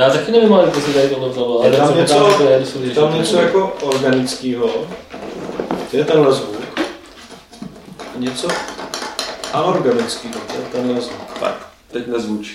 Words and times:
Já 0.00 0.10
taky 0.10 0.32
nevím, 0.32 0.52
ale 0.52 0.66
to 0.70 0.80
se 0.80 0.92
tady 0.92 1.08
tohle 1.08 1.28
vzalo. 1.28 1.62
Je 1.64 1.68
Ale 1.68 1.76
tam 1.88 1.96
něco, 1.96 2.14
že 2.14 2.58
to 2.58 2.64
jsou 2.66 2.82
je 2.82 2.90
tam 2.94 3.14
něco 3.14 3.36
to- 3.36 3.42
jako 3.42 3.72
organického. 3.82 4.70
Je 5.92 6.04
tenhle 6.04 6.32
zvuk. 6.32 6.56
Něco 8.16 8.48
anorganického. 9.52 10.34
To 10.34 10.52
je 10.52 10.62
tenhle 10.72 11.00
zvuk. 11.00 11.38
Tak, 11.40 11.68
teď 11.92 12.06
nezvuč 12.06 12.48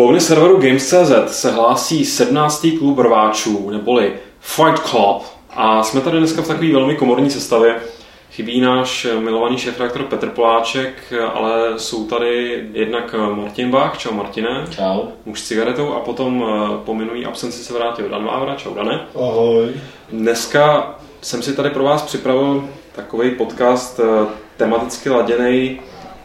klubovny 0.00 0.20
serveru 0.20 0.56
Games.cz 0.56 1.12
se 1.26 1.50
hlásí 1.50 2.04
17. 2.04 2.66
klub 2.78 2.98
rváčů, 2.98 3.70
neboli 3.70 4.12
Fight 4.40 4.78
Club. 4.78 5.22
A 5.50 5.82
jsme 5.82 6.00
tady 6.00 6.18
dneska 6.18 6.42
v 6.42 6.48
takové 6.48 6.72
velmi 6.72 6.96
komorní 6.96 7.30
sestavě. 7.30 7.76
Chybí 8.32 8.60
náš 8.60 9.06
milovaný 9.18 9.58
šéf-redaktor 9.58 10.02
Petr 10.02 10.28
Poláček, 10.28 11.12
ale 11.34 11.72
jsou 11.76 12.06
tady 12.06 12.64
jednak 12.72 13.14
Martin 13.34 13.70
Bach, 13.70 13.98
čau 13.98 14.12
Martine, 14.14 14.64
Čau. 14.70 15.02
muž 15.26 15.40
s 15.40 15.48
cigaretou, 15.48 15.92
a 15.92 16.00
potom 16.00 16.44
eh, 16.48 16.84
po 16.84 16.94
minulý 16.94 17.26
absenci 17.26 17.64
se 17.64 17.74
vrátil 17.74 18.08
Dan 18.08 18.24
Vávra, 18.24 18.54
čau 18.54 18.74
Dane. 18.74 19.00
Ahoj. 19.14 19.68
Dneska 20.12 20.94
jsem 21.20 21.42
si 21.42 21.56
tady 21.56 21.70
pro 21.70 21.84
vás 21.84 22.02
připravil 22.02 22.68
takový 22.92 23.30
podcast 23.30 24.00
eh, 24.00 24.26
tematicky 24.56 25.10
laděný. 25.10 25.80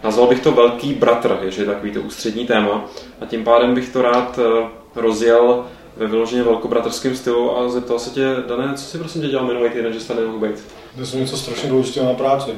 Nazval 0.06 0.28
bych 0.28 0.40
to 0.40 0.52
Velký 0.52 0.94
bratr, 0.94 1.38
že 1.48 1.62
je 1.62 1.66
takový 1.66 1.92
to 1.92 2.02
ústřední 2.02 2.48
téma. 2.48 2.86
A 3.22 3.26
tím 3.26 3.44
pádem 3.44 3.74
bych 3.76 3.90
to 3.90 4.02
rád 4.02 4.40
eh, 4.40 4.68
rozjel 4.96 5.66
ve 5.98 6.08
vyloženě 6.08 6.44
velkobratrském 6.44 7.16
stylu 7.16 7.58
a 7.58 7.70
zeptal 7.70 8.00
se 8.00 8.10
tě, 8.10 8.36
Dané, 8.48 8.74
co 8.74 8.84
jsi 8.84 8.98
prosím 8.98 9.22
tě 9.22 9.28
dělal 9.28 9.46
minulý 9.46 9.70
týden, 9.70 9.94
že 9.94 10.00
jsi 10.00 10.08
tady 10.08 10.20
nemohl 10.20 10.48
být? 10.48 10.66
To 10.98 11.06
jsem 11.06 11.20
něco 11.20 11.38
strašně 11.38 11.70
důležitého 11.70 12.08
na 12.08 12.14
práci. 12.14 12.52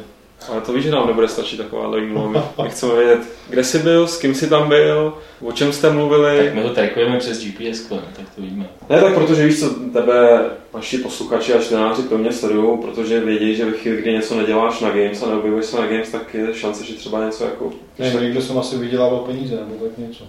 Ale 0.49 0.61
to 0.61 0.73
víš, 0.73 0.83
že 0.83 0.91
nám 0.91 1.07
nebude 1.07 1.27
stačit 1.27 1.57
taková 1.57 1.95
výmluva. 1.95 2.27
My, 2.57 2.63
my 2.63 2.69
chceme 2.69 2.95
vědět, 2.95 3.19
kde 3.49 3.63
jsi 3.63 3.79
byl, 3.79 4.07
s 4.07 4.17
kým 4.17 4.35
jsi 4.35 4.49
tam 4.49 4.69
byl, 4.69 5.13
o 5.41 5.51
čem 5.51 5.73
jste 5.73 5.89
mluvili. 5.89 6.37
Tak 6.37 6.53
my 6.53 6.63
ho 6.63 6.69
trackujeme 6.69 7.17
přes 7.17 7.43
GPS, 7.43 7.89
ne? 7.89 7.99
tak 8.15 8.25
to 8.35 8.41
víme. 8.41 8.69
Ne, 8.89 9.01
tak 9.01 9.13
protože 9.13 9.45
víš 9.45 9.59
co, 9.59 9.69
tebe 9.69 10.45
naši 10.73 10.97
posluchači 10.97 11.53
a 11.53 11.61
čtenáři 11.61 12.01
pevně 12.01 12.31
sledují, 12.31 12.77
protože 12.77 13.19
vědí, 13.19 13.55
že 13.55 13.65
ve 13.65 13.71
chvíli, 13.71 14.01
kdy 14.01 14.13
něco 14.13 14.35
neděláš 14.35 14.79
na 14.79 14.89
Games 14.89 15.23
a 15.23 15.27
neobjevuješ 15.27 15.65
se 15.65 15.77
na 15.77 15.87
Games, 15.87 16.09
tak 16.09 16.33
je 16.33 16.53
šance, 16.53 16.85
že 16.85 16.93
třeba 16.93 17.25
něco 17.25 17.43
jako... 17.43 17.73
Ne, 17.99 18.13
někde 18.21 18.41
jsem 18.41 18.57
asi 18.57 18.77
vydělával 18.77 19.19
peníze 19.19 19.55
nebo 19.55 19.85
tak 19.85 19.97
něco. 19.97 20.23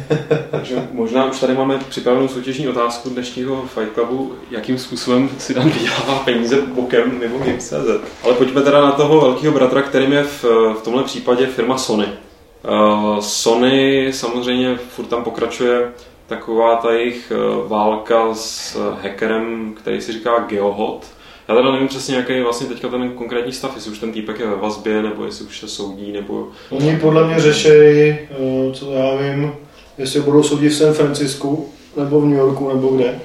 Takže 0.50 0.88
možná 0.92 1.30
už 1.30 1.40
tady 1.40 1.54
máme 1.54 1.78
připravenou 1.88 2.28
soutěžní 2.28 2.68
otázku 2.68 3.10
dnešního 3.10 3.62
Fight 3.62 3.94
Clubu, 3.94 4.32
jakým 4.50 4.78
způsobem 4.78 5.30
si 5.38 5.54
Dan 5.54 5.70
vydělává 5.70 6.18
peníze 6.18 6.62
bokem 6.62 7.18
mimo 7.18 7.38
Games.cz. 7.38 8.10
Ale 8.24 8.34
pojďme 8.34 8.62
teda 8.62 8.80
na 8.80 8.92
toho 8.92 9.20
velkého 9.20 9.54
bratra, 9.54 9.82
kterým 9.82 10.12
je 10.12 10.24
v, 10.24 10.44
v 10.78 10.82
tomhle 10.84 11.04
případě 11.04 11.46
firma 11.46 11.78
Sony. 11.78 12.06
Uh, 12.06 13.18
Sony 13.20 14.08
samozřejmě 14.12 14.76
furt 14.76 15.06
tam 15.06 15.24
pokračuje 15.24 15.92
taková 16.28 16.76
ta 16.76 16.92
jejich 16.92 17.32
eh, 17.34 17.68
válka 17.68 18.34
s 18.34 18.76
hackerem, 19.02 19.74
který 19.80 20.00
si 20.00 20.12
říká 20.12 20.38
Geohot. 20.38 21.06
Já 21.48 21.54
teda 21.54 21.72
nevím 21.72 21.88
přesně, 21.88 22.16
jaký 22.16 22.32
je 22.32 22.42
vlastně 22.42 22.66
teďka 22.66 22.88
ten 22.88 23.10
konkrétní 23.10 23.52
stav, 23.52 23.72
jestli 23.74 23.90
už 23.90 23.98
ten 23.98 24.12
týpek 24.12 24.40
je 24.40 24.46
ve 24.46 24.56
vazbě, 24.56 25.02
nebo 25.02 25.24
jestli 25.24 25.44
už 25.44 25.58
se 25.60 25.68
soudí, 25.68 26.12
nebo... 26.12 26.48
Oni 26.70 26.96
podle 27.00 27.26
mě 27.26 27.40
řešejí, 27.40 28.10
eh, 28.10 28.26
co 28.72 28.92
já 28.92 29.14
vím, 29.16 29.52
jestli 29.98 30.20
budou 30.20 30.42
soudit 30.42 30.68
v 30.68 30.76
San 30.76 30.92
Francisku, 30.94 31.68
nebo 31.96 32.20
v 32.20 32.24
New 32.26 32.38
Yorku, 32.38 32.68
nebo 32.68 32.88
kde. 32.88 33.20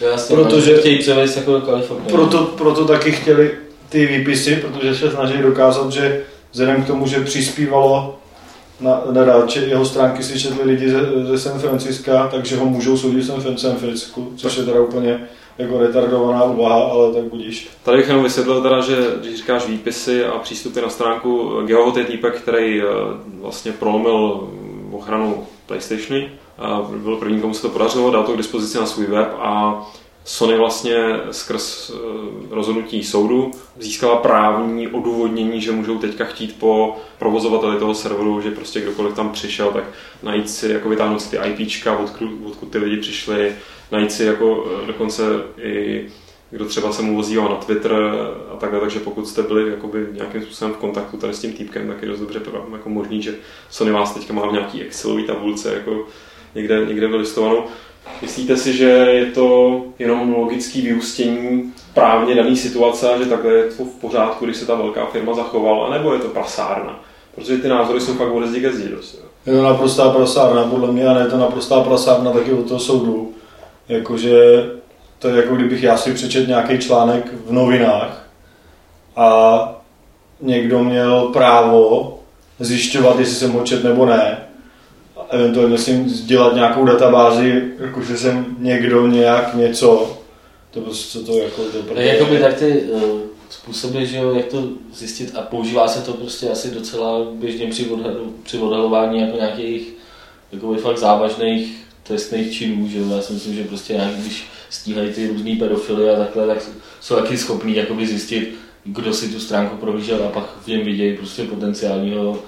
Jasně, 0.00 0.36
Protože- 0.36 0.76
chtějí 0.78 0.98
převést 0.98 1.36
jako 1.36 1.52
do 1.52 1.60
Kalifornie. 1.60 2.10
Proto, 2.12 2.44
proto 2.44 2.84
taky 2.84 3.12
chtěli 3.12 3.50
ty 3.88 4.06
výpisy, 4.06 4.56
protože 4.56 4.94
se 4.94 5.10
snaží 5.10 5.38
dokázat, 5.42 5.92
že 5.92 6.22
vzhledem 6.52 6.82
k 6.82 6.86
tomu, 6.86 7.06
že 7.06 7.20
přispívalo 7.20 8.18
na, 8.80 9.02
na, 9.10 9.24
na 9.24 9.46
če- 9.46 9.60
jeho 9.60 9.84
stránky 9.84 10.22
si 10.22 10.40
četli 10.40 10.64
lidi 10.64 10.90
ze, 10.90 11.00
ze 11.24 11.38
San 11.38 11.58
Francisca, 11.58 12.28
takže 12.30 12.56
ho 12.56 12.66
můžou 12.66 12.96
soudit 12.96 13.20
v 13.22 13.26
San, 13.26 13.58
San 13.58 13.76
Francisku, 13.76 14.32
což 14.36 14.56
je 14.56 14.64
teda 14.64 14.80
úplně 14.80 15.20
jako 15.58 15.78
retardovaná 15.78 16.44
úvaha, 16.44 16.84
ale 16.84 17.14
tak 17.14 17.22
budíš. 17.24 17.68
Tady 17.82 17.96
bych 17.96 18.08
jenom 18.08 18.22
vysvětlil 18.22 18.62
teda, 18.62 18.80
že 18.80 18.96
když 19.20 19.36
říkáš 19.36 19.66
výpisy 19.66 20.24
a 20.24 20.38
přístupy 20.38 20.80
na 20.80 20.88
stránku, 20.88 21.60
Geohot 21.66 21.96
je 21.96 22.04
týpek, 22.04 22.40
který 22.40 22.82
eh, 22.82 22.84
vlastně 23.40 23.72
prolomil 23.72 24.48
ochranu 24.92 25.46
PlayStationy. 25.66 26.30
A 26.58 26.82
byl 26.96 27.16
první, 27.16 27.40
komu 27.40 27.54
se 27.54 27.62
to 27.62 27.68
podařilo, 27.68 28.10
dal 28.10 28.24
to 28.24 28.32
k 28.32 28.36
dispozici 28.36 28.78
na 28.78 28.86
svůj 28.86 29.06
web 29.06 29.28
a 29.38 29.82
Sony 30.26 30.56
vlastně 30.56 30.96
skrz 31.30 31.90
eh, 31.90 31.98
rozhodnutí 32.50 33.04
soudu 33.04 33.50
získala 33.78 34.16
právní 34.16 34.88
odůvodnění, 34.88 35.60
že 35.60 35.72
můžou 35.72 35.98
teďka 35.98 36.24
chtít 36.24 36.56
po 36.58 36.96
provozovateli 37.18 37.78
toho 37.78 37.94
serveru, 37.94 38.40
že 38.40 38.50
prostě 38.50 38.80
kdokoliv 38.80 39.14
tam 39.14 39.32
přišel, 39.32 39.70
tak 39.70 39.84
najít 40.22 40.50
si, 40.50 40.68
jako 40.68 40.88
vytáhnout 40.88 41.22
si 41.22 41.30
ty 41.30 41.36
IPčka, 41.48 41.98
odkud, 41.98 42.28
odkud 42.46 42.70
ty 42.70 42.78
lidi 42.78 42.96
přišli, 42.96 43.56
najít 43.92 44.12
si 44.12 44.24
jako 44.24 44.66
eh, 44.66 44.86
dokonce 44.86 45.22
i 45.62 46.06
kdo 46.54 46.64
třeba 46.64 46.92
se 46.92 47.02
mu 47.02 47.18
ozýval 47.18 47.48
na 47.48 47.56
Twitter 47.56 47.92
a 48.52 48.56
takhle, 48.56 48.80
takže 48.80 49.00
pokud 49.00 49.28
jste 49.28 49.42
byli 49.42 49.70
jakoby 49.70 50.06
nějakým 50.12 50.42
způsobem 50.42 50.74
v 50.74 50.76
kontaktu 50.76 51.16
tady 51.16 51.34
s 51.34 51.40
tím 51.40 51.52
týpkem, 51.52 51.88
tak 51.88 52.02
je 52.02 52.08
dost 52.08 52.20
dobře 52.20 52.40
jako 52.72 52.88
možný, 52.88 53.22
že 53.22 53.34
Sony 53.70 53.90
vás 53.90 54.14
teďka 54.14 54.32
má 54.32 54.46
v 54.46 54.52
nějaký 54.52 54.82
Excelový 54.82 55.24
tabulce 55.24 55.74
jako 55.74 56.06
někde, 56.54 56.86
někde 56.86 57.08
vylistovanou. 57.08 57.64
Myslíte 58.22 58.56
si, 58.56 58.72
že 58.72 58.84
je 58.88 59.26
to 59.26 59.82
jenom 59.98 60.34
logický 60.34 60.82
vyústění 60.82 61.72
právně 61.94 62.34
dané 62.34 62.56
situace 62.56 63.14
a 63.14 63.18
že 63.18 63.26
takhle 63.26 63.52
je 63.52 63.64
to 63.64 63.84
v 63.84 64.00
pořádku, 64.00 64.44
když 64.44 64.56
se 64.56 64.66
ta 64.66 64.74
velká 64.74 65.06
firma 65.06 65.34
zachovala, 65.34 65.90
nebo 65.90 66.12
je 66.12 66.18
to 66.18 66.28
prasárna? 66.28 67.04
Protože 67.34 67.58
ty 67.58 67.68
názory 67.68 68.00
jsou 68.00 68.14
fakt 68.14 68.46
zdi 68.46 68.60
ke 68.60 68.72
zdi 68.72 68.90
jo. 68.92 68.98
Je 69.46 69.52
to 69.52 69.62
naprostá 69.62 70.10
prasárna, 70.10 70.64
podle 70.64 70.92
mě, 70.92 71.06
a 71.06 71.14
ne 71.14 71.26
to 71.26 71.38
naprostá 71.38 71.80
prasárna 71.80 72.32
taky 72.32 72.52
od 72.52 72.68
toho 72.68 72.80
soudu. 72.80 73.33
Jakože 73.88 74.64
to 75.18 75.28
je 75.28 75.36
jako 75.36 75.56
kdybych 75.56 75.82
já 75.82 75.96
si 75.96 76.14
přečet 76.14 76.48
nějaký 76.48 76.78
článek 76.78 77.24
v 77.46 77.52
novinách 77.52 78.28
a 79.16 79.82
někdo 80.40 80.84
měl 80.84 81.30
právo 81.32 82.18
zjišťovat, 82.60 83.18
jestli 83.18 83.34
jsem 83.34 83.52
ho 83.52 83.62
čet 83.62 83.84
nebo 83.84 84.06
ne. 84.06 84.38
A 85.16 85.26
eventuálně 85.30 85.78
s 85.78 85.86
ním 85.86 86.04
dělat 86.04 86.54
nějakou 86.54 86.84
databázi, 86.84 87.62
jakože 87.78 88.16
jsem 88.16 88.56
někdo 88.58 89.06
nějak 89.06 89.54
něco. 89.54 90.18
To 90.70 90.80
prostě 90.80 91.18
to 91.18 91.38
jako... 91.38 91.62
To 91.62 91.94
Tak 91.94 92.04
jakoby 92.04 92.38
tak 92.38 92.54
ty 92.54 92.82
uh, 92.82 93.20
způsoby, 93.50 94.04
že 94.04 94.16
jo, 94.16 94.34
jak 94.34 94.46
to 94.46 94.68
zjistit 94.92 95.36
a 95.36 95.42
používá 95.42 95.88
se 95.88 96.02
to 96.02 96.12
prostě 96.12 96.50
asi 96.50 96.70
docela 96.70 97.18
běžně 97.32 97.66
při, 97.66 97.86
odhadu, 97.86 98.34
při 98.42 98.58
odhalování 98.58 99.20
jako 99.20 99.36
nějakých 99.36 99.92
jakoby 100.52 100.78
fakt 100.78 100.98
závažných 100.98 101.83
trestných 102.06 102.52
činů, 102.52 102.88
že 102.88 102.98
jo. 102.98 103.04
Já 103.16 103.22
si 103.22 103.32
myslím, 103.32 103.54
že 103.54 103.64
prostě 103.64 103.92
nějak, 103.92 104.14
když 104.14 104.44
stíhají 104.70 105.12
ty 105.12 105.28
různý 105.28 105.56
pedofily 105.56 106.10
a 106.10 106.18
takhle, 106.18 106.46
tak 106.46 106.58
jsou 107.00 107.16
taky 107.16 107.38
schopní 107.38 107.76
jakoby 107.76 108.06
zjistit, 108.06 108.54
kdo 108.84 109.12
si 109.12 109.28
tu 109.28 109.40
stránku 109.40 109.76
prohlížel 109.76 110.24
a 110.24 110.28
pak 110.28 110.44
v 110.64 110.66
něm 110.66 110.84
vidějí 110.84 111.16
prostě 111.16 111.44
potenciálního 111.44 112.38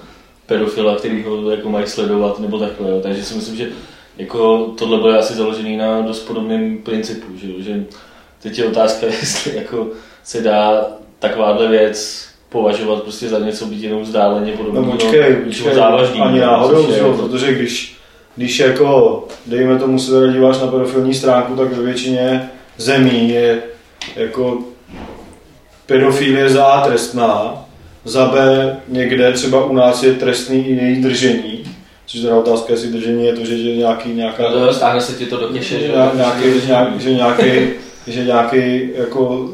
pedofila, 0.45 0.95
který 0.95 1.23
ho 1.23 1.51
jako 1.51 1.69
mají 1.69 1.87
sledovat 1.87 2.39
nebo 2.39 2.59
takhle. 2.59 2.89
Jo. 2.89 2.99
Takže 3.03 3.23
si 3.23 3.35
myslím, 3.35 3.55
že 3.55 3.69
jako 4.17 4.73
tohle 4.77 4.99
bude 4.99 5.17
asi 5.17 5.33
založený 5.33 5.77
na 5.77 6.01
dost 6.01 6.19
podobném 6.19 6.77
principu, 6.77 7.37
že, 7.37 7.47
jo. 7.47 7.53
že 7.59 7.85
teď 8.43 8.57
je 8.59 8.65
otázka, 8.65 9.05
jestli 9.21 9.55
jako 9.55 9.89
se 10.23 10.41
dá 10.41 10.85
takováhle 11.19 11.67
věc 11.67 12.27
považovat 12.49 13.03
prostě 13.03 13.29
za 13.29 13.39
něco 13.39 13.65
být 13.65 13.83
jenom 13.83 14.01
vzdáleně 14.01 14.51
No 14.51 14.57
podobného 14.57 14.91
počkej, 14.91 15.21
něčemu 15.21 15.45
počkej, 15.45 15.75
závažného, 15.75 16.25
ani 16.25 16.39
náhodou, 16.39 16.91
jako- 16.91 17.13
protože 17.13 17.53
když, 17.53 17.96
když 18.37 18.59
jako, 18.59 19.23
dejme 19.45 19.79
tomu, 19.79 19.99
se 19.99 20.11
teda 20.11 20.33
díváš 20.33 20.59
na 20.59 20.67
pedofilní 20.67 21.13
stránku, 21.13 21.55
tak 21.55 21.73
ve 21.73 21.83
většině 21.83 22.49
zemí 22.77 23.29
je 23.29 23.61
jako 24.15 24.57
pedofilie 25.85 26.49
za 26.49 26.65
A 26.65 26.87
trestná, 26.87 27.65
za 28.05 28.25
B 28.25 28.37
někde 28.87 29.31
třeba 29.31 29.65
u 29.65 29.73
nás 29.73 30.03
je 30.03 30.13
trestný 30.13 30.67
i 30.67 30.75
její 30.75 31.01
držení, 31.01 31.63
což 32.05 32.19
teda 32.19 32.35
otázka, 32.35 32.73
jestli 32.73 32.89
držení 32.89 33.25
je 33.25 33.33
to, 33.33 33.45
že 33.45 33.55
je 33.55 33.75
nějaký, 33.75 34.13
nějaká, 34.13 34.43
No 34.43 34.67
to 34.67 34.73
stáhne 34.73 35.01
se 35.01 35.13
ti 35.13 35.25
to 35.25 35.37
do 35.37 35.47
keše, 35.47 35.79
že 35.79 35.87
jo. 35.87 35.93
Ně- 35.93 36.11
nějaký, 36.15 36.67
nějak, 36.67 36.99
že 36.99 37.13
nějaký, 37.13 37.69
že 38.07 38.23
nějaký 38.23 38.89
jako 38.95 39.49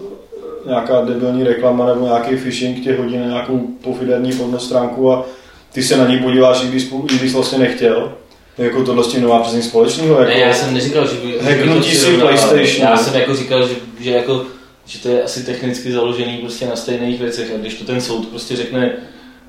nějaká 0.66 1.02
debilní 1.02 1.44
reklama 1.44 1.86
nebo 1.86 2.06
nějaký 2.06 2.36
phishing 2.36 2.84
tě 2.84 2.96
hodí 2.96 3.18
na 3.18 3.26
nějakou 3.26 3.68
pofiderní 3.82 4.34
porno 4.34 4.60
stránku 4.60 5.14
a 5.14 5.26
ty 5.72 5.84
se 5.84 5.98
na 5.98 6.08
ní 6.08 6.18
podíváš, 6.18 6.64
i 6.64 6.68
když, 6.68 6.88
i 7.14 7.18
když 7.18 7.34
vlastně 7.34 7.60
nechtěl. 7.60 8.14
Jako 8.58 8.84
tohle 8.84 9.04
s 9.04 9.08
tím 9.08 9.22
nemá 9.22 9.40
přesně 9.40 9.58
nic 9.58 9.68
společného. 9.68 10.20
Jako, 10.20 10.32
Ne, 10.32 10.40
já 10.40 10.54
jsem 10.54 10.74
neříkal, 10.74 11.08
že 11.08 11.16
by... 11.16 11.40
Hacknutí 11.42 11.92
to 11.92 12.06
si. 12.06 12.18
PlayStation. 12.18 12.82
Já 12.90 12.98
jsem 12.98 13.16
jako 13.16 13.36
říkal, 13.36 13.68
že, 13.68 13.76
že 14.00 14.12
jako 14.12 14.46
že 14.86 15.00
to 15.00 15.10
je 15.10 15.24
asi 15.24 15.44
technicky 15.46 15.92
založený 15.92 16.38
prostě 16.38 16.66
na 16.66 16.76
stejných 16.76 17.20
věcech 17.20 17.52
a 17.56 17.58
když 17.58 17.74
to 17.76 17.86
ten 17.86 18.02
soud 18.02 18.28
prostě 18.28 18.56
řekne 18.56 18.92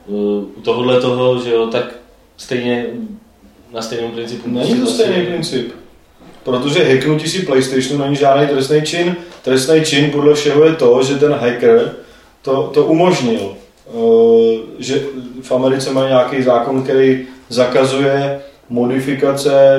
uh, 0.07 0.45
u 0.57 0.61
tohohle 0.63 1.01
toho, 1.01 1.43
že 1.43 1.51
jo, 1.51 1.67
tak 1.67 1.95
stejně 2.37 2.87
na 3.73 3.83
stejném 3.83 4.11
principu. 4.11 4.49
Není 4.51 4.75
to 4.75 4.77
Prostě 4.81 5.03
stejný 5.03 5.27
princip. 5.27 5.73
Protože 6.43 6.85
hacknutí 6.85 7.29
si 7.29 7.39
PlayStationu 7.43 8.05
není 8.05 8.17
žádný 8.17 8.47
trestný 8.47 8.83
čin. 8.83 9.17
Trestný 9.43 9.85
čin 9.85 10.11
podle 10.11 10.35
všeho 10.35 10.65
je 10.65 10.75
to, 10.75 11.03
že 11.03 11.15
ten 11.15 11.33
hacker 11.33 11.93
to, 12.43 12.71
to 12.75 12.85
umožnil. 12.85 13.57
Eh, 13.89 14.59
Že 14.79 15.03
v 15.43 15.53
Americe 15.53 15.91
mají 15.93 16.09
nějaký 16.09 16.43
zákon, 16.43 16.83
který 16.83 17.27
zakazuje 17.49 18.41
modifikace 18.71 19.79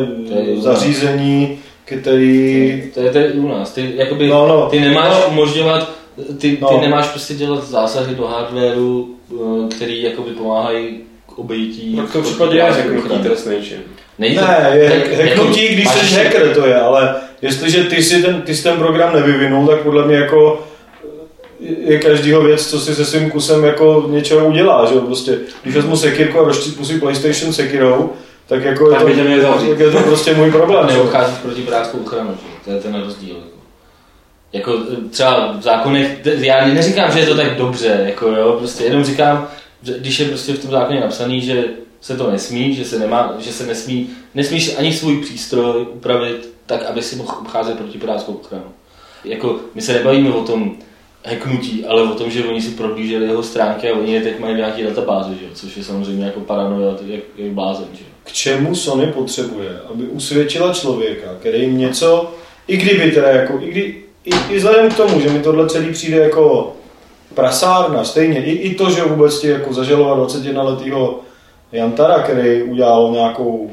zařízení, 0.59 1.59
který... 1.85 2.83
To 2.93 2.99
je, 3.01 3.11
to 3.11 3.17
je 3.17 3.27
i 3.31 3.37
u 3.39 3.47
nás. 3.47 3.71
Ty, 3.73 3.91
jakoby, 3.95 4.27
No, 4.27 4.47
no. 4.47 4.67
ty 4.69 4.79
nemáš 4.79 5.11
No. 5.11 5.27
umožňovat, 5.31 5.91
ty, 6.37 6.49
ty 6.51 6.57
No. 6.61 6.79
nemáš 6.81 7.07
prostě 7.07 7.33
dělat 7.33 7.67
zásahy 7.67 8.15
do 8.15 8.27
hardwareu, 8.27 9.09
eh, 9.31 9.75
který 9.75 10.03
jakoby 10.03 10.31
pomáhají 10.31 10.97
k 11.35 11.39
obejití. 11.39 11.95
Tak 11.95 12.05
v 12.05 12.13
tom 12.13 12.23
případě 12.23 12.57
je 12.57 12.63
hacknutí 12.63 13.19
trestný 13.23 13.55
čin. 13.61 13.77
Není 14.19 14.35
to, 14.35 14.41
Ne, 14.41 14.71
je 14.77 14.89
hacknutí, 15.23 15.67
když 15.67 15.87
jsi 15.89 16.15
hacker, 16.15 16.53
to 16.55 16.65
je, 16.65 16.75
ale 16.75 17.15
jestliže 17.41 17.83
ty 17.83 18.03
si 18.03 18.21
ten, 18.21 18.41
ty 18.41 18.55
jsi 18.55 18.63
ten 18.63 18.77
program 18.77 19.13
nevyvinul, 19.15 19.67
tak 19.67 19.79
podle 19.81 20.07
mě 20.07 20.15
jako 20.15 20.63
je 21.85 21.99
každýho 21.99 22.41
věc, 22.41 22.67
co 22.67 22.79
si 22.79 22.95
se 22.95 23.05
svým 23.05 23.29
kusem 23.31 23.63
jako 23.63 24.05
něčeho 24.09 24.47
udělá, 24.47 24.85
že 24.85 24.95
jo, 24.95 25.01
prostě, 25.01 25.37
když 25.63 25.75
vezmu 25.75 25.97
sekirku 25.97 26.39
a 26.39 26.43
rozštípnu 26.43 26.85
si 26.85 26.99
PlayStation 26.99 27.53
sekirou, 27.53 28.09
tak 28.47 28.63
jako 28.63 28.89
Tak 28.91 29.07
je, 29.07 29.41
to, 29.41 29.41
zavřít. 29.41 29.69
tak 29.69 29.79
je 29.79 29.91
to 29.91 29.99
prostě 29.99 30.33
můj 30.33 30.51
problém, 30.51 30.87
neobcházíš 30.87 31.37
proti 31.37 31.61
pirátskou 31.61 31.97
ochranu, 31.97 32.37
to 32.65 32.71
je 32.71 32.79
ten 32.79 33.01
rozdíl. 33.03 33.35
Jako. 33.35 33.55
Jako 34.53 34.83
třeba 35.09 35.51
v 35.59 35.61
zákonech, 35.61 36.19
já 36.25 36.67
neříkám, 36.67 37.11
že 37.11 37.19
je 37.19 37.25
to 37.25 37.35
tak 37.35 37.57
dobře, 37.57 38.01
jako 38.05 38.27
jo, 38.27 38.55
prostě 38.59 38.83
jenom 38.83 39.03
říkám, 39.03 39.47
že 39.83 39.99
když 39.99 40.19
je 40.19 40.27
prostě 40.27 40.53
v 40.53 40.61
tom 40.61 40.71
zákoně 40.71 40.99
napsaný, 40.99 41.41
že 41.41 41.63
se 42.01 42.17
to 42.17 42.31
nesmí, 42.31 42.75
že 42.75 42.85
se, 42.85 42.99
nemá, 42.99 43.33
že 43.39 43.51
se 43.51 43.65
nesmí, 43.65 44.09
nesmíš 44.35 44.77
ani 44.77 44.93
svůj 44.93 45.21
přístroj 45.21 45.85
upravit 45.91 46.53
tak, 46.65 46.83
aby 46.85 47.01
si 47.01 47.15
mohl 47.15 47.37
obcházet 47.41 47.77
proti 47.77 47.97
pirátskou 47.97 48.33
ochranu. 48.33 48.65
Jako, 49.23 49.59
my 49.75 49.81
se 49.81 49.93
nebavíme 49.93 50.29
o 50.33 50.43
tom 50.43 50.75
hacknutí, 51.25 51.85
ale 51.85 52.03
o 52.03 52.15
tom, 52.15 52.31
že 52.31 52.45
oni 52.45 52.61
si 52.61 52.71
prohlíželi 52.71 53.25
jeho 53.25 53.43
stránky 53.43 53.89
a 53.89 53.95
oni 53.97 54.13
je 54.13 54.21
teď 54.21 54.39
mají 54.39 54.55
nějaký 54.55 54.83
databázi, 54.83 55.33
že? 55.41 55.45
což 55.53 55.77
je 55.77 55.83
samozřejmě 55.83 56.25
jako 56.25 56.39
paranoia, 56.39 56.95
jak, 57.05 57.23
jak 57.37 57.51
blázen. 57.51 57.87
Že? 57.93 58.03
K 58.25 58.31
čemu 58.31 58.75
Sony 58.75 59.07
potřebuje, 59.07 59.69
aby 59.89 60.03
usvědčila 60.03 60.73
člověka, 60.73 61.27
který 61.39 61.61
jim 61.61 61.77
něco, 61.77 62.33
i 62.67 62.77
kdyby 62.77 63.11
teda 63.11 63.29
jako, 63.29 63.59
i, 63.61 63.71
kdy, 63.71 63.81
i, 64.25 64.31
i 64.49 64.57
vzhledem 64.57 64.91
k 64.91 64.97
tomu, 64.97 65.19
že 65.19 65.29
mi 65.29 65.39
tohle 65.39 65.69
celý 65.69 65.91
přijde 65.91 66.17
jako 66.17 66.75
prasárna, 67.35 68.03
stejně, 68.03 68.45
i, 68.45 68.51
i 68.51 68.75
to, 68.75 68.89
že 68.89 69.01
vůbec 69.01 69.39
ti 69.39 69.47
jako 69.47 69.73
zažalovat 69.73 70.17
21 70.17 70.63
letýho 70.63 71.19
Jantara, 71.71 72.19
který 72.19 72.63
udělal 72.63 73.11
nějakou 73.11 73.71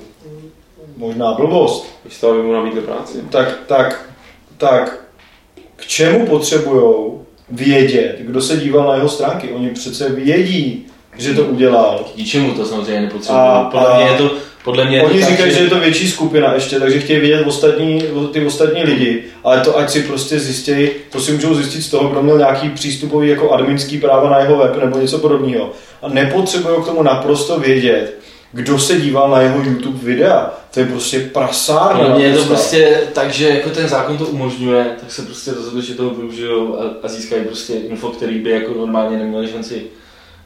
možná 0.97 1.33
blbost, 1.33 1.87
toho, 2.21 2.33
aby 2.33 2.43
mu 2.43 2.53
nabídli 2.53 2.81
práci. 2.81 3.19
tak, 3.31 3.59
tak, 3.67 4.11
tak 4.57 5.05
k 5.77 5.87
čemu 5.87 6.27
potřebujou 6.27 7.27
vědět, 7.51 8.17
kdo 8.21 8.41
se 8.41 8.57
díval 8.57 8.89
na 8.89 8.95
jeho 8.95 9.09
stránky? 9.09 9.53
Oni 9.53 9.71
přece 9.71 10.09
vědí, 10.09 10.87
že 11.19 11.35
to 11.35 11.44
udělal. 11.44 12.05
K 12.14 12.17
ničemu 12.17 12.53
to 12.55 12.64
samozřejmě 12.67 13.00
nepotřebuje. 13.00 13.43
A- 13.43 13.69
podle 13.70 13.97
mě 13.97 14.05
je 14.05 14.19
to, 14.19 14.31
podle 14.64 14.85
mě 14.85 14.97
je 14.97 15.03
to 15.03 15.09
Oni 15.09 15.25
říkají, 15.25 15.53
že 15.55 15.61
je 15.61 15.70
to 15.70 15.81
větší 15.81 16.11
skupina 16.11 16.55
ještě, 16.55 16.81
takže 16.81 17.00
chtějí 17.00 17.20
vidět 17.20 17.47
ostatní, 17.47 18.03
ty 18.32 18.47
ostatní 18.47 18.82
lidi, 18.82 19.25
ale 19.44 19.61
to 19.61 19.79
ať 19.79 19.91
si 19.91 20.03
prostě 20.03 20.38
zjistějí, 20.38 20.91
to 21.11 21.20
si 21.20 21.32
můžou 21.32 21.55
zjistit 21.55 21.82
z 21.82 21.91
toho, 21.91 22.09
kdo 22.09 22.23
měl 22.23 22.38
nějaký 22.38 22.70
přístupový 22.70 23.29
jako 23.29 23.50
adminský 23.50 23.99
práva 23.99 24.31
na 24.31 24.38
jeho 24.38 24.56
web 24.56 24.76
nebo 24.85 24.99
něco 24.99 25.19
podobného. 25.19 25.70
A 26.03 26.09
nepotřebují 26.09 26.82
k 26.82 26.87
tomu 26.87 27.03
naprosto 27.03 27.58
vědět, 27.61 28.19
kdo 28.53 28.79
se 28.79 29.00
díval 29.00 29.31
na 29.31 29.41
jeho 29.41 29.62
YouTube 29.62 29.99
videa. 30.03 30.50
To 30.75 30.81
je 30.81 30.87
prostě 30.87 31.20
prasárna. 31.20 32.17
Mě 32.17 32.25
je 32.25 32.37
to 32.37 32.44
prostě 32.44 33.00
tak, 33.12 33.31
že 33.32 33.49
jako 33.49 33.70
ten 33.70 33.88
zákon 33.88 34.19
to 34.19 34.25
umožňuje, 34.26 34.87
tak 35.00 35.12
se 35.12 35.23
prostě 35.23 35.50
rozhodli, 35.53 35.82
že 35.82 35.94
toho 35.94 36.11
využijou 36.11 36.81
a, 36.81 36.85
a 37.03 37.08
získají 37.08 37.44
prostě 37.44 37.73
info, 37.73 38.08
který 38.08 38.38
by 38.38 38.50
jako 38.50 38.73
normálně 38.79 39.19
neměli 39.19 39.49
šanci. 39.49 39.82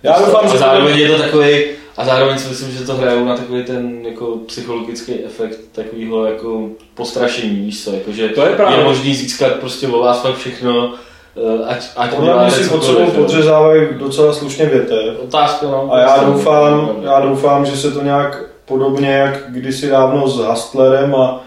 Já 0.02 0.18
doufám, 0.18 0.44
a 0.44 0.46
že 0.46 0.52
to 0.52 0.58
zároveň 0.58 0.98
je 0.98 1.08
to 1.08 1.22
takový, 1.22 1.64
a 1.96 2.04
zároveň 2.04 2.38
si 2.38 2.48
myslím, 2.48 2.70
že 2.70 2.84
to 2.84 2.94
hrajou 2.94 3.24
na 3.24 3.36
takový 3.36 3.64
ten 3.64 4.06
jako 4.06 4.36
psychologický 4.46 5.24
efekt 5.24 5.58
takového 5.72 6.26
jako 6.26 6.68
postrašení, 6.94 7.56
víš 7.56 7.84
co, 7.84 7.92
jako, 7.92 8.12
že 8.12 8.28
To 8.28 8.42
je 8.46 8.56
právě. 8.56 8.78
je 8.78 8.84
možný 8.84 9.14
získat 9.14 9.52
prostě 9.52 9.88
o 9.88 9.98
vás 9.98 10.22
fakt 10.22 10.36
všechno, 10.36 10.94
eh, 11.36 11.64
ať, 11.66 11.86
ať 11.96 12.14
podle 12.14 12.42
mě 12.42 12.50
si 12.50 12.68
pod 12.70 12.84
sebou 12.84 13.10
podřezávají 13.10 13.88
docela 13.92 14.32
slušně 14.32 14.66
větev. 14.66 15.20
Otázka, 15.24 15.66
no. 15.66 15.88
A 15.92 15.98
já 15.98 16.06
prostě, 16.06 16.26
doufám, 16.26 16.90
já 17.02 17.20
doufám, 17.20 17.66
že 17.66 17.76
se 17.76 17.90
to 17.90 18.02
nějak 18.02 18.44
podobně 18.64 19.10
jak 19.10 19.42
kdysi 19.48 19.88
dávno 19.88 20.28
s 20.28 20.36
Hustlerem 20.36 21.14
a, 21.14 21.40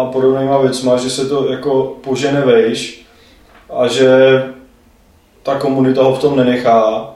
a 0.00 0.04
podobnýma 0.04 0.58
věcma, 0.58 0.96
že 0.96 1.10
se 1.10 1.28
to 1.28 1.52
jako 1.52 1.96
požene 2.04 2.40
vejš 2.40 3.06
a 3.70 3.88
že 3.88 4.42
ta 5.42 5.58
komunita 5.58 6.02
ho 6.02 6.14
v 6.14 6.18
tom 6.20 6.36
nenechá 6.36 7.10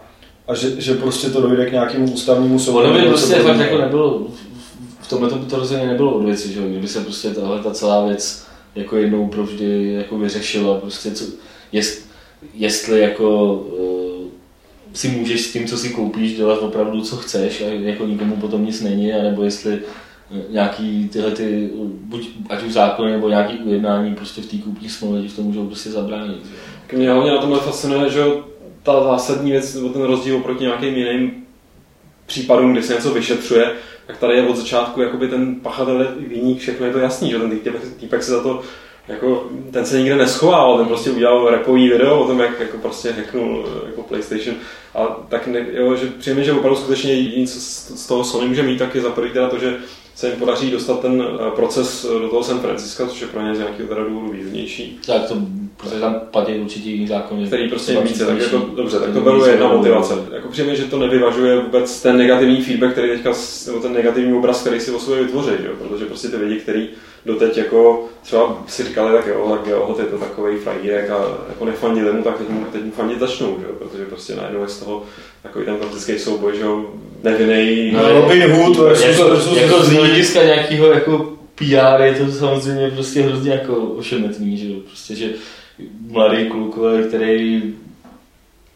a 0.49 0.55
že, 0.55 0.81
že 0.81 0.95
prostě 0.95 1.31
to 1.31 1.41
dojde 1.41 1.67
k 1.67 1.73
nějakému 1.73 2.13
ústavnímu 2.13 2.59
soudu. 2.59 2.79
Ono 2.79 3.01
by 3.01 3.07
prostě 3.07 3.35
fakt 3.35 3.61
jako 3.61 3.79
nebylo, 3.79 4.27
v 5.01 5.09
tomhle 5.09 5.39
by 5.39 5.47
to 5.47 5.57
rozhodně 5.57 5.87
nebylo 5.87 6.15
od 6.15 6.25
věci, 6.25 6.53
že 6.53 6.61
jo? 6.61 6.69
kdyby 6.69 6.89
se 6.89 7.01
prostě 7.01 7.31
tahle 7.31 7.63
ta 7.63 7.71
celá 7.71 8.07
věc 8.07 8.47
jako 8.75 8.97
jednou 8.97 9.29
provždy 9.29 9.93
jako 9.93 10.19
vyřešila, 10.19 10.81
prostě 10.81 11.11
co, 11.11 11.25
jest, 11.73 12.09
jestli 12.55 13.01
jako 13.01 13.55
uh, 13.55 13.97
si 14.93 15.09
můžeš 15.09 15.41
s 15.41 15.53
tím, 15.53 15.67
co 15.67 15.77
si 15.77 15.89
koupíš, 15.89 16.37
dělat 16.37 16.59
opravdu, 16.63 17.01
co 17.01 17.17
chceš 17.17 17.63
a 17.63 17.65
jako 17.65 18.07
nikomu 18.07 18.37
potom 18.37 18.65
nic 18.65 18.81
není, 18.81 19.13
anebo 19.13 19.43
jestli 19.43 19.75
eh, 19.75 20.43
nějaký 20.51 21.09
tyhle 21.09 21.31
ty, 21.31 21.71
buď 21.85 22.29
ať 22.49 22.63
už 22.63 22.73
zákony 22.73 23.13
nebo 23.13 23.29
nějaký 23.29 23.59
ujednání 23.59 24.15
prostě 24.15 24.43
v 24.43 24.47
té 24.47 24.57
kupní 24.57 24.89
smlouvě 24.89 25.29
v 25.29 25.37
tom 25.37 25.45
můžou 25.45 25.67
prostě 25.67 25.91
zabránit. 25.91 26.47
Že? 26.91 26.97
Mě 26.97 27.11
hlavně 27.11 27.31
na 27.31 27.39
tomhle 27.39 27.61
fascinuje, 27.61 28.11
že 28.11 28.19
jo, 28.19 28.45
ta 28.87 29.05
zásadní 29.05 29.51
věc, 29.51 29.75
nebo 29.75 29.89
ten 29.89 30.03
rozdíl 30.03 30.37
oproti 30.37 30.65
nějakým 30.65 30.95
jiným 30.95 31.33
případům, 32.27 32.73
kdy 32.73 32.83
se 32.83 32.95
něco 32.95 33.15
vyšetřuje, 33.15 33.73
tak 34.07 34.19
tady 34.19 34.37
je 34.37 34.47
od 34.47 34.57
začátku 34.57 35.01
jakoby 35.01 35.29
ten 35.29 35.55
pachatel 35.55 36.01
je 36.01 36.29
viník, 36.29 36.59
všechno 36.59 36.87
je 36.87 36.93
to 36.93 36.99
jasný, 36.99 37.31
že 37.31 37.39
ten 37.39 37.51
týpek, 37.51 37.83
týpek 38.01 38.23
se 38.23 38.31
za 38.31 38.43
to 38.43 38.63
jako, 39.09 39.51
ten 39.71 39.87
se 39.87 39.99
nikde 39.99 40.17
neschoval, 40.17 40.79
ten 40.79 40.87
prostě 40.87 41.11
udělal 41.11 41.51
repový 41.51 41.89
video 41.89 42.21
o 42.21 42.27
tom, 42.27 42.41
jak 42.41 42.61
jako 42.61 42.79
prostě 42.79 43.13
hacknul 43.13 43.69
jako 43.87 44.03
PlayStation. 44.03 44.57
A 44.95 45.07
tak 45.29 45.47
ne, 45.47 45.67
jo, 45.73 45.97
že 45.97 46.07
přijeme, 46.07 46.45
že 46.45 46.53
opravdu 46.53 46.79
skutečně 46.79 47.13
jediný, 47.13 47.47
co 47.47 47.61
z 47.61 47.77
z 47.97 48.07
toho 48.07 48.25
Sony 48.25 48.49
může 48.49 48.63
mít, 48.63 48.79
tak 48.79 48.95
je 48.95 49.01
za 49.01 49.11
prvý 49.11 49.31
teda 49.31 49.49
to, 49.49 49.59
že 49.59 49.77
se 50.17 50.29
jim 50.29 50.39
podaří 50.39 50.71
dostat 50.71 51.01
ten 51.01 51.25
eh, 51.47 51.51
proces 51.51 52.07
do 52.21 52.29
toho 52.29 52.43
San 52.43 52.61
Francisca, 52.61 53.07
což 53.07 53.21
je 53.21 53.27
pro 53.27 53.43
ně 53.43 53.55
z 53.55 53.59
nějakého 53.59 53.89
teda 53.89 54.05
důvodu 54.05 54.33
výhodnější. 54.33 55.01
Tak 55.07 55.29
to, 55.29 55.37
protože 55.77 56.01
tam 56.01 56.21
platí 56.31 56.53
určitě 56.53 56.91
jiný 56.91 57.07
zákony. 57.07 57.47
který 57.47 57.69
prostě 57.69 57.93
je 57.93 58.03
více, 58.03 58.27
takže 58.27 58.47
to, 58.47 58.57
přísnější. 58.57 58.77
dobře, 58.77 59.01
tak 59.01 59.13
to 59.13 59.21
beru 59.21 59.47
jedna 59.47 59.67
nebo- 59.67 59.79
motivace. 59.79 60.15
Jako 60.33 60.49
přijeme, 60.49 60.77
že 60.77 60.85
to 60.85 60.99
nevyvažuje 60.99 61.61
vůbec 61.61 62.03
ten 62.03 62.17
negativní 62.17 62.63
feedback, 62.63 62.93
který 62.93 63.09
teďka, 63.09 63.33
nebo 63.67 63.79
ten 63.81 63.93
negativní 63.93 64.39
obraz, 64.39 64.61
který 64.61 64.81
si 64.81 64.91
o 64.91 64.99
sobě 64.99 65.23
vytvoří, 65.23 65.51
jo? 65.65 65.73
protože 65.79 66.05
prostě 66.05 66.29
ty 66.29 66.37
lidi, 66.37 66.57
kteří 66.57 66.89
doteď 67.27 67.57
jako 67.57 68.05
třeba 68.23 68.63
si 68.67 68.85
říkali, 68.85 69.17
tak 69.17 69.27
jo, 69.27 69.57
tak 69.57 69.67
jo, 69.67 69.97
je 69.99 70.05
to 70.05 70.19
takový 70.19 70.57
fragírek 70.57 71.11
a 71.11 71.39
jako 71.49 71.65
nefandili 71.65 72.13
mu, 72.13 72.23
tak 72.23 72.39
teď 72.39 72.49
mu, 72.49 72.65
teď 72.65 72.85
mu 72.85 72.91
fandit 72.91 73.21
začnou, 73.21 73.57
že 73.61 73.67
jo? 73.67 73.73
protože 73.79 74.05
prostě 74.05 74.35
najednou 74.35 74.63
je 74.63 74.69
z 74.69 74.79
toho 74.79 75.03
takový 75.43 75.65
ten 75.65 75.77
klasický 75.77 76.19
souboj, 76.19 76.57
že 76.57 76.63
jo, 76.63 76.85
nevinný, 77.23 77.93
No, 77.93 78.21
Robin 78.21 78.51
Hood 78.51 78.77
versus, 78.77 79.05
jako, 79.05 79.57
jako 79.57 79.83
z 79.83 79.93
hlediska 79.93 80.45
nějakého 80.45 80.87
jako 80.87 81.33
PR 81.55 82.03
je 82.03 82.15
to 82.15 82.33
samozřejmě 82.33 82.91
prostě 82.91 83.23
hrozně 83.23 83.53
jako 83.53 83.77
ošemetný, 83.77 84.59
že 84.59 84.67
jo, 84.69 84.81
prostě, 84.87 85.15
že 85.15 85.29
mladý 86.11 86.49
kluk, 86.51 86.79
který 87.09 87.63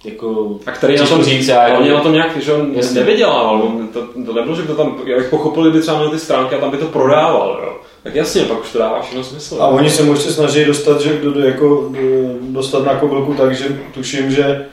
jako 0.05 0.59
A 0.67 0.73
který 0.73 0.97
na 0.97 1.07
tom, 1.07 1.23
říct, 1.23 1.49
já 1.49 1.79
on 1.79 1.85
jako, 1.85 1.97
na 1.97 2.03
tom 2.03 2.13
nějak, 2.13 2.43
že 2.43 2.53
on 2.53 2.75
nevydělával, 2.95 3.63
on 3.63 3.89
to, 3.89 4.07
to 4.27 4.33
nebylo, 4.33 4.57
že 4.57 4.63
by 4.63 4.69
to 4.69 4.75
tam, 4.75 4.97
jak 5.07 5.31
pochopili 5.31 5.71
by 5.71 5.81
třeba 5.81 5.99
měl 5.99 6.11
ty 6.11 6.19
stránky 6.19 6.55
a 6.55 6.59
tam 6.59 6.71
by 6.71 6.77
to 6.77 6.87
prodával, 6.87 7.61
jo. 7.65 7.77
Tak 8.03 8.15
jasně, 8.15 8.43
pak 8.43 8.61
už 8.61 8.73
to 8.73 8.79
dává 8.79 9.03
všechno 9.03 9.25
smysl. 9.25 9.57
A 9.63 9.67
oni 9.67 9.91
se 9.91 10.03
možná 10.03 10.33
snaží 10.33 10.65
dostat, 10.65 11.01
že, 11.01 11.13
do, 11.23 11.33
do, 11.33 11.41
jako, 11.41 11.89
do- 11.91 12.53
dostat 12.53 12.85
na 12.85 12.95
kobylku 12.95 13.35
tak, 13.35 13.55
že 13.55 13.65
tuším, 13.95 14.31
že 14.31 14.65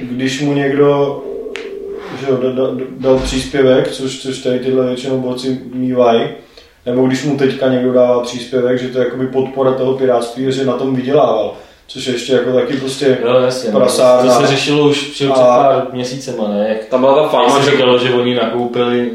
když 0.00 0.40
mu 0.40 0.52
někdo 0.54 1.20
že 2.20 2.26
jo, 2.30 2.36
da- 2.36 2.52
da- 2.54 2.80
dal 2.98 3.18
příspěvek, 3.18 3.90
což, 3.90 4.22
což 4.22 4.38
tady 4.38 4.58
tyhle 4.58 4.86
většinou 4.86 5.18
borci 5.20 5.60
mývají, 5.72 6.28
nebo 6.86 7.06
když 7.06 7.24
mu 7.24 7.36
teďka 7.36 7.68
někdo 7.68 7.92
dává 7.92 8.20
příspěvek, 8.22 8.78
že 8.78 8.88
to 8.88 8.98
je 8.98 9.04
jakoby 9.04 9.26
podpora 9.26 9.72
toho 9.72 9.92
pirátství, 9.94 10.52
že 10.52 10.64
na 10.66 10.72
tom 10.72 10.94
vydělával. 10.96 11.54
Což 11.86 12.06
je 12.06 12.14
ještě 12.14 12.32
jako 12.32 12.52
taky 12.52 12.76
prostě 12.76 13.18
Jo, 13.24 13.34
jasně, 13.40 13.70
no, 13.72 13.78
prasárna. 13.80 14.34
to 14.34 14.40
se 14.40 14.46
řešilo 14.46 14.88
už 14.88 15.02
před 15.02 15.30
A- 15.30 15.34
pár 15.34 15.86
měsícema, 15.92 16.48
ne? 16.48 16.66
Jak 16.68 16.84
Tam 16.84 17.00
byla 17.00 17.14
ta 17.22 17.28
Fáma, 17.28 17.60
že 17.60 17.70
říkalo, 17.70 17.98
že 17.98 18.12
oni 18.14 18.34
nakoupili, 18.34 19.10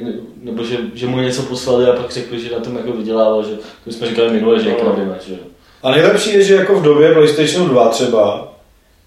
nebo 0.50 0.64
že, 0.64 0.78
že 0.94 1.08
mu 1.08 1.20
něco 1.20 1.42
poslali 1.44 1.86
a 1.86 1.94
pak 1.94 2.12
řekli, 2.12 2.40
že 2.40 2.52
na 2.52 2.60
tom 2.60 2.76
jako 2.76 2.92
vydělával, 2.92 3.44
že 3.44 3.52
to 3.84 3.92
jsme 3.92 4.08
říkali 4.08 4.30
minule, 4.30 4.64
že 4.64 4.70
je 4.70 4.76
No. 4.76 4.80
kradena, 4.82 5.16
že. 5.28 5.36
A 5.84 5.92
nejlepší 5.92 6.34
je, 6.34 6.44
že 6.44 6.56
jako 6.56 6.76
v 6.80 6.84
době 6.84 7.14
PlayStationu 7.14 7.68
2 7.68 7.90
třeba, 7.90 8.54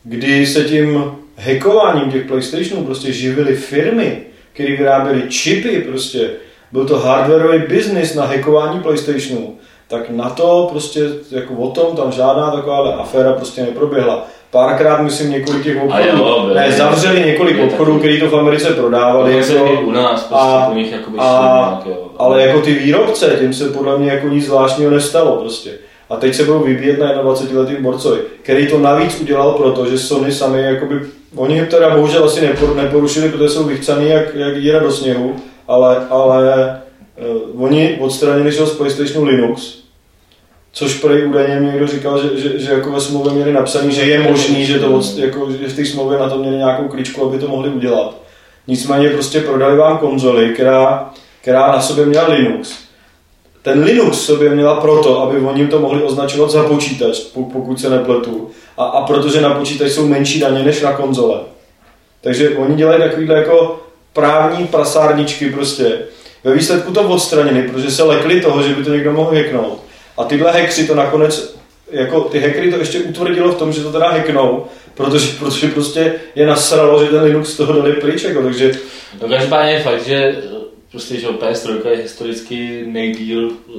kdy 0.04 0.46
se 0.46 0.64
tím 0.64 1.04
hackováním 1.36 2.12
těch 2.12 2.26
PlayStationů 2.26 2.84
prostě 2.84 3.12
živily 3.12 3.56
firmy, 3.56 4.22
které 4.52 4.76
vyráběly 4.76 5.22
čipy 5.28 5.84
prostě 5.88 6.30
byl 6.72 6.86
to 6.86 6.98
hardwareový 6.98 7.58
business 7.68 8.14
na 8.14 8.24
hackování 8.26 8.80
PlayStationu, 8.80 9.56
tak 9.88 10.10
na 10.10 10.30
to 10.30 10.68
prostě 10.70 11.00
jako 11.30 11.54
o 11.54 11.70
tom 11.70 11.96
tam 11.96 12.12
žádná 12.12 12.50
taková 12.50 12.94
aféra 12.96 13.32
prostě 13.32 13.62
neproběhla. 13.62 14.26
Párkrát, 14.52 15.02
myslím, 15.02 15.30
několik 15.30 15.62
těch 15.64 15.82
obchodů, 15.82 16.18
jo, 16.18 16.42
byli- 16.46 16.54
ne, 16.54 16.72
zavřeli 16.72 17.20
několik 17.26 17.56
byli 17.56 17.68
obchodů, 17.68 17.98
který 17.98 18.20
to 18.20 18.28
v 18.30 18.36
Americe 18.36 18.70
prodávali. 18.72 19.36
Jako- 19.36 19.80
u 19.80 19.90
nás, 19.90 20.10
prostě 20.22 20.34
a- 20.48 20.66
po 20.70 20.74
nich 20.78 20.92
jakoby 20.92 21.18
a- 21.20 21.22
šli 21.38 21.48
nějak, 21.70 21.86
jo. 21.98 22.10
ale 22.18 22.42
jako 22.46 22.60
ty 22.60 22.74
výrobce, 22.74 23.36
tím 23.40 23.54
se 23.54 23.68
podle 23.68 23.98
mě 23.98 24.10
jako 24.10 24.28
nic 24.28 24.46
zvláštního 24.46 24.90
nestalo 24.90 25.36
prostě. 25.36 25.70
A 26.10 26.16
teď 26.16 26.34
se 26.34 26.44
budou 26.44 26.58
vybíjet 26.58 26.98
na 26.98 27.12
21 27.12 27.60
letým 27.60 27.82
borcovi, 27.82 28.18
který 28.42 28.66
to 28.66 28.78
navíc 28.78 29.20
udělal 29.20 29.52
proto, 29.52 29.86
že 29.86 29.98
Sony 29.98 30.32
sami 30.32 30.62
jakoby, 30.62 31.00
oni 31.36 31.66
teda 31.66 31.90
bohužel 31.96 32.24
asi 32.24 32.40
nepor, 32.40 32.76
neporušili, 32.76 33.28
protože 33.28 33.48
jsou 33.48 33.64
vychcaný 33.64 34.08
jak, 34.08 34.34
jak 34.34 34.60
díra 34.60 34.78
do 34.78 34.90
sněhu, 34.92 35.36
ale, 35.68 36.06
ale 36.10 36.80
uh, 37.54 37.64
oni 37.64 37.96
odstranili 38.00 38.52
z 38.52 38.70
PlayStationu 38.70 39.24
Linux, 39.26 39.81
což 40.72 40.94
prej 40.94 41.26
údajně 41.26 41.60
mi 41.60 41.66
někdo 41.66 41.86
říkal, 41.86 42.22
že, 42.22 42.40
že, 42.40 42.58
že 42.58 42.72
jako 42.72 42.90
ve 42.90 43.00
smlouvě 43.00 43.32
měli 43.32 43.52
napsaný, 43.52 43.94
že 43.94 44.02
je 44.02 44.30
možný, 44.30 44.66
že, 44.66 44.78
to 44.78 45.00
jako, 45.16 45.50
že 45.52 45.68
v 45.68 45.76
té 45.76 45.86
smlouvě 45.86 46.18
na 46.18 46.28
to 46.28 46.38
měli 46.38 46.56
nějakou 46.56 46.88
kličku, 46.88 47.28
aby 47.28 47.38
to 47.38 47.48
mohli 47.48 47.70
udělat. 47.70 48.14
Nicméně 48.66 49.08
prostě 49.08 49.40
prodali 49.40 49.76
vám 49.76 49.98
konzoli, 49.98 50.48
která, 50.48 51.10
která 51.40 51.72
na 51.72 51.80
sobě 51.80 52.06
měla 52.06 52.28
Linux. 52.28 52.74
Ten 53.62 53.84
Linux 53.84 54.18
sobě 54.18 54.50
měla 54.50 54.80
proto, 54.80 55.22
aby 55.22 55.40
oni 55.40 55.66
to 55.66 55.78
mohli 55.78 56.02
označovat 56.02 56.50
za 56.50 56.62
počítač, 56.62 57.18
po- 57.18 57.44
pokud 57.44 57.80
se 57.80 57.90
nepletu. 57.90 58.50
A, 58.78 58.84
a 58.84 59.06
protože 59.06 59.40
na 59.40 59.54
počítač 59.54 59.90
jsou 59.90 60.08
menší 60.08 60.40
daně 60.40 60.62
než 60.62 60.80
na 60.80 60.92
konzole. 60.92 61.40
Takže 62.20 62.50
oni 62.50 62.76
dělají 62.76 63.02
takovýhle 63.02 63.36
jako 63.36 63.80
právní 64.12 64.66
prasárničky 64.66 65.50
prostě. 65.50 65.98
Ve 66.44 66.54
výsledku 66.54 66.92
to 66.92 67.02
odstranili, 67.02 67.68
protože 67.68 67.90
se 67.90 68.02
lekli 68.02 68.40
toho, 68.40 68.62
že 68.62 68.74
by 68.74 68.84
to 68.84 68.90
někdo 68.90 69.12
mohl 69.12 69.36
hacknout. 69.36 69.78
A 70.16 70.24
tyhle 70.24 70.52
hackři 70.52 70.86
to 70.86 70.94
nakonec, 70.94 71.56
jako 71.90 72.20
ty 72.20 72.40
hackery 72.40 72.70
to 72.70 72.76
ještě 72.76 73.00
utvrdilo 73.00 73.52
v 73.52 73.58
tom, 73.58 73.72
že 73.72 73.82
to 73.82 73.92
teda 73.92 74.10
hacknou, 74.10 74.66
protože, 74.94 75.32
protože 75.38 75.68
prostě 75.68 76.14
je 76.34 76.46
nasralo, 76.46 77.04
že 77.04 77.10
ten 77.10 77.22
Linux 77.22 77.48
z 77.48 77.56
toho 77.56 77.72
dali 77.72 77.92
pryč, 77.92 78.22
jako, 78.24 78.42
takže 78.42 78.72
No 79.20 79.28
každopádně 79.28 79.80
fakt, 79.80 80.06
že 80.06 80.16
eh, 80.16 80.42
prostě, 80.90 81.20
že 81.20 81.26
jo, 81.26 81.32
PS3 81.32 81.88
je 81.88 81.96
historicky 81.96 82.84
nejdíl, 82.86 83.50
eh, 83.50 83.72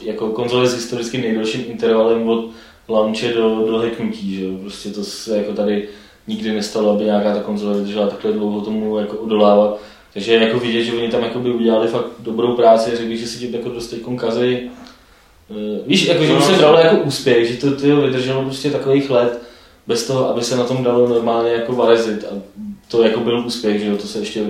jako 0.00 0.28
konzole 0.28 0.66
s 0.66 0.74
historicky 0.74 1.18
nejdelším 1.18 1.64
intervalem 1.68 2.28
od 2.28 2.50
launche 2.88 3.32
do, 3.32 3.66
do 3.66 3.78
hacknutí, 3.78 4.36
že. 4.36 4.46
Prostě 4.60 4.90
to 4.90 5.04
se 5.04 5.36
jako 5.36 5.52
tady 5.52 5.88
nikdy 6.26 6.52
nestalo, 6.52 6.90
aby 6.90 7.04
nějaká 7.04 7.34
ta 7.34 7.40
konzole 7.40 7.78
vydržela 7.78 8.06
takhle 8.06 8.32
dlouho 8.32 8.60
tomu 8.60 8.98
jako 8.98 9.16
odolávat. 9.16 9.80
Takže 10.14 10.34
jako 10.34 10.58
vidět, 10.58 10.84
že 10.84 10.92
oni 10.92 11.08
tam 11.08 11.22
jako 11.22 11.38
by 11.38 11.50
udělali 11.50 11.88
fakt 11.88 12.06
dobrou 12.18 12.56
práci, 12.56 12.96
řekli, 12.96 13.16
že 13.16 13.26
si 13.26 13.38
tím 13.38 13.54
jako 13.54 13.68
dost 13.68 13.86
teď. 13.86 14.02
Eh, 15.50 15.80
Víš, 15.86 16.06
jako, 16.06 16.24
že 16.24 16.34
už 16.34 16.44
se 16.44 16.52
bralo 16.52 16.78
jako 16.78 16.96
úspěch, 16.96 17.48
že 17.48 17.56
to 17.56 17.76
tyjo, 17.76 18.00
vydrželo 18.00 18.42
prostě 18.42 18.70
takových 18.70 19.10
let, 19.10 19.42
bez 19.86 20.06
toho, 20.06 20.28
aby 20.28 20.44
se 20.44 20.56
na 20.56 20.64
tom 20.64 20.84
dalo 20.84 21.08
normálně 21.08 21.50
jako 21.50 21.72
varezit. 21.72 22.24
A 22.24 22.42
to 22.88 23.02
jako 23.02 23.20
byl 23.20 23.46
úspěch, 23.46 23.80
že 23.80 23.86
jo, 23.86 23.96
to 23.96 24.06
se 24.06 24.18
ještě 24.18 24.46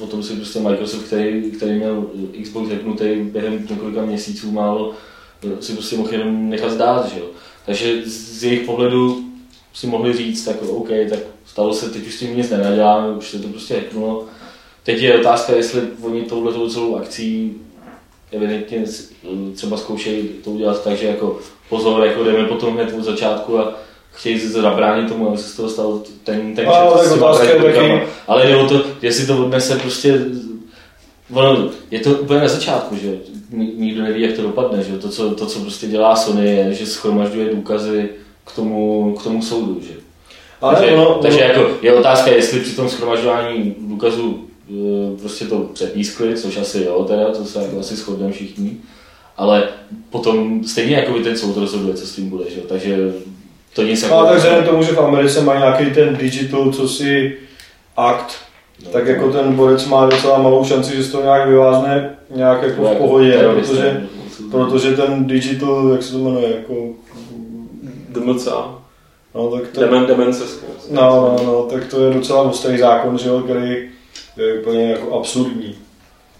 o 0.00 0.06
tom 0.06 0.22
si 0.22 0.36
prostě 0.36 0.60
Microsoft, 0.60 1.04
který, 1.04 1.50
který 1.50 1.72
měl 1.72 2.06
Xbox 2.42 2.70
hacknutý 2.70 3.04
během 3.22 3.66
několika 3.70 4.02
měsíců 4.02 4.50
málo, 4.50 4.92
si 5.60 5.72
prostě 5.72 5.96
mohl 5.96 6.12
jenom 6.12 6.50
nechat 6.50 6.70
zdát, 6.70 7.12
že 7.12 7.20
jo. 7.20 7.26
Takže 7.66 8.02
z 8.06 8.44
jejich 8.44 8.66
pohledu 8.66 9.24
si 9.74 9.86
mohli 9.86 10.12
říct, 10.12 10.44
tak 10.44 10.62
OK, 10.62 10.88
tak 11.10 11.18
stalo 11.46 11.74
se, 11.74 11.90
teď 11.90 12.06
už 12.06 12.14
s 12.14 12.18
tím 12.18 12.36
nic 12.36 12.50
nenaděláme, 12.50 13.16
už 13.16 13.30
se 13.30 13.38
to 13.38 13.48
prostě 13.48 13.74
hacknulo. 13.74 14.26
Teď 14.82 15.02
je 15.02 15.20
otázka, 15.20 15.56
jestli 15.56 15.80
oni 16.02 16.22
touhletou 16.22 16.68
celou 16.68 16.96
akcí 16.96 17.54
evidentně 18.36 18.84
třeba 19.54 19.76
zkoušejí 19.76 20.28
to 20.44 20.50
udělat 20.50 20.84
tak, 20.84 20.96
že 20.96 21.06
jako 21.06 21.38
pozor, 21.68 22.06
jako 22.06 22.24
jdeme 22.24 22.48
potom 22.48 22.74
hned 22.74 22.94
od 22.98 23.04
začátku 23.04 23.58
a 23.58 23.72
chtějí 24.12 24.40
se 24.40 24.48
zabránit 24.48 25.08
tomu, 25.08 25.28
aby 25.28 25.38
se 25.38 25.48
z 25.48 25.56
toho 25.56 25.68
stal 25.68 26.00
ten, 26.24 26.54
ten 26.54 26.64
No, 26.66 26.72
je 27.02 27.08
trajkůkama. 27.18 27.98
taky- 27.98 28.06
Ale 28.28 28.46
jde 28.46 28.56
o 28.56 28.68
to, 28.68 28.82
jestli 29.02 29.26
to 29.26 29.38
odnese 29.44 29.76
prostě 29.76 30.18
Ono, 31.34 31.68
je 31.90 32.00
to 32.00 32.10
úplně 32.10 32.40
na 32.40 32.48
začátku, 32.48 32.96
že 32.96 33.18
Ni- 33.50 33.72
nikdo 33.76 34.02
neví, 34.02 34.22
jak 34.22 34.32
to 34.36 34.42
dopadne, 34.42 34.82
že 34.82 34.98
to, 34.98 35.08
co, 35.08 35.30
to, 35.34 35.46
co 35.46 35.60
prostě 35.60 35.86
dělá 35.86 36.16
Sony, 36.16 36.46
je, 36.56 36.74
že 36.74 36.86
schromažďuje 36.86 37.54
důkazy 37.54 38.08
k 38.44 38.52
tomu, 38.52 39.14
k 39.20 39.22
tomu 39.22 39.42
soudu, 39.42 39.80
že 39.88 39.94
ale 40.60 40.76
takže, 40.76 40.92
ono, 40.94 41.14
takže 41.22 41.38
ono, 41.38 41.46
jako 41.48 41.70
je 41.82 41.94
otázka, 41.94 42.30
jestli 42.30 42.60
při 42.60 42.76
tom 42.76 42.88
schromažďování 42.88 43.74
důkazů 43.78 44.44
prostě 45.20 45.44
to 45.44 45.58
přepískli, 45.58 46.36
což 46.36 46.56
asi 46.56 46.82
jo, 46.82 47.04
teda, 47.04 47.30
to 47.30 47.44
se 47.44 47.62
jako 47.62 47.80
asi 47.80 47.96
shodneme 47.96 48.32
všichni, 48.32 48.76
ale 49.36 49.68
potom 50.10 50.64
stejně 50.64 50.96
jako 50.96 51.12
by 51.12 51.24
ten 51.24 51.36
soud 51.36 51.56
rozhoduje, 51.56 51.94
co 51.94 52.06
s 52.06 52.14
tím 52.14 52.30
bude, 52.30 52.50
že? 52.50 52.60
jo, 52.60 52.66
takže 52.68 53.12
to 53.74 53.82
nic 53.82 54.02
jako... 54.02 54.14
ale 54.14 54.28
tak 54.28 54.38
vzhledem 54.38 54.64
tomu, 54.64 54.82
že 54.82 54.92
v 54.92 55.00
Americe 55.00 55.40
má 55.40 55.58
nějaký 55.58 55.94
ten 55.94 56.16
digital, 56.16 56.72
co 56.72 56.88
si 56.88 57.36
akt, 57.96 58.34
No, 58.84 58.90
tak 58.90 59.06
jako 59.06 59.32
ten 59.32 59.54
borec 59.54 59.86
má 59.86 60.06
docela 60.06 60.38
malou 60.38 60.64
šanci, 60.64 60.96
že 60.96 61.04
se 61.04 61.12
to 61.12 61.22
nějak 61.22 61.48
vyvázne 61.48 62.16
nějak 62.34 62.62
jako 62.62 62.82
v 62.82 62.84
jako 62.84 63.02
pohodě, 63.02 63.32
terorista, 63.32 63.72
protože, 63.72 64.06
protože 64.50 64.96
ten 64.96 65.24
digital, 65.24 65.88
jak 65.92 66.02
se 66.02 66.12
to 66.12 66.18
jmenuje, 66.18 66.56
jako, 66.56 66.74
DMCA. 68.08 68.78
no 69.34 69.48
tak 69.50 69.68
to, 69.68 69.80
Demen, 69.80 70.06
demence. 70.06 70.44
no, 70.90 71.36
no, 71.38 71.44
no, 71.44 71.62
tak 71.62 71.86
to 71.86 72.04
je 72.04 72.14
docela 72.14 72.42
ostrý 72.42 72.78
zákon, 72.78 73.18
že 73.18 73.28
jo, 73.28 73.40
který 73.40 73.88
je 74.36 74.54
úplně 74.60 74.90
jako 74.90 75.18
absurdní. 75.18 75.74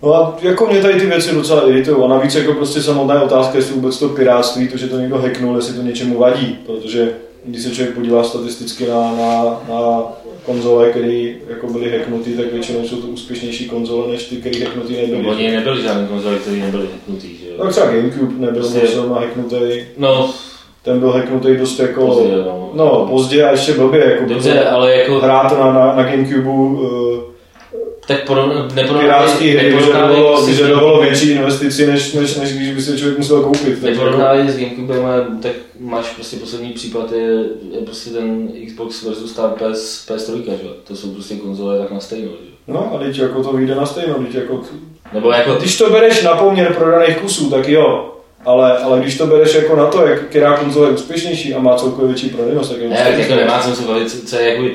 No 0.02 0.14
a 0.14 0.36
jako 0.42 0.66
mě 0.66 0.80
tady 0.82 0.94
ty 1.00 1.06
věci 1.06 1.34
docela 1.34 1.68
iritují 1.68 2.04
a 2.04 2.08
navíc 2.08 2.34
jako 2.34 2.52
prostě 2.52 2.82
samotná 2.82 3.22
otázka, 3.22 3.58
jestli 3.58 3.74
vůbec 3.74 3.98
to 3.98 4.08
piráctví, 4.08 4.68
to, 4.68 4.76
že 4.76 4.86
to 4.86 4.98
někdo 4.98 5.18
hacknul, 5.18 5.56
jestli 5.56 5.74
to 5.74 5.82
něčemu 5.82 6.18
vadí, 6.18 6.58
protože 6.66 7.12
když 7.44 7.62
se 7.62 7.70
člověk 7.70 7.94
podívá 7.94 8.24
statisticky 8.24 8.86
na, 8.86 9.00
na, 9.00 9.44
na 9.68 10.02
konzole, 10.46 10.90
které 10.90 11.32
jako 11.48 11.66
byly 11.66 11.98
hacknutý, 11.98 12.32
tak 12.36 12.52
většinou 12.52 12.84
jsou 12.84 12.96
to 12.96 13.06
úspěšnější 13.06 13.68
konzole, 13.68 14.08
než 14.12 14.22
ty, 14.24 14.36
které 14.36 14.64
hacknutý 14.64 14.94
No, 14.94 15.00
nebyly. 15.16 15.26
oni 15.34 15.50
nebyli 15.50 15.82
žádný 15.82 16.06
konzoli, 16.06 16.36
který 16.38 16.60
nebyli 16.60 16.86
hacknutý, 16.92 17.36
že 17.36 17.48
jo. 17.50 17.54
Tak 17.62 17.70
třeba 17.70 17.86
Gamecube 17.86 18.46
nebyl 18.46 18.62
Prostě- 18.62 18.86
zrovna 18.86 19.20
hacknutý, 19.20 19.56
No, 19.98 20.30
ten 20.82 21.00
byl 21.00 21.10
hacknutý 21.10 21.56
dost 21.56 21.78
jako... 21.80 22.06
pozdě, 22.06 22.36
no. 22.36 22.70
No, 22.74 23.06
pozdě 23.10 23.44
a 23.44 23.50
ještě 23.50 23.72
blbě, 23.72 24.04
jako 24.10 24.24
Dobře, 24.34 24.64
ale 24.64 24.96
jako... 24.96 25.20
hrát 25.20 25.58
na, 25.58 25.72
na, 25.72 25.94
na 25.96 26.02
Gamecube 26.02 26.48
uh, 26.48 26.78
Tak 28.06 28.30
pirátský 29.00 29.48
hry 29.50 29.72
vyžadovalo, 29.72 30.46
vyžadovalo 30.46 31.02
větší 31.02 31.30
investici, 31.30 31.86
než, 31.86 32.12
než, 32.12 32.36
než 32.36 32.52
když 32.52 32.70
by 32.70 32.82
si 32.82 32.98
člověk 32.98 33.18
musel 33.18 33.42
koupit. 33.42 33.68
Jako- 33.68 33.86
Neporovnávej 33.86 34.48
s 34.48 34.56
Gamecubem, 34.56 35.06
ale 35.06 35.26
tak 35.42 35.52
máš 35.80 36.06
prostě 36.06 36.36
poslední 36.36 36.72
případ 36.72 37.12
je, 37.12 37.44
je 37.72 37.80
prostě 37.84 38.10
ten 38.10 38.48
Xbox 38.66 39.02
versus 39.02 39.32
ta 39.32 39.48
PS, 39.48 40.08
PS3, 40.08 40.44
že? 40.44 40.68
To 40.84 40.96
jsou 40.96 41.10
prostě 41.10 41.34
konzole 41.36 41.78
tak 41.78 41.90
na 41.90 42.00
stejno, 42.00 42.28
že? 42.28 42.50
No 42.68 42.92
a 42.94 42.98
teď 42.98 43.18
jako 43.18 43.42
to 43.42 43.52
vyjde 43.52 43.74
na 43.74 43.86
stejno, 43.86 44.14
teď 44.14 44.34
jako... 44.34 44.60
Nebo 45.12 45.30
jako 45.32 45.54
Když 45.54 45.78
to 45.78 45.90
bereš 45.90 46.22
na 46.22 46.34
poměr 46.34 46.74
prodaných 46.74 47.16
kusů, 47.18 47.50
tak 47.50 47.68
jo. 47.68 48.10
Ale, 48.44 48.78
ale 48.78 49.00
když 49.00 49.18
to 49.18 49.26
bereš 49.26 49.54
jako 49.54 49.76
na 49.76 49.86
to, 49.86 50.06
jak, 50.06 50.22
která 50.22 50.56
konzole 50.56 50.88
je 50.88 50.94
úspěšnější 50.94 51.54
a 51.54 51.58
má 51.58 51.76
celkově 51.76 52.06
větší 52.06 52.28
prodejnost, 52.28 52.70
tak 52.70 52.80
je 52.80 52.88
to 52.88 52.94
Ne, 52.94 53.04
tak 53.04 53.18
jako 53.18 53.34
nemá 53.34 53.58
co 53.58 53.76
se 53.76 53.82
bavit, 53.82 54.28
co, 54.28 54.36
je 54.36 54.50
jakoby, 54.50 54.74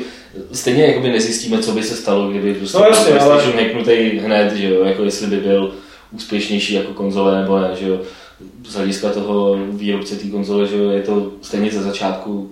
stejně 0.52 0.86
jakoby 0.86 1.10
nezjistíme, 1.10 1.64
co 1.64 1.72
by 1.72 1.84
se 1.84 1.96
stalo, 1.96 2.30
kdyby 2.30 2.54
prostě 2.54 2.78
No 2.78 2.86
jasně, 2.86 3.14
ale- 3.14 3.30
PlayStation 3.30 3.66
hacknutý 3.66 4.20
hned, 4.20 4.56
že 4.56 4.70
jo, 4.70 4.84
jako 4.84 5.04
jestli 5.04 5.28
by 5.28 5.38
byl 5.38 5.74
úspěšnější 6.12 6.74
jako 6.74 6.94
konzole 6.94 7.42
nebo 7.42 7.60
ne, 7.60 7.70
že 7.80 7.88
jo. 7.90 8.00
Z 8.68 8.76
hlediska 8.76 9.10
toho 9.10 9.58
výrobce 9.70 10.16
té 10.16 10.28
konzole, 10.28 10.68
že 10.68 10.78
jo, 10.78 10.90
je 10.90 11.02
to 11.02 11.32
stejně 11.42 11.72
ze 11.72 11.84
začátku 11.84 12.52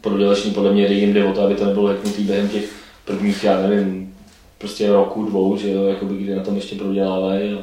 prodělečný, 0.00 0.50
podle 0.50 0.72
mě 0.72 0.86
jim 0.86 1.12
jde 1.12 1.24
o 1.24 1.32
to, 1.32 1.40
aby 1.42 1.54
to 1.54 1.64
nebylo 1.66 1.88
hacknutý 1.88 2.22
během 2.22 2.48
těch 2.48 2.64
prvních, 3.04 3.44
já 3.44 3.66
nevím, 3.66 4.14
prostě 4.58 4.92
roku, 4.92 5.24
dvou, 5.24 5.56
že 5.56 5.72
jo, 5.72 5.84
jakoby 5.84 6.16
kdy 6.16 6.34
na 6.34 6.42
tom 6.42 6.56
ještě 6.56 6.76
prodělávají. 6.76 7.52
A... 7.52 7.58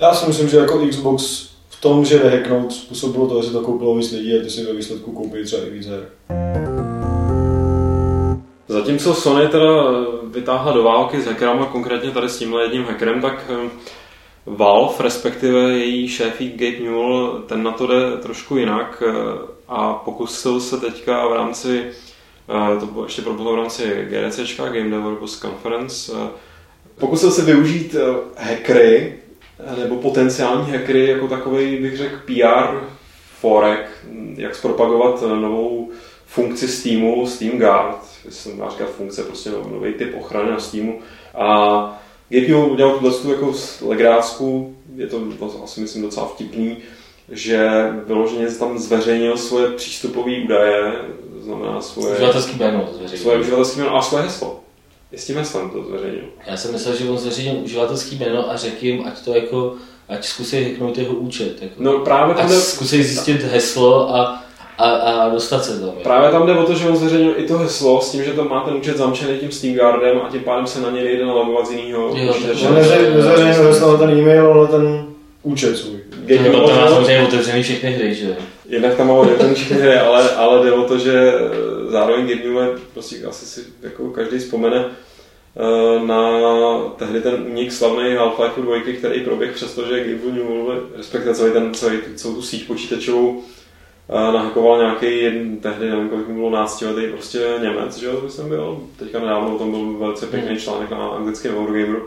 Já 0.00 0.14
si 0.14 0.26
myslím, 0.26 0.48
že 0.48 0.56
jako 0.56 0.86
Xbox 0.86 1.48
v 1.68 1.80
tom, 1.80 2.04
že 2.04 2.18
jde 2.18 2.28
hacknout, 2.30 2.72
způsobilo 2.72 3.26
to, 3.26 3.42
že 3.42 3.50
to 3.50 3.60
koupilo 3.60 3.96
víc 3.96 4.12
lidí 4.12 4.38
a 4.38 4.42
ty 4.42 4.50
si 4.50 4.64
ve 4.64 4.72
výsledku 4.72 5.12
koupí 5.12 5.44
třeba 5.44 5.62
i 5.66 5.70
víc 5.70 5.86
her. 5.86 6.75
Zatímco 8.68 9.14
Sony 9.14 9.48
teda 9.48 9.68
vytáhla 10.30 10.72
do 10.72 10.82
války 10.82 11.20
s 11.20 11.26
hackerama, 11.26 11.66
konkrétně 11.66 12.10
tady 12.10 12.28
s 12.28 12.38
tímhle 12.38 12.62
jedním 12.64 12.84
hackerem, 12.84 13.20
tak 13.20 13.44
eh, 13.50 13.68
Valve, 14.46 14.94
respektive 15.04 15.58
její 15.58 16.08
šéfík 16.08 16.52
Gabe 16.56 16.84
Newell, 16.84 17.42
ten 17.46 17.62
na 17.62 17.72
to 17.72 17.86
jde 17.86 18.16
trošku 18.22 18.56
jinak 18.56 19.02
eh, 19.06 19.12
a 19.68 19.92
pokusil 19.94 20.60
se 20.60 20.76
teďka 20.80 21.28
v 21.28 21.32
rámci, 21.32 21.84
eh, 21.86 22.80
to 22.80 22.86
bylo 22.86 23.04
ještě 23.04 23.22
proběhlo 23.22 23.52
v 23.52 23.56
rámci 23.56 24.06
GDC, 24.10 24.56
Game 24.58 24.90
Developers 24.90 25.40
Conference, 25.40 26.12
eh, 26.16 26.28
pokusil 26.98 27.30
se 27.30 27.44
využít 27.44 27.94
eh, 27.94 28.44
hackery, 28.44 29.14
eh, 29.58 29.80
nebo 29.80 29.96
potenciální 29.96 30.72
hackery 30.72 31.06
jako 31.06 31.28
takový, 31.28 31.76
bych 31.76 31.96
řekl, 31.96 32.16
PR 32.26 32.76
forek, 33.40 33.90
jak 34.34 34.54
zpropagovat 34.54 35.22
eh, 35.26 35.28
novou 35.36 35.90
funkci 36.26 36.68
Steamu, 36.68 37.26
Steam 37.26 37.58
Guard, 37.58 38.15
jestli 38.26 38.50
se 38.50 38.56
dá 38.56 38.70
říkat 38.70 38.90
funkce, 38.90 39.22
prostě 39.22 39.50
nový 39.50 39.92
typ 39.92 40.14
ochrany 40.18 40.50
na 40.50 40.58
Steamu. 40.58 41.00
A 41.34 42.02
GPU 42.28 42.66
udělal 42.66 42.98
tuhle 42.98 43.12
tu 43.14 43.30
jako 43.30 43.52
legrácku, 43.82 44.76
je 44.96 45.06
to, 45.06 45.22
asi 45.64 45.80
myslím 45.80 46.02
docela 46.02 46.26
vtipný, 46.26 46.76
že 47.28 47.68
vyloženě 48.06 48.46
tam 48.46 48.78
zveřejnil 48.78 49.36
svoje 49.36 49.68
přístupové 49.70 50.32
údaje, 50.44 50.92
to 51.38 51.44
znamená 51.44 51.80
svoje... 51.80 52.14
Uživatelský 52.14 52.58
jméno 52.58 52.88
zveřejnil. 52.92 53.22
Svoje 53.22 53.38
uživatelské 53.38 53.80
jméno 53.80 53.96
a 53.96 54.02
svoje 54.02 54.24
heslo. 54.24 54.60
Je 55.12 55.18
s 55.18 55.26
tím 55.26 55.36
heslem 55.36 55.70
to 55.70 55.84
zveřejnil. 55.84 56.24
Já 56.46 56.56
jsem 56.56 56.72
myslel, 56.72 56.96
že 56.96 57.08
on 57.08 57.18
zveřejnil 57.18 57.64
uživatelský 57.64 58.16
jméno 58.16 58.50
a 58.50 58.56
řekl 58.56 58.84
jim, 58.84 59.04
ať 59.06 59.24
to 59.24 59.34
jako, 59.34 59.74
ať 60.08 60.24
zkusí 60.24 60.64
hacknout 60.64 60.98
jeho 60.98 61.14
účet. 61.14 61.62
Jako. 61.62 61.74
No 61.78 61.98
právě 61.98 62.34
tam 62.34 62.46
ať 62.46 62.52
zkusí 62.52 63.02
zjistit 63.02 63.42
heslo 63.42 64.14
a, 64.14 64.45
a, 64.78 64.90
a 64.90 65.28
dostat 65.28 65.64
se 65.64 65.80
tam. 65.80 65.90
právě 66.02 66.30
tam 66.30 66.46
jde 66.46 66.52
o 66.54 66.64
to, 66.64 66.74
že 66.74 66.88
on 66.88 66.96
zveřejnil 66.96 67.34
i 67.36 67.42
to 67.42 67.58
heslo 67.58 68.00
s 68.00 68.10
tím, 68.12 68.24
že 68.24 68.32
tam 68.32 68.48
má 68.48 68.64
ten 68.64 68.74
účet 68.74 68.96
zamčený 68.96 69.38
tím 69.38 69.52
SteamGuardem 69.52 70.20
a 70.24 70.28
tím 70.30 70.40
pádem 70.40 70.66
se 70.66 70.80
na 70.80 70.90
něj 70.90 71.04
nejde 71.04 71.24
nalogovat 71.26 71.66
z 71.66 71.70
jiného. 71.72 72.08
On 72.68 72.74
nezveřejnil 72.74 73.66
heslo 73.66 73.92
na 73.92 73.98
ten 73.98 74.10
e-mail, 74.10 74.52
ale 74.52 74.68
ten 74.68 75.06
účet 75.42 75.76
svůj. 75.76 76.00
No, 76.28 76.52
to 76.52 76.52
má 76.52 76.58
možná- 76.58 76.88
samozřejmě 76.88 77.26
otevřený 77.26 77.62
všechny 77.62 77.90
hry, 77.90 78.14
že? 78.14 78.36
Jednak 78.68 78.94
tam 78.94 79.08
má 79.08 79.14
otevřený 79.14 79.54
všechny 79.54 79.76
hry, 79.76 79.98
ale, 79.98 80.30
ale 80.30 80.64
jde 80.64 80.72
o 80.72 80.82
to, 80.84 80.98
že 80.98 81.32
eh, 81.34 81.90
zároveň 81.90 82.28
je, 82.28 82.38
prostě 82.94 83.16
asi 83.28 83.46
si 83.46 83.60
jako 83.82 84.10
každý 84.10 84.38
vzpomene 84.38 84.84
eh, 84.84 86.06
na 86.06 86.30
tehdy 86.96 87.20
ten 87.20 87.46
únik 87.50 87.72
slavný 87.72 88.14
Half-Life 88.14 88.62
2, 88.62 88.76
který 88.98 89.20
proběh 89.20 89.52
přesto, 89.52 89.86
že 89.86 90.04
Gabe 90.04 90.32
Newell, 90.32 90.82
respektive 90.96 91.34
celý 91.34 91.52
ten, 91.52 91.74
celý, 91.74 91.98
celou 92.14 92.34
tu 92.34 92.42
síť 92.42 92.66
počítačovou 92.66 93.42
nahakoval 94.08 94.78
nějaký 94.78 95.22
jeden, 95.22 95.56
tehdy 95.56 95.90
nevím, 95.90 96.08
kolik 96.08 96.28
mu 96.28 96.34
bylo 96.34 96.50
náctiletý 96.50 97.12
prostě 97.12 97.38
Němec, 97.62 97.96
že 97.96 98.06
jo, 98.06 98.20
to 98.20 98.28
jsem 98.28 98.48
byl, 98.48 98.78
teďka 98.98 99.20
nedávno 99.20 99.54
o 99.54 99.58
tom 99.58 99.70
byl 99.70 99.98
velice 99.98 100.26
pěkný 100.26 100.56
článek 100.56 100.90
na 100.90 101.08
anglickém 101.08 101.56
Eurogameru. 101.56 102.02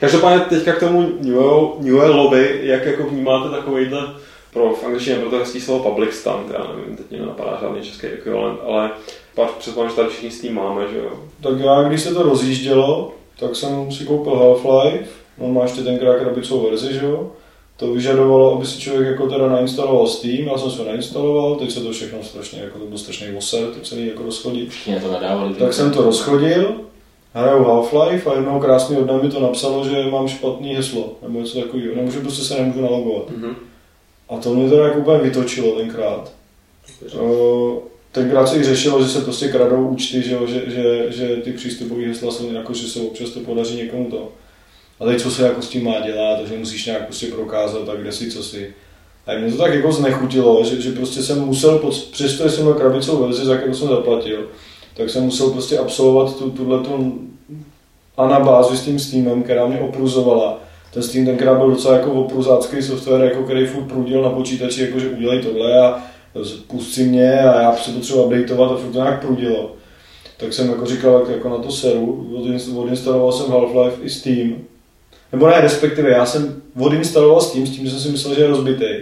Každopádně 0.00 0.44
teďka 0.44 0.72
k 0.72 0.80
tomu 0.80 1.08
Newell, 1.20 1.76
Newellovi, 1.80 2.60
jak 2.62 2.86
jako 2.86 3.02
vnímáte 3.02 3.50
takovýhle 3.50 4.14
pro 4.52 4.74
v 4.74 4.84
angličtině 4.84 5.16
pro 5.16 5.30
to 5.30 5.38
hezký 5.38 5.60
slovo 5.60 5.90
public 5.90 6.14
stand, 6.14 6.50
já 6.50 6.66
nevím, 6.76 6.96
teď 6.96 7.10
mě 7.10 7.18
nenapadá 7.20 7.58
žádný 7.60 7.82
český 7.82 8.06
ekvivalent, 8.06 8.60
ale 8.66 8.90
pak 9.34 9.50
předpokládám, 9.50 9.90
že 9.90 9.96
tady 9.96 10.08
všichni 10.08 10.30
s 10.30 10.40
tím 10.40 10.54
máme, 10.54 10.88
že 10.92 10.98
jo. 10.98 11.10
Tak 11.42 11.58
já, 11.58 11.82
když 11.82 12.00
se 12.00 12.14
to 12.14 12.22
rozjíždělo, 12.22 13.12
tak 13.40 13.56
jsem 13.56 13.92
si 13.92 14.04
koupil 14.04 14.32
Half-Life, 14.32 15.06
on 15.38 15.54
má 15.54 15.62
ještě 15.62 15.82
tenkrát 15.82 16.18
krabicovou 16.18 16.70
verzi, 16.70 16.92
že 16.92 17.06
jo. 17.06 17.32
To 17.76 17.92
vyžadovalo, 17.92 18.56
aby 18.56 18.66
si 18.66 18.80
člověk 18.80 19.06
jako 19.08 19.28
teda 19.28 19.48
nainstaloval 19.48 20.06
Steam, 20.06 20.46
já 20.46 20.58
jsem 20.58 20.70
si 20.70 20.78
ho 20.78 20.84
nainstaloval, 20.84 21.56
teď 21.56 21.70
se 21.70 21.80
to 21.80 21.92
všechno 21.92 22.22
strašně, 22.22 22.60
jako 22.60 22.78
to 22.78 22.84
byl 22.84 22.98
strašný 22.98 23.26
voser, 23.32 23.66
to 23.66 23.80
celý 23.80 24.06
jako 24.06 24.22
rozchodit. 24.22 24.70
To 25.02 25.12
nadávali. 25.12 25.54
Tak 25.54 25.72
jsem 25.72 25.90
to 25.90 26.02
rozchodil, 26.02 26.74
hraju 27.34 27.64
Half-Life 27.64 28.30
a 28.30 28.34
jednoho 28.34 28.60
krásného 28.60 29.02
dne 29.02 29.22
mi 29.22 29.30
to 29.30 29.40
napsalo, 29.40 29.88
že 29.88 30.10
mám 30.10 30.28
špatný 30.28 30.74
heslo, 30.74 31.12
nebo 31.22 31.40
něco 31.40 31.60
takového, 31.60 31.94
nemůžu, 31.94 32.20
prostě 32.20 32.44
se 32.44 32.54
nemůžu 32.54 32.80
nalogovat. 32.80 33.30
Mhm. 33.30 33.54
A 34.28 34.36
to 34.36 34.54
mě 34.54 34.70
teda 34.70 34.84
jako 34.84 34.98
úplně 34.98 35.18
vytočilo 35.18 35.72
tenkrát. 35.72 36.32
O, 37.18 37.82
tenkrát 38.12 38.46
se 38.46 38.56
i 38.56 38.64
řešilo, 38.64 39.02
že 39.02 39.08
se 39.08 39.20
prostě 39.20 39.48
kradou 39.48 39.88
účty, 39.88 40.22
že, 40.22 40.34
jo, 40.34 40.46
že, 40.46 40.62
že, 40.66 41.12
že 41.12 41.36
ty 41.36 41.52
přístupové 41.52 42.02
hesla 42.02 42.32
jsou 42.32 42.52
jako, 42.52 42.74
že 42.74 42.88
se 42.88 43.00
občas 43.00 43.30
to 43.30 43.40
podaří 43.40 43.76
někomu 43.76 44.10
to. 44.10 44.28
A 45.00 45.04
teď 45.04 45.22
co 45.22 45.30
se 45.30 45.42
jako 45.42 45.62
s 45.62 45.68
tím 45.68 45.84
má 45.84 46.00
dělat, 46.00 46.46
že 46.48 46.58
musíš 46.58 46.86
nějak 46.86 47.04
prostě 47.06 47.26
prokázat, 47.26 47.86
tak 47.86 48.00
kde 48.00 48.12
si, 48.12 48.30
co 48.30 48.42
si. 48.42 48.74
A 49.26 49.38
mě 49.38 49.52
to 49.52 49.58
tak 49.58 49.74
jako 49.74 49.92
znechutilo, 49.92 50.64
že, 50.64 50.80
že 50.80 50.92
prostě 50.92 51.22
jsem 51.22 51.40
musel, 51.40 51.78
pod- 51.78 52.04
přesto 52.10 52.48
jsem 52.48 52.64
měl 52.64 52.74
krabicovou 52.74 53.22
verzi, 53.24 53.44
za 53.44 53.56
kterou 53.56 53.74
jsem 53.74 53.88
zaplatil, 53.88 54.48
tak 54.96 55.10
jsem 55.10 55.24
musel 55.24 55.50
prostě 55.50 55.78
absolvovat 55.78 56.38
tu, 56.38 56.50
tuhle 56.50 56.78
tu 56.78 57.18
anabázi 58.16 58.76
s 58.76 58.80
tím 58.84 58.98
Steamem, 58.98 59.42
která 59.42 59.66
mě 59.66 59.80
opruzovala. 59.80 60.58
Ten 60.92 61.02
Steam 61.02 61.26
tenkrát 61.26 61.58
byl 61.58 61.70
docela 61.70 61.96
jako 61.96 62.12
opruzácký 62.12 62.82
software, 62.82 63.24
jako 63.24 63.42
který 63.42 63.66
furt 63.66 63.84
prudil 63.84 64.22
na 64.22 64.30
počítači, 64.30 64.80
jako 64.82 64.98
že 64.98 65.08
udělej 65.08 65.42
tohle 65.42 65.80
a 65.80 66.02
pust 66.66 66.98
mě 66.98 67.40
a 67.40 67.60
já 67.62 67.76
se 67.76 67.90
potřebuji 67.90 68.24
updateovat 68.24 68.72
a 68.72 68.76
furt 68.76 68.90
to 68.92 68.98
nějak 68.98 69.20
prudilo. 69.26 69.72
Tak 70.36 70.52
jsem 70.52 70.68
jako 70.68 70.86
říkal, 70.86 71.20
jak 71.20 71.28
jako 71.36 71.48
na 71.48 71.58
to 71.58 71.70
seru, 71.70 72.30
odinst- 72.36 72.78
odinstaloval 72.82 73.32
jsem 73.32 73.46
Half-Life 73.46 73.92
i 74.02 74.10
Steam. 74.10 74.54
Nebo 75.34 75.46
ne, 75.46 75.60
respektive 75.60 76.10
já 76.10 76.26
jsem 76.26 76.62
odinstaloval 76.78 77.40
Steam 77.40 77.66
s 77.66 77.70
tím, 77.70 77.84
že 77.84 77.90
jsem 77.90 78.00
si 78.00 78.08
myslel, 78.08 78.34
že 78.34 78.40
je 78.40 78.48
rozbitý. 78.48 78.94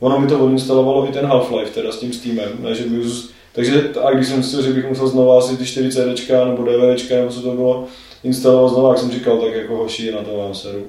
Ono 0.00 0.20
mi 0.20 0.26
to 0.26 0.38
odinstalovalo 0.38 1.08
i 1.08 1.12
ten 1.12 1.26
Half-Life, 1.26 1.70
teda 1.74 1.92
s 1.92 1.98
tím 1.98 2.12
Steamem, 2.12 2.48
ne, 2.58 2.74
že 2.74 2.84
zus- 2.84 3.30
takže 3.52 3.90
a 4.04 4.10
když 4.10 4.28
jsem 4.28 4.42
si 4.42 4.62
že 4.62 4.72
bych 4.72 4.88
musel 4.88 5.06
znovu 5.06 5.32
asi 5.32 5.56
ty 5.56 5.66
4 5.66 5.90
CDčka 5.90 6.44
nebo 6.44 6.64
DVDčka 6.64 7.14
nebo 7.14 7.30
co 7.30 7.42
to 7.42 7.50
bylo 7.50 7.84
instalovat 8.24 8.70
znovu, 8.72 8.88
jak 8.88 8.98
jsem 8.98 9.10
říkal, 9.10 9.38
tak 9.38 9.54
jako 9.54 9.76
hoší 9.76 10.10
na 10.10 10.22
to 10.22 10.38
mám 10.38 10.54
seru. 10.54 10.82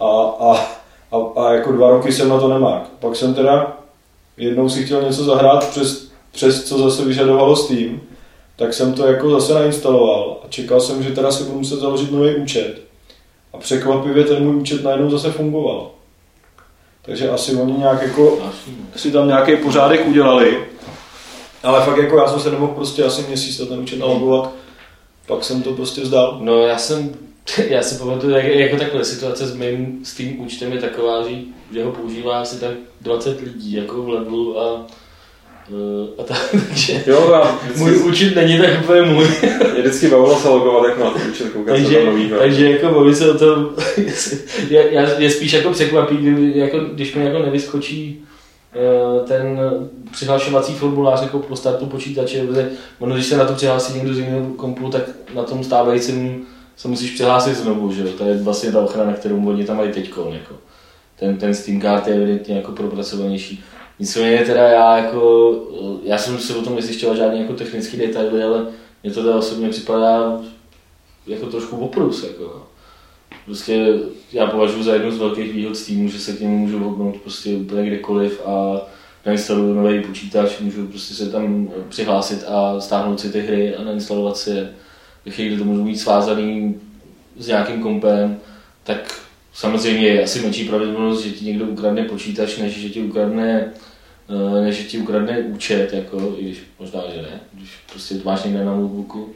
A, 0.00 0.20
a, 0.22 0.56
a, 1.12 1.42
a, 1.42 1.52
jako 1.52 1.72
dva 1.72 1.90
roky 1.90 2.12
jsem 2.12 2.28
na 2.28 2.40
to 2.40 2.48
nemák. 2.48 2.88
Pak 3.00 3.16
jsem 3.16 3.34
teda 3.34 3.76
jednou 4.36 4.68
si 4.68 4.84
chtěl 4.84 5.02
něco 5.02 5.24
zahrát 5.24 5.70
přes, 5.70 6.08
přes 6.32 6.64
co 6.64 6.78
zase 6.78 7.04
vyžadovalo 7.04 7.56
Steam, 7.56 8.00
tak 8.56 8.74
jsem 8.74 8.92
to 8.92 9.06
jako 9.06 9.30
zase 9.30 9.54
nainstaloval 9.54 10.40
a 10.44 10.48
čekal 10.48 10.80
jsem, 10.80 11.02
že 11.02 11.10
teda 11.10 11.30
si 11.32 11.44
budu 11.44 11.58
muset 11.58 11.80
založit 11.80 12.12
nový 12.12 12.34
účet. 12.34 12.87
A 13.52 13.58
překvapivě 13.58 14.24
ten 14.24 14.44
můj 14.44 14.56
účet 14.56 14.84
najednou 14.84 15.10
zase 15.10 15.32
fungoval. 15.32 15.90
Takže 17.02 17.30
asi 17.30 17.54
oni 17.54 17.72
nějak 17.72 18.02
jako 18.02 18.38
si 18.96 19.12
tam 19.12 19.26
nějaký 19.26 19.56
pořádek 19.56 20.06
udělali. 20.06 20.66
Ale 21.62 21.84
fakt 21.84 21.96
jako 21.96 22.16
já 22.16 22.28
jsem 22.28 22.40
se 22.40 22.50
nemohl 22.50 22.74
prostě 22.74 23.04
asi 23.04 23.22
měsíc 23.22 23.60
na 23.60 23.66
ten 23.66 23.78
účet 23.78 23.98
nalogovat, 23.98 24.52
pak 25.26 25.44
jsem 25.44 25.62
to 25.62 25.72
prostě 25.72 26.00
vzdal. 26.00 26.38
No 26.42 26.62
já 26.62 26.78
jsem, 26.78 27.14
já 27.68 27.82
si 27.82 27.98
pamatuju, 27.98 28.36
jak, 28.36 28.44
jako 28.44 28.76
takhle 28.76 29.04
situace 29.04 29.46
s 29.46 29.54
mým 29.54 30.00
s 30.04 30.14
tím 30.14 30.40
účtem 30.40 30.72
je 30.72 30.80
taková, 30.80 31.28
že, 31.28 31.36
že 31.72 31.84
ho 31.84 31.92
používá 31.92 32.40
asi 32.40 32.60
tak 32.60 32.74
20 33.00 33.40
lidí 33.40 33.72
jako 33.72 34.02
v 34.02 34.08
levelu 34.08 34.60
a, 34.60 34.86
a 36.18 36.22
tak, 36.22 36.54
takže 36.68 37.02
Jo, 37.06 37.30
já 37.32 37.58
můj 37.76 37.90
vždycky, 37.90 38.08
účet 38.08 38.36
není 38.36 38.58
tak 38.58 38.70
úplně 38.84 39.02
můj. 39.02 39.24
mě 39.72 39.80
vždycky 39.80 40.08
bavilo 40.08 40.38
se 40.38 40.48
logovat, 40.48 40.88
jak 40.88 40.98
na 40.98 41.10
ten 41.10 41.30
účet 41.30 41.48
koukat 41.52 41.76
se 41.76 41.82
takže, 41.82 42.04
novýho. 42.04 42.38
takže 42.38 42.70
jako 42.70 42.94
bavit 42.94 43.16
se 43.16 43.30
o 43.30 43.38
tom, 43.38 43.70
já, 44.70 44.82
já, 44.82 45.18
je 45.18 45.30
spíš 45.30 45.52
jako 45.52 45.70
překvapí, 45.70 46.16
kdy, 46.16 46.58
jako, 46.58 46.78
když 46.78 47.14
mi 47.14 47.24
jako 47.24 47.38
nevyskočí 47.38 48.24
eh, 48.74 49.26
ten 49.26 49.60
přihlašovací 50.10 50.74
formulář 50.74 51.22
jako 51.22 51.38
pro 51.38 51.56
startu 51.56 51.86
počítače, 51.86 52.46
protože 52.46 52.70
ono, 52.98 53.14
když 53.14 53.26
se 53.26 53.36
na 53.36 53.44
to 53.44 53.52
přihlásí 53.54 53.94
někdo 53.94 54.14
z 54.14 54.18
jiného 54.18 54.46
kompu, 54.46 54.88
tak 54.90 55.02
na 55.34 55.42
tom 55.42 55.64
stávajícím 55.64 56.46
se 56.76 56.88
musíš 56.88 57.10
přihlásit 57.10 57.54
znovu, 57.54 57.92
že 57.92 58.02
jo? 58.02 58.08
To 58.18 58.24
je 58.24 58.42
vlastně 58.42 58.72
ta 58.72 58.80
ochrana, 58.80 59.12
kterou 59.12 59.48
oni 59.48 59.64
tam 59.64 59.76
mají 59.76 59.92
teď. 59.92 60.08
Jako. 60.32 60.54
Ten, 61.18 61.36
ten 61.36 61.54
Steam 61.54 61.80
card 61.80 62.06
je 62.06 62.14
evidentně 62.14 62.56
jako 62.56 62.72
propracovanější. 62.72 63.64
Nicméně 63.98 64.38
teda 64.38 64.68
já 64.68 64.98
jako, 64.98 65.52
já 66.02 66.18
jsem 66.18 66.38
si 66.38 66.54
o 66.54 66.62
tom 66.62 66.76
nezjišťoval 66.76 67.16
žádný 67.16 67.40
jako 67.40 67.52
technický 67.52 67.96
detaily, 67.96 68.42
ale 68.42 68.66
mně 69.02 69.12
to 69.12 69.22
teda 69.22 69.36
osobně 69.36 69.68
připadá 69.68 70.40
jako 71.26 71.46
trošku 71.46 71.76
oprus. 71.76 72.22
Jako. 72.22 72.42
no. 72.42 72.66
Prostě 73.44 73.98
já 74.32 74.46
považuji 74.46 74.82
za 74.82 74.94
jednu 74.94 75.10
z 75.10 75.18
velkých 75.18 75.52
výhod 75.52 75.76
Steamu, 75.76 76.08
že 76.08 76.18
se 76.18 76.32
k 76.32 76.40
němu 76.40 76.58
můžu 76.58 76.78
vognout 76.78 77.16
prostě 77.16 77.56
úplně 77.56 77.86
kdekoliv 77.86 78.40
a 78.46 78.80
nainstaluju 79.26 79.74
nový 79.74 80.02
počítač, 80.02 80.58
můžu 80.60 80.86
prostě 80.86 81.14
se 81.14 81.30
tam 81.30 81.70
přihlásit 81.88 82.44
a 82.46 82.80
stáhnout 82.80 83.20
si 83.20 83.32
ty 83.32 83.40
hry 83.40 83.76
a 83.76 83.84
nainstalovat 83.84 84.36
si 84.36 84.50
je. 84.50 84.74
Ve 85.24 85.32
chvíli, 85.32 85.58
to 85.58 85.64
můžu 85.64 85.84
mít 85.84 85.98
svázaný 85.98 86.80
s 87.36 87.46
nějakým 87.46 87.82
kompem, 87.82 88.40
tak 88.84 89.17
samozřejmě 89.58 90.08
je 90.08 90.22
asi 90.22 90.40
menší 90.40 90.68
pravděpodobnost, 90.68 91.20
že 91.20 91.30
ti 91.30 91.44
někdo 91.44 91.64
ukradne 91.64 92.04
počítač, 92.04 92.56
než 92.56 92.80
že 92.80 92.88
ti 92.88 93.02
ukradne 93.02 93.72
eh, 94.28 94.62
než 94.64 94.76
že 94.76 94.84
ti 94.84 94.98
ukradne 94.98 95.38
účet, 95.38 95.92
jako, 95.92 96.34
i 96.38 96.44
když 96.44 96.58
možná, 96.78 97.00
že 97.14 97.22
ne, 97.22 97.40
když 97.52 97.70
prostě 97.92 98.14
to 98.14 98.28
máš 98.28 98.42
někde 98.42 98.64
na 98.64 98.76
notebooku. 98.76 99.28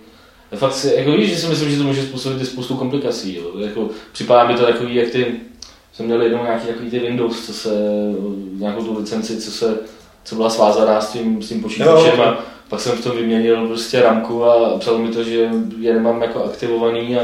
A 0.53 0.57
fakt 0.57 0.75
si, 0.75 0.95
jako 0.97 1.13
víš, 1.13 1.31
že 1.31 1.37
si 1.37 1.47
myslím, 1.47 1.71
že 1.71 1.79
to 1.79 1.85
může 1.85 2.03
způsobit 2.03 2.43
i 2.43 2.47
spoustu 2.47 2.75
komplikací. 2.75 3.37
Jo. 3.37 3.59
Jako, 3.59 3.89
připadá 4.13 4.45
mi 4.45 4.55
to 4.55 4.67
takový, 4.67 4.95
jak 4.95 5.11
ty, 5.11 5.27
jsem 5.93 6.07
měl 6.07 6.23
jednou 6.23 6.43
nějaký 6.43 6.67
takový 6.67 6.91
ty 6.91 6.99
Windows, 6.99 7.47
co 7.47 7.53
se, 7.53 7.71
nějakou 8.53 8.85
tu 8.85 8.99
licenci, 8.99 9.41
co 9.41 9.51
se, 9.51 9.79
co 10.25 10.35
byla 10.35 10.51
svázaná 10.51 11.01
s 11.01 11.13
tím, 11.13 11.43
s 11.43 11.49
tím 11.49 11.63
počítačem 11.63 12.19
Jo. 12.19 12.23
a 12.25 12.45
pak 12.69 12.81
jsem 12.81 12.97
v 12.97 13.05
tom 13.05 13.17
vyměnil 13.17 13.67
prostě 13.67 14.03
ramku 14.03 14.45
a 14.45 14.79
psal 14.79 14.99
mi 14.99 15.09
to, 15.09 15.25
že 15.25 15.51
je 15.79 15.95
nemám 15.95 16.23
jako 16.23 16.45
aktivovaný 16.45 17.17
a 17.17 17.21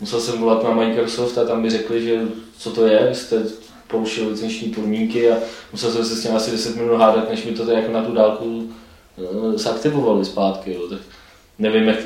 musel 0.00 0.20
jsem 0.20 0.38
volat 0.38 0.64
na 0.64 0.74
Microsoft 0.74 1.38
a 1.38 1.44
tam 1.44 1.62
mi 1.62 1.70
řekli, 1.70 2.04
že 2.04 2.20
co 2.58 2.70
to 2.70 2.86
je, 2.86 3.14
jste 3.14 3.42
porušil 3.88 4.28
licenční 4.28 4.68
podmínky 4.68 5.30
a 5.30 5.36
musel 5.72 5.90
jsem 5.90 6.04
se 6.04 6.16
s 6.16 6.22
tím 6.22 6.36
asi 6.36 6.50
10 6.50 6.76
minut 6.76 6.96
hádat, 6.96 7.30
než 7.30 7.44
mi 7.44 7.52
to 7.52 7.70
jako 7.70 7.92
na 7.92 8.02
tu 8.02 8.14
dálku 8.14 8.68
eh, 9.18 9.58
zaktivovali 9.58 10.24
zpátky. 10.24 10.74
Jo. 10.74 10.88
Tak 10.88 10.98
nevím, 11.58 11.88
jak 11.88 11.96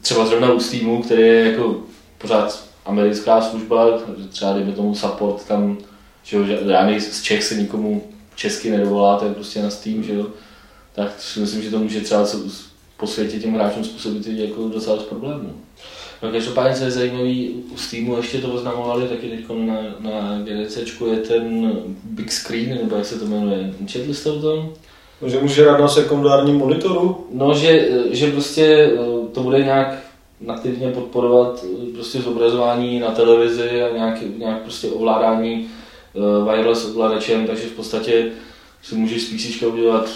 třeba 0.00 0.26
zrovna 0.26 0.52
u 0.52 0.60
Steamu, 0.60 1.02
který 1.02 1.22
je 1.22 1.50
jako 1.50 1.80
pořád 2.18 2.64
americká 2.86 3.40
služba, 3.40 3.98
třeba 4.28 4.52
dejme 4.52 4.72
tomu 4.72 4.94
support 4.94 5.44
tam, 5.44 5.78
že 6.22 6.36
jo, 6.36 6.44
žádný 6.44 7.00
z 7.00 7.22
Čech 7.22 7.44
se 7.44 7.54
nikomu 7.54 8.02
česky 8.34 8.70
nedovolá, 8.70 9.18
to 9.18 9.24
je 9.24 9.34
prostě 9.34 9.62
na 9.62 9.70
Steam, 9.70 10.02
že 10.02 10.14
jo, 10.14 10.26
tak 10.94 11.20
si 11.20 11.40
myslím, 11.40 11.62
že 11.62 11.70
to 11.70 11.78
může 11.78 12.00
třeba 12.00 12.26
po 12.96 13.06
světě 13.06 13.40
těm 13.40 13.54
hráčům 13.54 13.84
způsobit 13.84 14.26
jako 14.26 14.68
docela 14.68 14.96
dost 14.96 15.06
problémů. 15.06 15.54
No 16.22 16.30
každopádně, 16.32 16.76
co 16.76 16.84
je 16.84 16.90
zajímavý, 16.90 17.64
u 17.74 17.76
Steamu 17.76 18.16
ještě 18.16 18.38
to 18.38 18.48
oznamovali 18.48 19.08
taky 19.08 19.28
teď 19.28 19.40
na, 19.48 19.74
na 20.00 20.38
GDCčku 20.44 21.06
je 21.06 21.16
ten 21.16 21.72
big 22.04 22.32
screen, 22.32 22.78
nebo 22.82 22.96
jak 22.96 23.06
se 23.06 23.18
to 23.18 23.26
jmenuje. 23.26 23.74
Četli 23.86 24.14
jste 24.14 24.30
o 24.30 24.40
tom? 24.40 24.72
No, 25.22 25.28
že 25.28 25.40
může 25.40 25.62
hrát 25.62 25.80
na 25.80 25.88
sekundárním 25.88 26.56
monitoru? 26.56 27.26
No, 27.32 27.54
že, 27.54 27.88
že 28.10 28.32
prostě 28.32 28.64
eh, 28.64 29.28
to 29.32 29.42
bude 29.42 29.58
nějak 29.64 29.98
nativně 30.40 30.90
podporovat 30.90 31.64
eh, 31.64 31.92
prostě 31.92 32.18
zobrazování 32.18 33.00
na 33.00 33.10
televizi 33.10 33.82
a 33.82 33.96
nějak, 33.96 34.18
nějak 34.38 34.62
prostě 34.62 34.88
ovládání 34.88 35.70
uh, 36.14 36.50
wireless 36.50 36.84
ovladačem, 36.84 37.46
takže 37.46 37.62
v 37.62 37.72
podstatě 37.72 38.30
si 38.82 38.94
můžeš 38.94 39.22
z 39.22 39.34
PC 39.34 39.62
udělat 39.62 40.08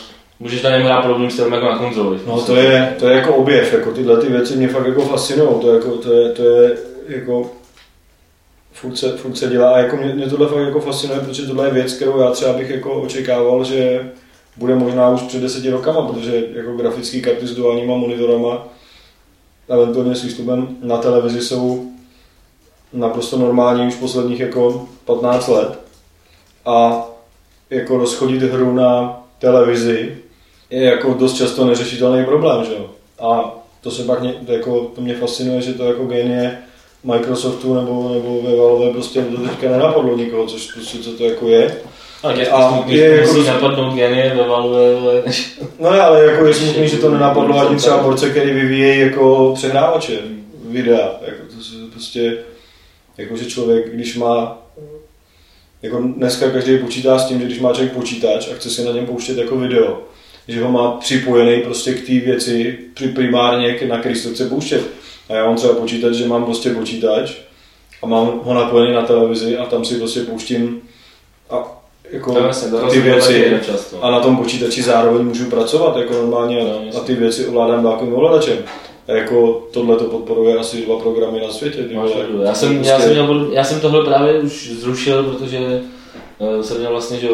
Můžeš 0.43 0.63
na 0.63 0.71
něm 0.71 0.83
hrát 0.83 1.03
podobným 1.03 1.31
stylem 1.31 1.53
jako 1.53 1.67
na 1.67 1.79
konzoli. 1.79 2.21
No 2.27 2.43
to 2.43 2.57
je, 2.57 2.97
to 2.99 3.09
je 3.09 3.17
jako 3.17 3.35
objev, 3.35 3.73
jako 3.73 3.91
tyhle 3.91 4.21
ty 4.21 4.27
věci 4.27 4.57
mě 4.57 4.69
fakt 4.69 4.87
jako 4.87 5.03
fascinují, 5.03 5.61
to, 5.61 5.75
jako, 5.75 5.91
to, 5.91 6.13
je, 6.13 6.29
to 6.33 6.43
je 6.43 6.77
jako 7.09 7.51
furt 8.73 8.97
se, 8.97 9.17
furt 9.17 9.37
se 9.37 9.49
dělá 9.49 9.71
a 9.71 9.79
jako 9.79 9.97
mě, 9.97 10.15
mě 10.15 10.27
tohle 10.27 10.49
fakt 10.49 10.67
jako 10.67 10.81
fascinuje, 10.81 11.21
protože 11.21 11.47
tohle 11.47 11.67
je 11.67 11.73
věc, 11.73 11.93
kterou 11.93 12.21
já 12.21 12.31
třeba 12.31 12.53
bych 12.53 12.71
jako 12.71 12.95
očekával, 12.95 13.65
že 13.65 14.11
bude 14.57 14.75
možná 14.75 15.11
už 15.11 15.23
před 15.23 15.43
deseti 15.43 15.71
rokama, 15.71 16.13
protože 16.13 16.45
jako 16.55 16.73
grafické 16.73 17.21
karty 17.21 17.47
s 17.47 17.55
duálníma 17.55 17.97
monitorama 17.97 18.69
eventuálně 19.69 20.15
s 20.15 20.23
výstupem 20.23 20.77
na 20.83 20.97
televizi 20.97 21.41
jsou 21.41 21.91
naprosto 22.93 23.39
normální 23.39 23.87
už 23.87 23.95
posledních 23.95 24.41
jako 24.41 24.89
15 25.05 25.49
let. 25.49 25.81
A 26.67 27.07
jako 27.71 27.97
rozchodit 27.97 28.43
hru 28.43 28.73
na 28.75 29.23
televizi 29.39 30.19
je 30.73 30.83
jako 30.83 31.15
dost 31.15 31.37
často 31.37 31.65
neřešitelný 31.65 32.25
problém, 32.25 32.65
že 32.65 32.73
jo. 32.73 32.87
A 33.21 33.55
to 33.81 33.91
se 33.91 34.03
pak 34.03 34.21
mě, 34.21 34.35
to 34.47 34.53
jako, 34.53 34.81
to 34.95 35.01
mě 35.01 35.15
fascinuje, 35.15 35.61
že 35.61 35.75
to 35.75 35.85
jako 35.85 36.05
genie 36.05 36.59
Microsoftu 37.05 37.75
nebo, 37.75 38.11
nebo 38.15 38.43
ve 38.43 38.57
Valve 38.57 38.91
prostě 38.91 39.21
do 39.21 39.49
teďka 39.49 39.71
nenapadlo 39.71 40.17
nikoho, 40.17 40.47
což 40.47 40.73
prostě 40.73 40.99
co 40.99 41.13
to 41.13 41.25
jako 41.25 41.49
je. 41.49 41.77
A 42.23 42.33
je, 42.33 42.49
a 42.49 42.85
je 42.87 43.17
jako 43.17 43.35
dost... 43.35 43.47
napadnout 43.47 43.95
genie 43.95 44.35
ve 44.37 44.49
Valve, 44.49 44.97
ale... 44.97 45.23
No 45.81 45.89
ale 45.89 46.25
jako 46.25 46.47
je 46.47 46.55
smutný, 46.55 46.89
že 46.89 46.97
to 46.97 47.11
nenapadlo 47.11 47.59
ani 47.59 47.77
třeba 47.77 48.03
borce, 48.03 48.31
který 48.31 48.51
vyvíjejí 48.53 49.01
jako 49.01 49.53
přehrávače 49.55 50.19
videa. 50.65 51.13
Jako 51.27 51.43
to 51.57 51.65
se 51.65 51.75
prostě, 51.93 52.39
jako 53.19 53.37
že 53.37 53.45
člověk, 53.45 53.95
když 53.95 54.17
má 54.17 54.59
jako 55.83 55.99
dneska 55.99 56.51
každý 56.51 56.79
počítá 56.79 57.19
s 57.19 57.27
tím, 57.27 57.41
že 57.41 57.47
když 57.47 57.61
má 57.61 57.73
člověk 57.73 57.93
počítač 57.93 58.49
a 58.49 58.55
chce 58.55 58.71
si 58.71 58.85
na 58.85 58.93
něm 58.93 59.07
pouštět 59.07 59.39
jako 59.39 59.57
video, 59.57 59.99
že 60.49 60.63
ho 60.63 60.73
má 60.73 60.91
připojený 60.91 61.63
prostě 61.63 61.95
k 61.95 62.07
té 62.07 62.13
věci 62.13 62.79
primárně, 63.15 63.79
na 63.89 63.99
který 63.99 64.15
se 64.15 64.35
chce 64.35 64.49
pouštět. 64.49 64.83
A 65.29 65.35
já 65.35 65.47
mám 65.47 65.57
třeba 65.57 65.75
počítač, 65.75 66.15
že 66.15 66.27
mám 66.27 66.45
prostě 66.45 66.71
počítač 66.71 67.33
a 68.03 68.07
mám 68.07 68.41
ho 68.43 68.55
napojený 68.55 68.95
na 68.95 69.03
televizi 69.03 69.57
a 69.57 69.65
tam 69.65 69.85
si 69.85 69.95
prostě 69.95 70.21
pouštím 70.21 70.81
a 71.51 71.83
jako 72.11 72.35
no, 72.71 72.91
ty 72.91 73.01
věci 73.01 73.61
a 74.01 74.11
na 74.11 74.21
tom 74.21 74.37
počítači 74.37 74.83
zároveň 74.83 75.27
můžu 75.27 75.45
pracovat 75.45 75.97
jako 75.97 76.13
normálně 76.13 76.65
no, 76.65 76.99
a 77.01 77.01
ty 77.01 77.15
věci 77.15 77.47
ovládám 77.47 77.85
dálkovým 77.85 78.15
ovladačem. 78.15 78.59
A 79.09 79.13
jako 79.13 79.69
tohle 79.73 79.97
to 79.97 80.05
podporuje 80.05 80.59
asi 80.59 80.87
dva 80.87 80.99
programy 80.99 81.41
na 81.41 81.51
světě. 81.51 81.85
Já, 81.91 82.55
jsem, 82.55 82.77
prostě... 82.77 82.91
já, 82.91 83.01
jsem 83.01 83.11
měl, 83.11 83.49
já 83.53 83.65
jsem 83.65 83.81
tohle 83.81 84.05
právě 84.05 84.41
už 84.41 84.71
zrušil, 84.71 85.23
protože 85.23 85.83
uh, 86.39 86.63
jsem 86.63 86.79
měl 86.79 86.91
vlastně, 86.91 87.19
že 87.19 87.29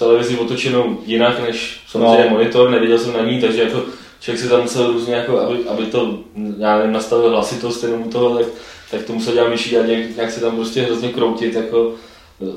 televizi 0.00 0.38
otočenou 0.38 0.98
jinak 1.06 1.42
než 1.42 1.80
samozřejmě 1.88 2.24
no. 2.24 2.30
monitor, 2.30 2.70
neviděl 2.70 2.98
jsem 2.98 3.12
na 3.12 3.22
ní, 3.22 3.40
takže 3.40 3.62
jako 3.62 3.82
člověk 4.20 4.42
si 4.42 4.48
tam 4.48 4.62
musel 4.62 4.92
různě, 4.92 5.14
jako, 5.14 5.40
aby, 5.40 5.64
aby 5.68 5.86
to, 5.86 6.18
já 6.58 6.76
nevím, 6.76 6.92
nastavil 6.92 7.30
hlasitost 7.30 7.84
jenom 7.84 8.02
u 8.02 8.10
toho, 8.10 8.38
tak, 8.38 8.46
tak 8.90 9.02
to 9.02 9.12
musel 9.12 9.34
dělat 9.34 9.48
myší 9.48 9.78
a 9.78 9.86
nějak, 9.86 10.16
nějak 10.16 10.30
se 10.30 10.40
tam 10.40 10.56
prostě 10.56 10.82
hrozně 10.82 11.08
kroutit, 11.08 11.54
jako, 11.54 11.92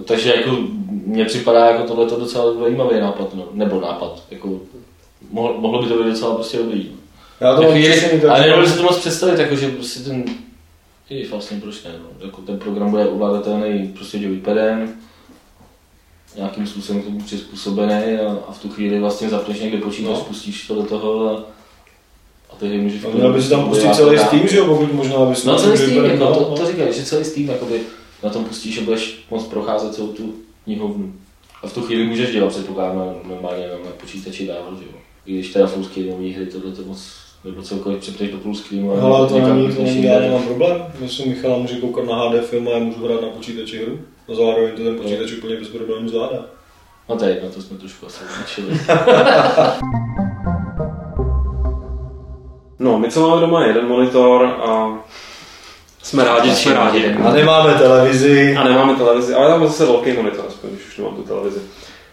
takže 0.06 0.34
jako 0.36 0.58
mně 1.06 1.26
připadá 1.26 1.66
jako 1.66 1.84
tohle 1.84 2.06
docela 2.06 2.54
zajímavý 2.54 3.00
nápad, 3.00 3.34
no, 3.34 3.48
nebo 3.54 3.82
nápad, 3.82 4.24
jako 4.32 4.60
mohlo, 5.32 5.62
mohlo 5.62 5.82
by 5.82 5.88
to 5.88 6.04
být 6.04 6.10
docela 6.10 6.36
prostě 6.36 6.58
dobrý. 6.58 6.92
Já 7.42 7.56
to 7.56 7.62
je, 7.62 8.20
tak 8.22 8.30
ale 8.30 8.42
nedovedu 8.42 8.68
si 8.68 8.78
to 8.78 8.84
moc 8.84 8.98
představit, 8.98 9.40
jako, 9.40 9.56
že 9.56 9.70
prostě 9.70 10.00
ten, 10.00 10.26
i 11.10 11.28
vlastně 11.28 11.60
proč 11.62 11.84
ne, 11.84 11.92
no, 12.00 12.26
jako 12.26 12.42
ten 12.42 12.60
program 12.60 12.92
bude 12.92 13.08
ovládatelný 13.08 13.94
prostě 13.96 14.18
joypadem, 14.22 14.94
nějakým 16.36 16.68
způsobem 16.68 17.02
k 17.02 17.06
tomu 17.06 17.22
přizpůsobený 17.22 18.18
a, 18.18 18.38
a, 18.48 18.52
v 18.52 18.62
tu 18.62 18.70
chvíli 18.70 19.00
vlastně 19.00 19.30
zapneš 19.30 19.60
někde 19.60 19.78
počítač, 19.78 20.12
no. 20.12 20.20
spustíš 20.20 20.68
to 20.68 20.76
do 20.76 20.84
toho 20.84 21.30
a, 21.30 21.44
a 22.50 22.56
teď 22.60 22.82
můžeš... 22.82 23.02
No, 23.02 23.12
měl 23.12 23.34
by 23.34 23.42
si 23.42 23.50
tam 23.50 23.70
pustit 23.70 23.96
celý 23.96 24.18
Steam, 24.18 24.48
že 24.48 24.58
jo, 24.58 24.66
pokud 24.66 24.94
možná 24.94 25.26
bys... 25.26 25.44
No 25.44 25.60
celý 25.60 25.78
Steam, 25.78 26.06
jako, 26.06 26.34
to, 26.34 26.56
to 26.56 26.68
říkáš, 26.68 26.96
že 26.96 27.04
celý 27.04 27.26
Steam, 27.26 27.48
jakoby, 27.48 27.82
na 28.24 28.30
tom 28.30 28.46
pustíš 28.46 28.78
a 28.78 28.82
budeš 28.82 29.26
moc 29.32 29.44
procházet 29.44 29.96
celou 29.96 30.08
tu 30.08 30.34
knihovnu. 30.64 31.14
A 31.64 31.68
v 31.68 31.74
tu 31.74 31.82
chvíli 31.82 32.06
můžeš 32.06 32.32
dělat, 32.32 32.50
předpokládám, 32.50 33.16
normálně 33.30 33.68
na 33.68 33.92
počítači 34.02 34.48
dál, 34.48 34.78
že 34.80 34.86
jo. 34.86 34.98
I 35.26 35.34
když 35.34 35.54
teda 35.54 35.68
full 35.68 35.84
screenové 35.84 36.30
hry, 36.30 36.46
tohle 36.46 36.72
to 36.72 36.82
moc 36.82 37.24
nebo 37.44 37.62
celkově 37.62 38.00
přepneš 38.00 38.32
do 38.32 38.38
full 38.38 38.56
screenu. 38.56 38.92
Ale 38.92 39.28
to 39.28 39.40
není, 39.40 39.76
to 39.76 39.84
není, 39.84 40.04
já 40.04 40.20
nemám 40.20 40.44
problém. 40.44 40.86
Myslím, 41.00 41.30
Michala 41.30 41.58
může 41.58 41.76
koukat 41.76 42.06
na 42.06 42.30
HD 42.30 42.46
film 42.46 42.68
a 42.68 42.72
já 42.72 42.80
můžu 42.80 43.06
hrát 43.06 43.22
na 43.22 43.28
počítači 43.28 43.78
hru. 43.78 44.00
A 44.30 44.36
zároveň 44.36 44.72
to 44.72 44.84
ten 44.84 44.98
počítač 44.98 45.32
no. 45.32 45.38
úplně 45.38 45.56
bez 45.56 45.68
problémů 45.68 46.10
zvládá. 46.10 46.46
No 47.10 47.18
to 47.18 47.26
je 47.26 47.32
jedno, 47.32 47.50
to 47.50 47.62
jsme 47.62 47.78
trošku 47.78 48.06
asi 48.06 48.24
učili. 48.44 48.80
no, 52.80 53.00
my 53.00 53.12
co 53.12 53.30
máme 53.30 53.42
doma 53.42 53.66
jeden 53.66 53.88
monitor 53.88 54.46
a 54.46 54.98
jsme 56.02 56.24
rádi, 56.24 56.50
že 56.50 56.56
jsme 56.56 56.74
rádi. 56.74 57.16
A 57.24 57.32
nemáme 57.32 57.74
televizi. 57.74 58.56
A 58.56 58.64
nemáme 58.64 58.96
televizi, 58.96 59.34
ale 59.34 59.50
máme 59.50 59.68
zase 59.68 59.86
velký 59.86 60.14
monitor, 60.14 60.46
aspoň 60.48 60.70
když 60.70 60.88
už 60.88 60.98
nemám 60.98 61.16
tu 61.16 61.24
televizi. 61.24 61.60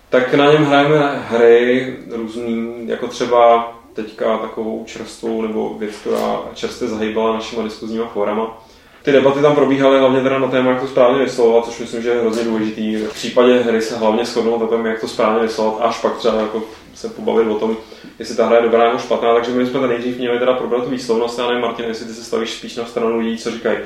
Tak 0.09 0.35
na 0.35 0.53
něm 0.53 0.65
hrajeme 0.65 1.25
hry 1.29 1.97
různý, 2.11 2.75
jako 2.87 3.09
třeba 3.09 3.73
teďka 3.93 4.39
takovou 4.39 4.85
čerstvou 4.85 5.43
nebo 5.43 5.75
věc, 5.79 5.97
která 5.97 6.41
čerstvě 6.55 6.89
zahýbala 6.89 7.35
našima 7.35 7.63
diskuzníma 7.63 8.07
fórama. 8.07 8.65
Ty 9.03 9.13
debaty 9.13 9.43
tam 9.43 9.55
probíhaly 9.55 9.99
hlavně 9.99 10.21
teda 10.21 10.39
na 10.39 10.49
téma, 10.49 10.71
jak 10.71 10.81
to 10.81 10.87
správně 10.87 11.25
vyslovovat, 11.25 11.65
což 11.65 11.79
myslím, 11.79 12.03
že 12.03 12.09
je 12.09 12.21
hrozně 12.21 12.45
důležitý. 12.45 12.97
V 12.97 13.13
případě 13.13 13.59
hry 13.59 13.83
se 13.83 13.97
hlavně 13.97 14.25
shodnout 14.25 14.61
na 14.61 14.67
tom, 14.67 14.87
jak 14.87 15.01
to 15.01 15.09
správně 15.09 15.43
vyslovovat, 15.43 15.87
až 15.87 16.01
pak 16.01 16.17
třeba 16.17 16.41
jako 16.41 16.63
se 16.95 17.09
pobavit 17.09 17.49
o 17.49 17.59
tom, 17.59 17.77
jestli 18.19 18.37
ta 18.37 18.47
hra 18.47 18.57
je 18.57 18.63
dobrá 18.63 18.85
nebo 18.85 18.99
špatná. 18.99 19.35
Takže 19.35 19.51
my 19.51 19.67
jsme 19.67 19.81
tady 19.81 19.93
nejdřív 19.93 20.19
měli 20.19 20.39
teda 20.39 20.55
probrat 20.55 20.85
tu 20.85 20.91
výslovnost. 20.91 21.39
Já 21.39 21.47
nevím, 21.47 21.63
Martin, 21.63 21.85
jestli 21.85 22.07
ty 22.07 22.13
se 22.13 22.25
stavíš 22.25 22.51
spíš 22.51 22.77
na 22.77 22.85
stranu 22.85 23.19
lidí, 23.19 23.39
co 23.39 23.51
říkají 23.51 23.79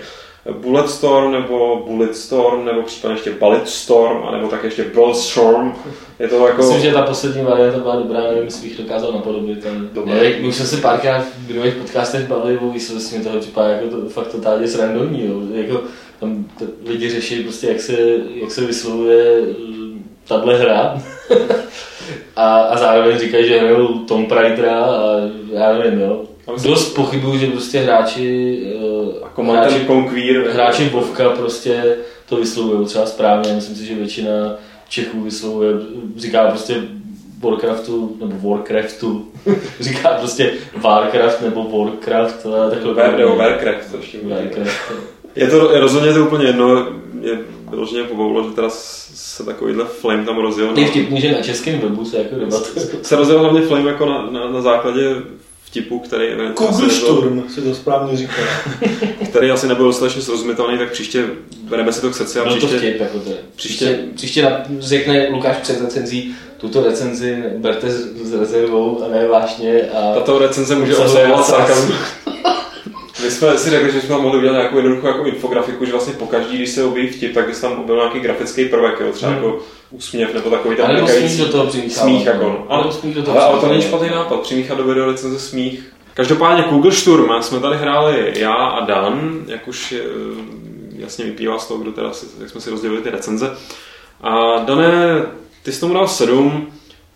Bulletstorm 0.52 1.33
nebo 1.33 1.85
Bulletstorm 1.87 2.64
nebo 2.64 2.83
případně 2.83 3.16
ještě 3.16 3.30
Bulletstorm 3.30 4.24
a 4.28 4.30
nebo 4.30 4.48
tak 4.48 4.64
ještě 4.64 4.85
Bulletstorm. 4.85 5.74
Je 6.18 6.28
to 6.28 6.46
jako... 6.46 6.62
Myslím, 6.62 6.80
že 6.80 6.92
ta 6.92 7.02
poslední 7.02 7.42
varianta 7.42 7.78
byla 7.78 7.96
dobrá, 7.96 8.20
nevím, 8.20 8.44
jestli 8.44 8.68
bych 8.68 8.78
dokázal 8.78 9.12
napodobit. 9.12 9.66
Ale... 9.66 10.30
My 10.40 10.48
už 10.48 10.54
jsme 10.54 10.66
se 10.66 10.76
párkrát 10.76 11.24
v 11.38 11.48
druhých 11.48 11.74
podcastech 11.74 12.28
bavili 12.28 12.59
o 12.59 12.70
výslednosti, 12.70 13.18
mi 13.18 13.24
toho 13.24 13.38
připadá 13.38 13.68
jako 13.68 13.88
to, 13.88 14.09
fakt 14.09 14.28
totálně 14.28 14.68
srandovní. 14.68 15.26
Jo. 15.26 15.62
Jako, 15.62 15.83
tam 16.20 16.44
to, 16.59 16.64
lidi 16.87 17.11
řeší 17.11 17.42
prostě, 17.42 17.66
jak 17.66 17.80
se, 17.80 17.96
jak 18.35 18.50
se 18.50 18.61
vyslovuje 18.61 19.42
eh, 19.42 19.54
tahle 20.28 20.59
hra. 20.59 21.02
a, 22.37 22.61
a 22.61 22.78
zároveň 22.78 23.18
říkají, 23.18 23.48
že 23.48 23.59
hrajou 23.59 23.98
Tom 23.98 24.26
Pridera 24.26 24.85
a 24.85 25.16
já 25.52 25.78
nevím, 25.78 26.00
jo. 26.00 26.24
Dost 26.62 26.94
pochybuju, 26.94 27.38
že 27.38 27.46
prostě 27.46 27.80
hráči, 27.80 28.59
jako 29.24 29.42
hráči, 29.42 29.87
Conquer, 29.87 30.50
hráči 30.52 30.88
Vovka 30.88 31.30
prostě 31.30 31.96
to 32.28 32.37
vyslovují 32.37 32.87
třeba 32.87 33.07
správně. 33.07 33.52
Myslím 33.52 33.76
si, 33.76 33.87
že 33.87 33.94
většina 33.94 34.30
Čechů 34.88 35.20
vyslovuje, 35.20 35.70
říká 36.16 36.48
prostě 36.48 36.83
Warcraftu, 37.40 38.16
nebo 38.20 38.50
Warcraftu, 38.50 39.28
říká 39.80 40.09
prostě 40.09 40.52
Warcraft 40.76 41.42
nebo 41.42 41.78
Warcraft, 41.78 42.46
ale 42.46 42.70
takhle. 42.70 42.94
War, 42.94 43.18
nebo 43.18 43.37
Warcraft, 43.37 43.90
to 43.90 43.96
ještě 43.96 44.18
Warcraft. 44.22 44.92
Je 45.37 45.48
to 45.48 45.72
je 45.72 45.80
rozhodně 45.80 46.12
to 46.12 46.24
úplně 46.24 46.46
jedno, 46.46 46.87
je 47.20 47.38
vyloženě 47.70 48.04
pobavilo, 48.04 48.48
že 48.48 48.54
teda 48.54 48.68
se 48.70 49.44
takovýhle 49.44 49.85
flame 49.85 50.24
tam 50.24 50.38
rozjel. 50.38 50.78
Je 50.78 50.87
vtipný, 50.87 51.20
že 51.20 51.33
na 51.33 51.42
českém 51.42 51.80
webu 51.80 52.04
se 52.04 52.18
jako 52.18 52.35
debatuje. 52.35 52.87
Se 53.02 53.16
rozjel 53.16 53.38
hlavně 53.38 53.61
flame 53.61 53.90
jako 53.90 54.07
na, 54.07 54.30
na, 54.30 54.50
na 54.50 54.61
základě 54.61 55.14
vtipu, 55.74 55.98
který... 55.98 56.26
Kugelšturm 56.54 57.42
se 57.54 57.60
to 57.60 57.74
správně 57.74 58.16
říká. 58.16 58.42
který 59.28 59.50
asi 59.50 59.68
nebyl 59.68 59.84
dostatečně 59.87 60.22
srozumitelný, 60.22 60.78
tak 60.78 60.92
příště 60.92 61.24
bereme 61.68 61.92
si 61.92 62.00
to 62.00 62.10
k 62.10 62.14
srdci 62.14 62.38
a 62.38 62.44
příště... 62.44 62.66
to 62.66 62.78
vtip, 62.78 63.00
jako 63.00 63.18
to 63.18 63.30
je. 63.30 63.37
Příště, 63.56 63.98
příště, 64.14 64.14
příště 64.14 64.48
řekne 64.78 65.28
Lukáš 65.30 65.56
před 65.56 65.80
recenzí, 65.80 66.34
tuto 66.56 66.82
recenzi 66.82 67.42
berte 67.56 67.90
s, 67.90 68.16
s 68.22 68.34
rezervou 68.34 69.04
a 69.04 69.08
ne 69.08 69.28
vážně. 69.28 69.82
A 69.82 70.14
Tato 70.14 70.38
recenze 70.38 70.74
může 70.76 70.96
obsahovat 70.96 71.46
sarkazm. 71.46 71.92
My 73.24 73.30
jsme 73.30 73.58
si 73.58 73.70
řekli, 73.70 73.92
že 73.92 74.00
jsme 74.00 74.18
mohli 74.18 74.38
udělat 74.38 74.52
nějakou 74.52 74.76
jednoduchou 74.76 75.06
jako 75.06 75.24
infografiku, 75.24 75.84
že 75.84 75.92
vlastně 75.92 76.14
pokaždý, 76.14 76.56
když 76.56 76.70
se 76.70 76.84
objeví 76.84 77.08
vtip, 77.08 77.34
tak 77.34 77.60
tam 77.60 77.72
objevil 77.72 77.96
nějaký 77.96 78.20
grafický 78.20 78.64
prvek, 78.64 79.00
jo, 79.00 79.12
třeba 79.12 79.32
hmm. 79.32 79.44
jako 79.44 79.58
úsměv 79.90 80.34
nebo 80.34 80.50
takový 80.50 80.76
ten 80.76 81.08
smích 81.08 81.38
do 81.38 81.52
toho 81.52 81.70
Smích 81.88 82.26
jako, 82.26 82.44
no. 82.44 82.66
ale, 82.68 82.92
smích 82.92 83.14
do 83.14 83.22
toho 83.22 83.40
ale, 83.40 83.46
ale, 83.46 83.60
to 83.60 83.68
není 83.68 83.82
špatný 83.82 84.08
nápad, 84.08 84.40
přimíchat 84.40 84.78
do 84.78 84.84
video 84.84 85.06
recenze 85.06 85.38
smích. 85.38 85.92
Každopádně 86.14 86.64
Google 86.70 86.92
Sturm 86.92 87.42
jsme 87.42 87.60
tady 87.60 87.76
hráli 87.76 88.32
já 88.37 88.54
a 88.54 88.84
Dan, 88.84 89.44
jak 89.46 89.68
už 89.68 89.92
je, 89.92 90.02
jasně 90.96 91.24
vyplývá 91.24 91.58
z 91.58 91.68
toho, 91.68 91.80
kdo 91.80 91.92
teda, 91.92 92.10
jak 92.40 92.50
jsme 92.50 92.60
si 92.60 92.70
rozdělili 92.70 93.02
ty 93.02 93.10
recenze. 93.10 93.56
A 94.20 94.58
Dané, 94.58 95.22
ty 95.62 95.72
jsi 95.72 95.80
tomu 95.80 95.94
dal 95.94 96.08
7, 96.08 96.66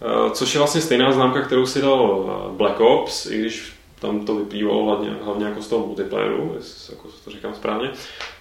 eh, 0.01 0.31
což 0.31 0.55
je 0.55 0.59
vlastně 0.59 0.81
stejná 0.81 1.13
známka, 1.13 1.43
kterou 1.43 1.67
si 1.67 1.83
dal 1.83 2.25
eh, 2.29 2.57
Black 2.57 2.81
Ops, 2.81 3.27
i 3.27 3.39
když 3.39 3.78
tam 4.01 4.27
to 4.27 4.35
vyplývalo 4.35 4.85
hlavně, 4.85 5.11
hlavně 5.23 5.45
jako 5.45 5.63
z 5.63 5.69
toho 5.69 5.87
multiplayeru, 5.87 6.53
jestli 6.57 6.95
jako 6.95 7.09
to 7.25 7.31
říkám 7.31 7.55
správně. 7.55 7.91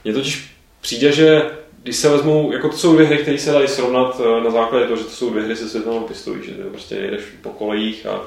Mně 0.03 0.13
totiž 0.13 0.51
přijde, 0.81 1.11
že 1.11 1.51
když 1.83 1.95
se 1.95 2.09
vezmou, 2.09 2.51
jako 2.51 2.69
to 2.69 2.77
jsou 2.77 2.93
dvě 2.93 3.07
hry, 3.07 3.17
které 3.17 3.37
se 3.37 3.51
dají 3.51 3.67
srovnat 3.67 4.21
eh, 4.23 4.43
na 4.43 4.49
základě 4.49 4.85
toho, 4.85 4.97
že 4.97 5.03
to 5.03 5.09
jsou 5.09 5.29
dvě 5.29 5.43
hry 5.43 5.55
se 5.55 5.69
světelnou 5.69 5.99
pistolí, 5.99 6.45
že 6.45 6.53
prostě 6.53 6.95
jdeš 6.95 7.21
po 7.41 7.49
kolejích 7.49 8.05
a 8.05 8.21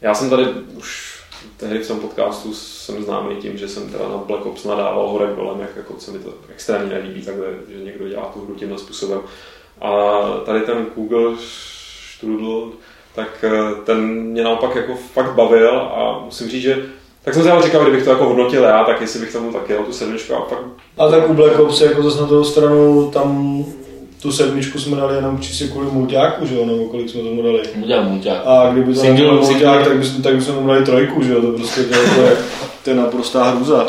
já 0.00 0.14
jsem 0.14 0.30
tady 0.30 0.44
už 0.76 1.20
tehdy 1.56 1.78
v 1.78 1.88
tom 1.88 2.00
podcastu 2.00 2.54
jsem 2.54 3.04
známý 3.04 3.36
tím, 3.36 3.58
že 3.58 3.68
jsem 3.68 3.90
teda 3.90 4.08
na 4.08 4.16
Black 4.16 4.46
Ops 4.46 4.64
nadával 4.64 5.08
horem 5.08 5.36
dolem, 5.36 5.60
jak 5.60 5.76
jako 5.76 6.00
se 6.00 6.10
mi 6.10 6.18
to 6.18 6.34
extrémně 6.48 6.94
nelíbí, 6.94 7.22
takhle, 7.22 7.46
že 7.68 7.84
někdo 7.84 8.08
dělá 8.08 8.22
tu 8.24 8.44
hru 8.44 8.54
tímhle 8.54 8.78
způsobem. 8.78 9.20
A 9.80 9.90
tady 10.44 10.60
ten 10.60 10.86
Google 10.96 11.36
Strudel, 12.16 12.72
tak 13.14 13.28
eh, 13.44 13.50
ten 13.84 13.98
mě 14.10 14.42
naopak 14.44 14.76
jako 14.76 14.94
fakt 15.12 15.34
bavil 15.34 15.70
a 15.78 16.20
musím 16.24 16.48
říct, 16.48 16.62
že 16.62 16.78
tak 17.24 17.34
jsem 17.34 17.42
si 17.42 17.50
ale 17.50 17.62
říkal, 17.62 17.82
kdybych 17.82 18.04
to 18.04 18.10
jako 18.10 18.24
hodnotil 18.24 18.62
já, 18.62 18.84
tak 18.84 19.00
jestli 19.00 19.20
bych 19.20 19.32
tomu 19.32 19.52
taky 19.52 19.72
jel 19.72 19.82
tu 19.82 19.92
sedmičku 19.92 20.34
a 20.34 20.44
fakt... 20.44 20.64
A 20.98 21.08
tak 21.08 21.30
u 21.30 21.34
Black 21.34 21.58
Ops 21.58 21.80
jako 21.80 22.02
zase 22.02 22.20
na 22.20 22.26
druhou 22.26 22.44
stranu 22.44 23.10
tam 23.10 23.64
tu 24.22 24.32
sedmičku 24.32 24.78
jsme 24.78 24.96
dali 24.96 25.14
jenom 25.16 25.38
čistě 25.40 25.68
kvůli 25.68 25.86
mulťáku, 25.90 26.46
že 26.46 26.54
jo, 26.54 26.66
nebo 26.66 26.84
kolik 26.84 27.10
jsme 27.10 27.22
tomu 27.22 27.42
dali. 27.42 27.62
Mulťák, 27.74 28.04
mulťák. 28.04 28.42
A 28.46 28.70
kdyby 28.72 28.94
to 28.94 29.00
Single, 29.00 29.24
nebyl 29.24 29.40
mulťák, 29.40 29.84
tak 29.88 29.96
bychom, 29.96 30.22
tak 30.22 30.34
bychom 30.34 30.54
tomu 30.54 30.68
dali 30.68 30.84
trojku, 30.84 31.22
že 31.22 31.32
jo, 31.32 31.40
to 31.42 31.52
prostě 31.52 31.82
to, 31.82 31.94
je- 31.94 32.08
to, 32.16 32.20
je, 32.20 32.36
to 32.84 32.90
je 32.90 32.96
naprostá 32.96 33.44
hruza. 33.44 33.86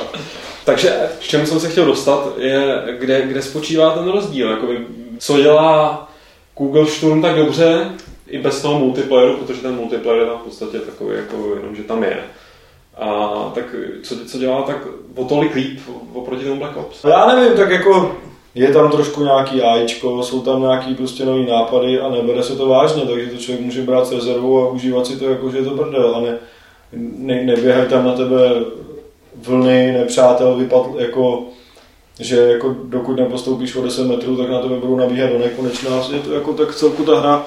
Takže 0.66 0.96
k 1.20 1.24
čemu 1.24 1.46
jsem 1.46 1.60
se 1.60 1.70
chtěl 1.70 1.86
dostat, 1.86 2.28
je, 2.38 2.82
kde, 3.00 3.22
kde 3.22 3.42
spočívá 3.42 3.90
ten 3.90 4.08
rozdíl. 4.12 4.50
Jakoby, 4.50 4.78
co 5.20 5.42
dělá 5.42 6.08
Google 6.58 6.86
Sturm 6.86 7.22
tak 7.22 7.36
dobře, 7.36 7.90
i 8.28 8.40
bez 8.40 8.62
toho 8.62 8.80
multiplayeru, 8.80 9.38
protože 9.38 9.62
ten 9.62 9.76
multiplayer 9.76 10.22
je 10.22 10.28
tam 10.28 10.38
v 10.38 10.44
podstatě 10.44 10.80
takový, 10.80 11.16
jako 11.16 11.56
jenom, 11.56 11.76
že 11.76 11.84
tam 11.84 12.04
je. 12.04 12.18
A 12.98 13.30
tak 13.56 13.76
co, 14.04 14.26
co 14.26 14.38
dělá 14.38 14.62
tak 14.62 14.78
o 15.16 15.26
tolik 15.26 15.56
líp 15.56 15.80
oproti 16.14 16.46
tomu 16.46 16.60
Black 16.60 16.78
Ops? 16.78 17.04
No 17.04 17.10
já 17.10 17.36
nevím, 17.36 17.58
tak 17.58 17.70
jako 17.70 18.16
je 18.56 18.74
tam 18.74 18.92
trošku 18.92 19.24
nějaký 19.24 19.62
AIčko, 19.62 20.24
jsou 20.24 20.42
tam 20.42 20.62
nějaký 20.62 20.96
prostě 20.96 21.26
nový 21.26 21.46
nápady 21.46 22.00
a 22.00 22.10
nebere 22.10 22.44
se 22.44 22.56
to 22.56 22.68
vážně, 22.68 23.06
takže 23.06 23.32
to 23.32 23.38
člověk 23.38 23.66
může 23.66 23.82
brát 23.82 24.08
s 24.08 24.12
rezervou 24.12 24.62
a 24.62 24.70
užívat 24.70 25.08
si 25.08 25.20
to 25.20 25.30
jako, 25.30 25.50
že 25.50 25.58
je 25.58 25.64
to 25.64 25.76
brdel 25.76 26.16
a 26.16 26.22
ne, 26.22 26.38
ne, 27.18 27.44
neběhají 27.44 27.90
tam 27.90 28.06
na 28.06 28.12
tebe 28.12 28.38
vlny 29.36 29.92
nepřátel 29.92 30.56
vypad, 30.56 30.86
jako 30.98 31.44
že 32.20 32.36
jako 32.36 32.76
dokud 32.84 33.20
nepostoupíš 33.20 33.76
o 33.76 33.82
10 33.82 34.08
metrů, 34.08 34.38
tak 34.38 34.50
na 34.50 34.62
tebe 34.62 34.76
budou 34.76 34.98
nabíhat 34.98 35.30
do 35.30 35.40
nekonečna. 35.40 35.92
Je 36.14 36.20
to 36.20 36.34
jako 36.34 36.54
tak 36.54 36.76
celku 36.76 37.04
ta 37.04 37.20
hra, 37.20 37.46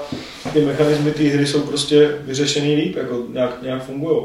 ty 0.53 0.65
mechanismy 0.65 1.11
té 1.11 1.23
hry 1.23 1.47
jsou 1.47 1.61
prostě 1.61 2.19
vyřešený 2.21 2.75
líp, 2.75 2.97
jako 2.97 3.23
nějak, 3.33 3.63
nějak 3.63 3.85
fungují. 3.85 4.19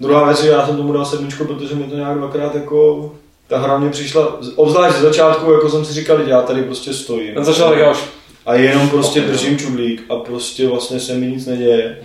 Druhá 0.00 0.24
věc, 0.24 0.44
je, 0.44 0.50
já 0.50 0.66
jsem 0.66 0.76
tomu 0.76 0.92
dal 0.92 1.04
sedmičku, 1.04 1.44
protože 1.44 1.74
mi 1.74 1.84
to 1.84 1.96
nějak 1.96 2.18
dvakrát 2.18 2.54
jako 2.54 3.12
ta 3.48 3.58
hra 3.58 3.78
mě 3.78 3.90
přišla, 3.90 4.38
obzvlášť 4.56 4.96
ze 4.96 5.02
začátku, 5.02 5.52
jako 5.52 5.70
jsem 5.70 5.84
si 5.84 5.92
říkal, 5.92 6.20
já 6.20 6.42
tady 6.42 6.62
prostě 6.62 6.94
stojím. 6.94 7.34
Ten 7.34 7.44
začal 7.44 7.78
já 7.78 7.90
už 7.90 8.04
A 8.46 8.54
jenom 8.54 8.88
prostě 8.88 9.20
držím 9.20 9.58
čudlík 9.58 10.02
a 10.08 10.16
prostě 10.16 10.68
vlastně 10.68 11.00
se 11.00 11.14
mi 11.14 11.26
nic 11.26 11.46
neděje. 11.46 11.98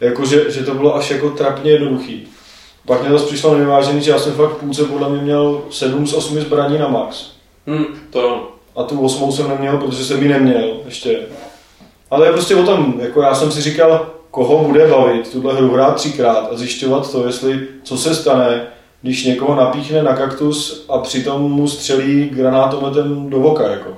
Jako, 0.00 0.24
že, 0.24 0.50
že 0.50 0.64
to 0.64 0.74
bylo 0.74 0.96
až 0.96 1.10
jako 1.10 1.30
trapně 1.30 1.70
jednoduchý. 1.70 2.28
Pak 2.86 3.02
mě 3.02 3.10
zase 3.10 3.26
přišlo 3.26 3.54
nevyvážený, 3.54 4.02
že 4.02 4.10
já 4.10 4.18
jsem 4.18 4.32
fakt 4.32 4.50
v 4.50 4.60
půlce 4.60 4.84
podle 4.84 5.08
mě 5.08 5.22
měl 5.22 5.62
7 5.70 6.06
z 6.06 6.14
8 6.14 6.40
zbraní 6.40 6.78
na 6.78 6.88
max. 6.88 7.30
hm, 7.66 7.84
to 8.10 8.20
jo. 8.20 8.48
A 8.76 8.82
tu 8.82 9.00
osmou 9.00 9.32
jsem 9.32 9.48
neměl, 9.48 9.78
protože 9.78 10.04
jsem 10.04 10.22
ji 10.22 10.28
neměl 10.28 10.80
ještě. 10.84 11.18
Ale 12.10 12.26
je 12.26 12.32
prostě 12.32 12.56
o 12.56 12.62
tom, 12.62 12.94
jako 12.98 13.22
já 13.22 13.34
jsem 13.34 13.52
si 13.52 13.60
říkal, 13.60 14.06
koho 14.30 14.64
bude 14.64 14.86
bavit 14.86 15.32
tuhle 15.32 15.54
hru 15.54 15.72
hrát 15.74 15.94
třikrát 15.94 16.48
a 16.52 16.56
zjišťovat 16.56 17.12
to, 17.12 17.26
jestli, 17.26 17.68
co 17.82 17.98
se 17.98 18.14
stane, 18.14 18.66
když 19.02 19.24
někoho 19.24 19.54
napíchne 19.54 20.02
na 20.02 20.16
kaktus 20.16 20.86
a 20.88 20.98
přitom 20.98 21.42
mu 21.42 21.68
střelí 21.68 22.28
granátometem 22.28 23.30
do 23.30 23.40
voka. 23.40 23.70
Jako. 23.70 23.90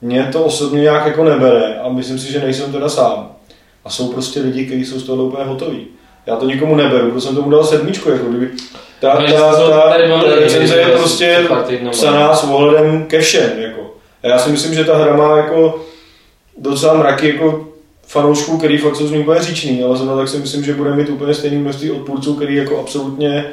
Mě 0.00 0.28
to 0.32 0.44
osobně 0.44 0.80
nějak 0.80 1.06
jako 1.06 1.24
nebere 1.24 1.80
a 1.80 1.88
myslím 1.88 2.18
si, 2.18 2.32
že 2.32 2.40
nejsem 2.40 2.72
teda 2.72 2.88
sám. 2.88 3.32
A 3.84 3.90
jsou 3.90 4.12
prostě 4.12 4.40
lidi, 4.40 4.66
kteří 4.66 4.84
jsou 4.84 4.98
z 4.98 5.02
toho 5.02 5.24
úplně 5.24 5.44
hotoví. 5.44 5.86
Já 6.26 6.36
to 6.36 6.46
nikomu 6.46 6.76
neberu, 6.76 7.10
protože 7.10 7.26
jsem 7.26 7.36
tomu 7.36 7.50
dal 7.50 7.64
sedmičku, 7.64 8.10
jako 8.10 8.26
kdyby 8.26 8.50
ta, 9.00 9.20
No, 9.20 9.26
ta, 9.26 9.52
ta, 9.52 9.96
ta 9.98 10.08
máme, 10.08 10.34
recenze 10.36 10.76
je 10.76 10.86
prostě 10.86 11.48
psaná 11.90 12.34
s 12.36 12.44
ohledem 12.44 13.04
ke 13.06 13.20
všem. 13.20 13.50
Jako. 13.58 13.94
A 14.22 14.26
já 14.28 14.38
si 14.38 14.50
myslím, 14.50 14.74
že 14.74 14.84
ta 14.84 14.96
hra 14.96 15.16
má 15.16 15.36
jako 15.36 15.80
docela 16.58 16.94
mraky 16.94 17.28
jako 17.28 17.68
fanoušků, 18.06 18.58
který 18.58 18.78
fakt 18.78 18.96
jsou 18.96 19.06
z 19.06 19.10
ní 19.10 19.18
úplně 19.18 19.40
říční, 19.40 19.82
ale 19.82 19.96
zrovna 19.96 20.16
tak 20.16 20.28
si 20.28 20.38
myslím, 20.38 20.64
že 20.64 20.74
bude 20.74 20.94
mít 20.96 21.08
úplně 21.08 21.34
stejný 21.34 21.56
množství 21.56 21.90
odpůrců, 21.90 22.34
který 22.34 22.54
jako 22.54 22.80
absolutně 22.80 23.44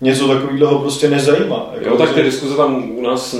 něco 0.00 0.28
takového 0.28 0.78
prostě 0.78 1.10
nezajímá. 1.10 1.70
Jako, 1.74 1.88
Jo, 1.88 1.96
tak 1.96 2.14
ty 2.14 2.22
diskuze 2.22 2.56
tam 2.56 2.90
u 2.90 3.02
nás 3.02 3.34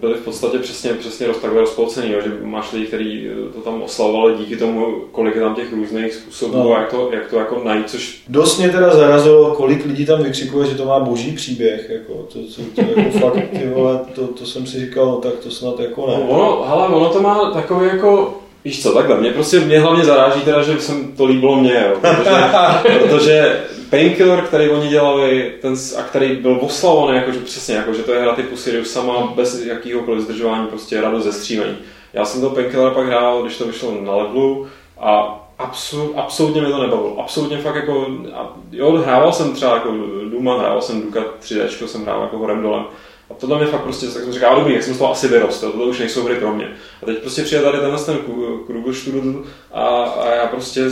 byly 0.00 0.14
v 0.14 0.24
podstatě 0.24 0.58
přesně, 0.58 0.90
přesně 0.92 1.26
roz, 1.26 1.36
takhle 1.38 1.60
rozpolcený, 1.60 2.12
jo, 2.12 2.20
že 2.24 2.32
máš 2.42 2.72
lidi, 2.72 2.86
kteří 2.86 3.26
to 3.54 3.60
tam 3.60 3.82
oslavovali 3.82 4.34
díky 4.34 4.56
tomu, 4.56 4.86
kolik 5.12 5.34
je 5.34 5.40
tam 5.40 5.54
těch 5.54 5.72
různých 5.72 6.14
způsobů 6.14 6.56
No. 6.58 6.72
a 6.74 6.80
jak 6.80 6.90
to, 6.90 7.08
jak 7.12 7.30
to 7.30 7.36
jako 7.36 7.60
najít, 7.64 7.90
což 7.90 8.22
Dost 8.28 8.58
mě 8.58 8.68
teda 8.68 8.96
zarazilo, 8.96 9.54
kolik 9.54 9.84
lidí 9.86 10.06
tam 10.06 10.22
vykřikuje, 10.22 10.66
že 10.68 10.74
to 10.74 10.84
má 10.84 11.00
boží 11.00 11.32
příběh. 11.32 11.90
Jako, 11.90 12.12
to, 12.32 12.38
to, 12.38 12.62
to, 12.74 13.00
jako 13.00 13.18
fakt, 13.18 13.48
ty 13.50 13.68
vole, 13.74 14.00
to, 14.14 14.26
to, 14.26 14.46
jsem 14.46 14.66
si 14.66 14.80
říkal, 14.80 15.06
no, 15.06 15.16
tak 15.16 15.34
to 15.34 15.50
snad 15.50 15.80
jako 15.80 16.06
ne. 16.06 16.14
No, 16.18 16.28
ono, 16.28 16.64
hele, 16.68 16.88
ono 16.88 17.08
to 17.08 17.20
má 17.20 17.50
takový 17.50 17.86
jako, 17.86 18.34
víš 18.66 18.82
co, 18.82 18.92
takhle, 18.92 19.20
mě 19.20 19.30
prostě, 19.30 19.60
mě 19.60 19.80
hlavně 19.80 20.04
zaráží 20.04 20.40
teda, 20.40 20.62
že 20.62 20.80
jsem 20.80 21.12
to 21.12 21.24
líbilo 21.24 21.56
mě, 21.56 21.86
jo, 21.88 22.00
protože, 22.00 22.98
protože 22.98 23.60
Painkiller, 23.90 24.40
který 24.40 24.68
oni 24.68 24.88
dělali, 24.88 25.52
ten, 25.62 25.74
a 25.98 26.02
který 26.02 26.36
byl 26.36 26.58
oslavovaný, 26.60 27.16
jakože 27.16 27.40
přesně, 27.40 27.76
jako, 27.76 27.94
že 27.94 28.02
to 28.02 28.12
je 28.12 28.20
hra 28.20 28.34
typu 28.34 28.56
Sirius 28.56 28.92
sama, 28.92 29.32
bez 29.36 29.64
jakýhokoliv 29.64 30.20
zdržování, 30.20 30.66
prostě 30.66 31.00
radost 31.00 31.24
ze 31.24 31.32
střílení. 31.32 31.76
Já 32.12 32.24
jsem 32.24 32.40
to 32.40 32.50
Painkiller 32.50 32.92
pak 32.92 33.06
hrál, 33.06 33.42
když 33.42 33.58
to 33.58 33.66
vyšlo 33.66 33.94
na 34.00 34.16
levelu 34.16 34.66
a 35.00 35.40
absol, 35.58 36.12
absolutně 36.16 36.60
mě 36.60 36.70
to 36.70 36.82
nebavilo. 36.82 37.20
Absolutně 37.20 37.58
fakt 37.58 37.76
jako, 37.76 38.06
a, 38.34 38.56
jo, 38.72 38.92
hrával 38.92 39.32
jsem 39.32 39.52
třeba 39.52 39.74
jako 39.74 39.88
Duma, 40.30 40.58
hrával 40.58 40.82
jsem 40.82 41.02
Duka 41.02 41.20
3D, 41.42 41.86
jsem 41.86 42.02
hrál 42.02 42.22
jako 42.22 42.38
horem 42.38 42.62
dolem. 42.62 42.84
A 43.30 43.34
tohle 43.34 43.58
mě 43.58 43.66
fakt 43.66 43.82
prostě, 43.82 44.06
tak 44.06 44.22
jsem 44.22 44.32
říkal, 44.32 44.56
dobrý, 44.56 44.74
jak 44.74 44.82
jsem 44.82 44.94
z 44.94 44.98
toho 44.98 45.12
asi 45.12 45.28
vyrostl, 45.28 45.70
tohle 45.70 45.86
už 45.86 45.98
nejsou 45.98 46.24
hry 46.24 46.34
pro 46.34 46.52
mě. 46.52 46.68
A 47.02 47.06
teď 47.06 47.18
prostě 47.18 47.42
přijde 47.42 47.62
tady 47.62 47.78
tenhle 47.78 48.04
ten 48.04 48.18
Krugelstrudel 48.66 49.44
a, 49.72 49.86
a 50.02 50.34
já 50.34 50.46
prostě, 50.46 50.84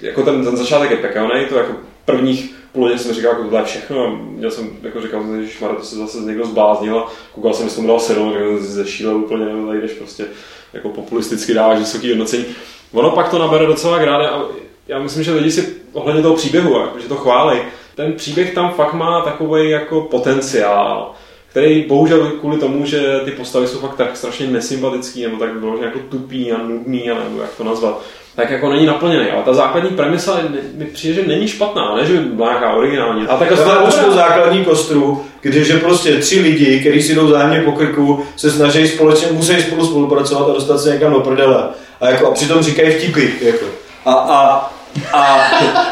jako 0.00 0.22
ten, 0.22 0.44
ten 0.44 0.56
začátek 0.56 0.90
je 0.90 0.96
pekelný, 0.96 1.46
to 1.48 1.58
jako 1.58 1.72
prvních 2.04 2.54
půl 2.72 2.82
hodin 2.82 2.98
jsem 2.98 3.14
říkal, 3.14 3.30
jako 3.30 3.42
tohle 3.42 3.60
je 3.60 3.64
všechno, 3.64 4.16
měl 4.16 4.50
jsem, 4.50 4.70
jako 4.82 5.00
říkal 5.00 5.24
že 5.42 5.66
to 5.76 5.82
se 5.82 5.96
zase 5.96 6.18
někdo 6.18 6.46
zbláznil 6.46 6.98
a 6.98 7.12
koukal 7.34 7.54
jsem, 7.54 7.66
jestli 7.66 7.76
tomu 7.76 7.88
dal 7.88 8.00
sedm, 8.00 8.32
tak 8.32 8.62
zešílel 8.62 9.16
úplně, 9.16 9.66
tady 9.66 9.80
jdeš 9.80 9.92
prostě 9.92 10.24
jako 10.72 10.88
populisticky 10.88 11.54
dáváš 11.54 11.78
vysoký 11.78 12.08
hodnocení. 12.08 12.44
Ono 12.92 13.10
pak 13.10 13.28
to 13.28 13.38
nabere 13.38 13.66
docela 13.66 13.98
gráde 13.98 14.28
a 14.28 14.42
já 14.88 14.98
myslím, 14.98 15.22
že 15.22 15.32
lidi 15.32 15.50
si 15.50 15.76
ohledně 15.92 16.22
toho 16.22 16.34
příběhu, 16.34 16.80
jako, 16.80 17.00
že 17.00 17.08
to 17.08 17.16
chválí. 17.16 17.58
Ten 17.94 18.12
příběh 18.12 18.54
tam 18.54 18.74
fakt 18.74 18.92
má 18.92 19.20
takový 19.20 19.70
jako 19.70 20.00
potenciál, 20.00 21.14
který 21.56 21.84
bohužel 21.88 22.32
kvůli 22.40 22.58
tomu, 22.58 22.86
že 22.86 23.20
ty 23.24 23.30
postavy 23.30 23.66
jsou 23.66 23.78
fakt 23.78 23.96
tak 23.96 24.16
strašně 24.16 24.46
nesympatický, 24.46 25.22
nebo 25.22 25.36
tak 25.36 25.52
bylo 25.52 25.82
jako 25.82 25.98
tupý 25.98 26.52
a 26.52 26.62
nudný, 26.62 27.10
a 27.10 27.14
nebo 27.14 27.40
jak 27.40 27.50
to 27.56 27.64
nazvat, 27.64 28.02
tak 28.34 28.50
jako 28.50 28.70
není 28.70 28.86
naplněný. 28.86 29.30
Ale 29.30 29.42
ta 29.42 29.54
základní 29.54 29.90
premisa 29.90 30.40
mi 30.74 30.84
přijde, 30.84 31.14
že 31.14 31.28
není 31.28 31.48
špatná, 31.48 31.96
ne, 31.96 32.06
že 32.06 32.12
by 32.12 32.18
byla 32.18 32.48
nějaká 32.48 32.72
originální. 32.72 33.26
A 33.26 33.36
tak 33.36 33.48
To 33.48 33.84
určitou 33.84 34.12
základní 34.12 34.64
kostru, 34.64 35.24
když 35.40 35.68
je 35.68 35.78
prostě 35.78 36.16
tři 36.16 36.40
lidi, 36.40 36.80
kteří 36.80 37.02
si 37.02 37.14
jdou 37.14 37.28
zájemně 37.28 37.60
po 37.60 37.72
krku, 37.72 38.24
se 38.36 38.50
snaží 38.50 38.88
společně, 38.88 39.28
musí 39.32 39.62
spolu 39.62 39.86
spolupracovat 39.86 40.48
a 40.50 40.52
dostat 40.52 40.78
se 40.78 40.92
někam 40.92 41.12
do 41.12 41.20
prdele. 41.20 41.68
A, 42.00 42.08
jako, 42.08 42.26
a 42.26 42.30
přitom 42.30 42.62
říkají 42.62 42.90
vtipy. 42.90 43.30
Jako. 43.40 43.66
A, 44.04 44.12
a, 44.12 44.70
a, 45.12 45.40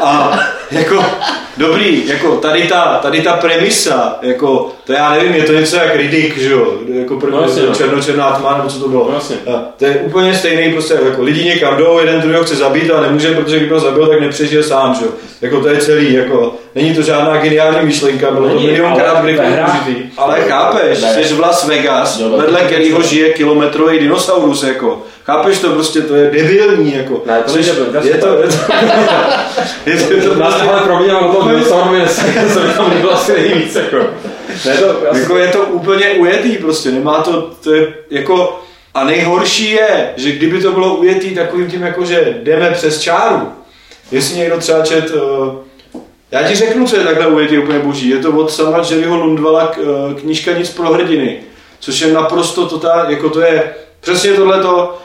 a, 0.01 0.41
jako, 0.75 1.05
dobrý, 1.57 2.09
jako 2.09 2.37
tady 2.37 2.63
ta, 2.63 2.99
tady 3.03 3.23
ta 3.23 3.33
premisa, 3.33 4.19
jako, 4.23 4.73
to 4.85 4.93
já 4.93 5.11
nevím, 5.11 5.35
je 5.35 5.43
to 5.43 5.53
něco 5.53 5.77
jak 5.77 5.97
Riddick, 5.97 6.39
že 6.39 6.51
jo, 6.51 6.73
jako 6.89 7.17
první 7.17 7.37
No 7.37 7.67
no. 7.69 7.75
černočerná 7.75 8.31
tma, 8.31 8.57
nebo 8.57 8.69
co 8.69 8.81
to 8.81 8.89
bylo. 8.89 9.09
No 9.09 9.15
jasně. 9.15 9.37
A 9.55 9.63
to 9.77 9.85
je 9.85 9.91
úplně 9.91 10.35
stejný, 10.35 10.73
prostě 10.73 10.95
jako 11.05 11.23
lidi 11.23 11.45
někam 11.45 11.77
jdou, 11.77 11.99
jeden 11.99 12.21
druhého 12.21 12.45
chce 12.45 12.57
zabít, 12.57 12.91
ale 12.91 13.07
nemůže, 13.07 13.35
protože 13.35 13.57
kdyby 13.57 13.75
ho 13.75 13.81
zabil, 13.81 14.07
tak 14.07 14.21
nepřežije 14.21 14.63
sám, 14.63 14.95
že 14.95 15.05
jo. 15.05 15.11
Jako 15.41 15.61
to 15.61 15.69
je 15.69 15.77
celý, 15.79 16.15
jako 16.15 16.55
není 16.75 16.95
to 16.95 17.03
žádná 17.03 17.37
geniální 17.37 17.87
myšlenka, 17.87 18.31
bylo 18.31 18.49
to 18.49 18.61
milionkrát 18.61 19.17
použitý. 19.23 20.03
Ale 20.17 20.41
chápeš, 20.41 20.99
jsi 20.99 21.35
v 21.35 21.41
Las 21.41 21.69
Vegas, 21.69 22.21
vedle 22.37 22.61
kterého 22.61 23.03
žije 23.03 23.33
kilometrový 23.33 23.99
dinosaurus, 23.99 24.63
jako. 24.63 25.03
Chápeš 25.27 25.59
to 25.59 25.71
prostě, 25.71 26.01
to 26.01 26.15
je 26.15 26.31
debilní, 26.31 26.95
jako. 26.95 27.23
Ne, 27.27 27.43
to 27.47 27.57
není 27.57 27.67
debilní, 27.67 27.93
to 27.93 27.99
je 27.99 28.07
je 28.07 28.19
to, 28.19 28.27
je 28.27 28.49
to, 28.49 28.57
je 29.91 29.97
to, 29.97 30.13
je 30.13 30.23
to, 30.23 30.35
Nás 30.35 30.61
tohle 30.61 30.81
probíhá 30.81 31.21
na 31.21 31.29
tom 31.29 31.49
Brainstormě, 31.49 32.09
se 32.09 32.67
mi 32.67 32.73
tam 32.77 32.91
líbilo 32.91 33.13
asi 33.13 33.33
nejvíc, 33.33 33.75
jako. 33.75 33.97
Ne, 34.67 34.77
to, 34.77 35.17
jako 35.17 35.37
je 35.37 35.49
to 35.49 35.59
úplně 35.59 36.11
ujetý 36.11 36.57
prostě, 36.57 36.91
nemá 36.91 37.23
to, 37.23 37.51
to 37.63 37.75
je 37.75 37.95
jako, 38.11 38.61
a 38.95 39.05
nejhorší 39.05 39.71
je, 39.71 40.13
že 40.17 40.33
kdyby 40.33 40.63
to 40.63 40.73
bylo 40.73 40.97
ujetý 40.97 41.35
takovým 41.35 41.71
tím, 41.71 41.83
jako 41.83 42.05
že 42.05 42.39
jdeme 42.43 42.71
přes 42.71 43.01
čáru, 43.01 43.49
jestli 44.11 44.39
někdo 44.39 44.59
třeba 44.59 44.83
čet, 44.83 45.11
uh, 45.11 45.55
já 46.31 46.43
ti 46.43 46.55
řeknu, 46.55 46.87
co 46.87 46.97
je 46.97 47.05
takhle 47.05 47.27
ujetý 47.27 47.59
úplně 47.59 47.79
boží, 47.79 48.09
je 48.09 48.19
to 48.19 48.31
od 48.31 48.53
sama 48.53 48.83
Jerryho 48.91 49.17
Lundvala 49.17 49.73
uh, 49.79 50.15
knížka 50.21 50.53
Nic 50.53 50.71
pro 50.71 50.93
hrdiny, 50.93 51.41
což 51.81 52.01
je 52.01 52.13
naprosto 52.13 52.67
totál, 52.67 53.11
jako 53.11 53.31
to 53.31 53.41
je 53.41 53.75
přesně 54.01 54.33
tohleto, 54.33 54.99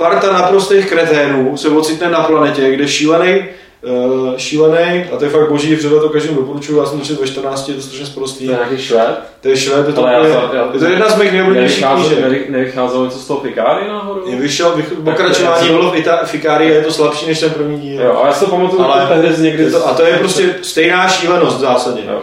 parta 0.00 0.32
naprostých 0.32 0.86
kreténů 0.88 1.56
se 1.56 1.68
ocitne 1.68 2.10
na 2.10 2.20
planetě, 2.22 2.70
kde 2.72 2.88
šílený 2.88 3.44
Uh, 3.82 4.36
šílený, 4.36 5.04
a 5.12 5.16
to 5.18 5.24
je 5.24 5.30
fakt 5.30 5.48
boží, 5.48 5.74
vřele 5.74 6.00
to 6.00 6.08
každému 6.08 6.36
doporučuju, 6.36 6.78
já 6.78 6.86
jsem 6.86 7.00
to 7.00 7.14
ve 7.14 7.26
14, 7.26 7.68
je 7.68 7.74
to 7.74 7.82
strašně 7.82 8.06
sprostý. 8.06 8.46
To 8.46 8.52
je 8.52 8.56
nějaký 8.58 8.82
švéd? 8.82 9.18
To 9.40 9.48
je 9.48 9.56
švéd, 9.56 9.86
je 9.86 9.92
to, 9.92 10.02
Ale 10.06 10.12
já 10.12 10.20
to- 10.40 10.56
já- 10.56 10.68
je 10.74 10.78
to 10.78 10.84
jedna 10.84 11.08
z 11.08 11.16
mých 11.18 11.32
nejoblíbenějších 11.32 11.84
knížek. 11.94 12.50
Nevycházelo, 12.50 13.04
něco 13.04 13.18
z 13.18 13.26
toho 13.26 13.40
Pikáry 13.40 13.88
náhodou? 13.88 14.30
Je 14.30 14.36
vyšel, 14.36 14.72
vych, 14.76 14.92
pokračování 15.04 15.68
bylo 15.68 15.90
v 15.90 15.94
Ita- 15.94 16.24
Fikárii, 16.24 16.70
je 16.70 16.82
to 16.82 16.92
slabší 16.92 17.26
než 17.26 17.40
ten 17.40 17.50
první 17.50 17.80
díl. 17.80 18.00
Jo, 18.02 18.20
a 18.22 18.26
já 18.26 18.32
to 18.32 18.46
pamatuju 18.46 18.82
Ale 18.82 19.02
ale 19.06 19.22
tehdy 19.22 19.42
někdy... 19.42 19.62
Je 19.62 19.70
to, 19.70 19.88
a 19.88 19.94
to 19.94 20.02
je 20.02 20.18
prostě 20.18 20.54
stejná 20.62 21.08
šílenost 21.08 21.56
v 21.56 21.60
zásadě. 21.60 22.02
Jo. 22.12 22.22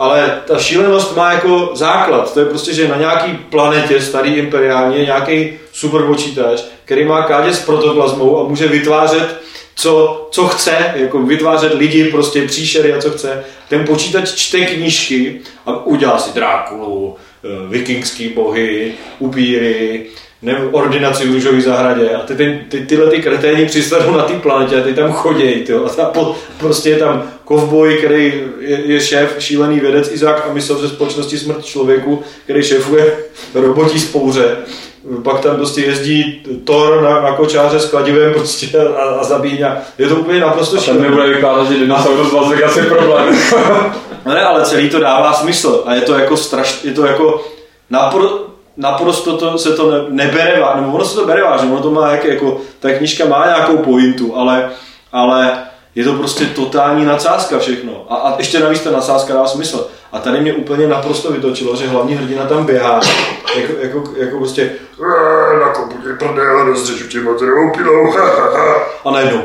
Ale 0.00 0.40
ta 0.46 0.58
šílenost 0.58 1.16
má 1.16 1.32
jako 1.32 1.70
základ. 1.74 2.34
To 2.34 2.40
je 2.40 2.46
prostě, 2.46 2.74
že 2.74 2.88
na 2.88 2.96
nějaký 2.96 3.32
planetě 3.50 4.00
starý 4.00 4.34
imperiální 4.34 4.98
je 4.98 5.04
nějaký 5.04 5.52
superpočítač, 5.72 6.62
který 6.84 7.04
má 7.04 7.22
kádě 7.22 7.54
s 7.54 7.64
protoplazmou 7.64 8.40
a 8.40 8.48
může 8.48 8.68
vytvářet 8.68 9.40
co, 9.74 10.28
co 10.30 10.46
chce, 10.46 10.92
jako 10.94 11.22
vytvářet 11.22 11.74
lidi, 11.74 12.04
prostě 12.04 12.46
příšery 12.46 12.92
a 12.92 13.00
co 13.00 13.10
chce. 13.10 13.44
Ten 13.68 13.86
počítač 13.86 14.34
čte 14.34 14.60
knížky 14.60 15.40
a 15.66 15.86
udělá 15.86 16.18
si 16.18 16.34
Drákulu, 16.34 17.16
eh, 17.44 17.68
vikingský 17.68 18.28
bohy, 18.28 18.92
upíry, 19.18 20.06
nebo 20.42 20.70
ordinaci 20.70 21.28
v 21.28 21.32
růžové 21.32 21.60
zahradě 21.60 22.10
a 22.10 22.18
ty, 22.18 22.34
ty, 22.34 22.64
ty, 22.68 22.86
tyhle 22.86 23.10
ty 23.10 23.22
kreténi 23.22 23.66
přistanou 23.66 24.16
na 24.16 24.22
té 24.22 24.34
planetě 24.34 24.80
a 24.80 24.84
ty 24.84 24.94
tam 24.94 25.12
chodějí, 25.12 25.64
tyjo. 25.64 25.84
a 25.84 25.88
ta, 25.88 26.04
po, 26.04 26.36
prostě 26.58 26.90
je 26.90 26.96
tam 26.96 27.22
kovboj, 27.44 27.94
který 27.94 28.34
je, 28.60 28.80
je, 28.84 29.00
šéf, 29.00 29.36
šílený 29.38 29.80
vědec 29.80 30.12
Izák 30.12 30.46
a 30.50 30.52
mysl 30.52 30.78
ze 30.78 30.88
společnosti 30.88 31.38
Smrt 31.38 31.64
člověku, 31.64 32.22
který 32.44 32.62
šéfuje 32.62 33.16
robotí 33.54 34.00
spouře. 34.00 34.56
Pak 35.22 35.40
tam 35.40 35.56
prostě 35.56 35.80
jezdí 35.80 36.42
Thor 36.64 37.02
na, 37.02 37.20
na 37.22 37.32
kočáře 37.32 37.80
s 37.80 37.90
kladivem 37.90 38.32
prostě 38.34 38.78
a, 38.78 39.02
a 39.02 39.24
zabíjí. 39.24 39.64
a 39.64 39.78
Je 39.98 40.08
to 40.08 40.16
úplně 40.16 40.40
naprosto 40.40 40.78
šílené. 40.78 41.02
nebude 41.02 41.28
vykládat, 41.34 41.68
že 41.70 41.78
dinosaurus 41.78 42.48
Vegas 42.50 42.76
je 42.76 42.82
problém. 42.82 43.38
No 44.26 44.34
ne, 44.34 44.42
ale 44.42 44.64
celý 44.64 44.90
to 44.90 45.00
dává 45.00 45.32
smysl 45.32 45.82
a 45.86 45.94
je 45.94 46.00
to 46.00 46.18
jako 46.18 46.36
straš, 46.36 46.84
je 46.84 46.92
to 46.92 47.06
jako 47.06 47.44
napro, 47.90 48.49
naprosto 48.80 49.36
to, 49.36 49.58
se 49.58 49.72
to 49.72 49.90
ne, 49.90 49.98
nebere 50.08 50.60
vážně, 50.60 50.80
nebo 50.80 50.92
ono 50.96 51.04
se 51.04 51.14
to 51.16 51.26
bere 51.26 51.42
vážně, 51.42 51.70
ono 51.72 51.82
to 51.82 51.90
má 51.90 52.10
jak, 52.10 52.24
jako, 52.24 52.60
ta 52.80 52.90
knížka 52.92 53.24
má 53.24 53.46
nějakou 53.46 53.76
pointu, 53.76 54.36
ale, 54.36 54.70
ale 55.12 55.58
je 55.94 56.04
to 56.04 56.12
prostě 56.12 56.44
totální 56.44 57.04
nadsázka 57.04 57.58
všechno. 57.58 58.06
A, 58.08 58.14
a 58.14 58.34
ještě 58.38 58.60
navíc 58.60 58.80
ta 58.80 58.90
nadsázka 58.90 59.34
dá 59.34 59.46
smysl. 59.46 59.86
A 60.12 60.18
tady 60.18 60.40
mě 60.40 60.52
úplně 60.52 60.86
naprosto 60.86 61.32
vytočilo, 61.32 61.76
že 61.76 61.88
hlavní 61.88 62.14
hrdina 62.14 62.46
tam 62.46 62.66
běhá, 62.66 63.00
jako, 63.56 63.72
jako, 63.80 64.04
jako 64.16 64.36
prostě 64.38 64.62
"Eee, 64.62 65.60
na 65.60 65.68
kopuně 65.72 66.14
prdele, 66.18 66.64
rozřeču 66.64 67.08
tě 67.08 67.20
motorovou 67.20 67.72
pilou, 67.76 68.10
ha, 68.10 68.24
ha, 68.26 68.58
ha." 68.58 68.74
a 69.04 69.10
najednou 69.10 69.40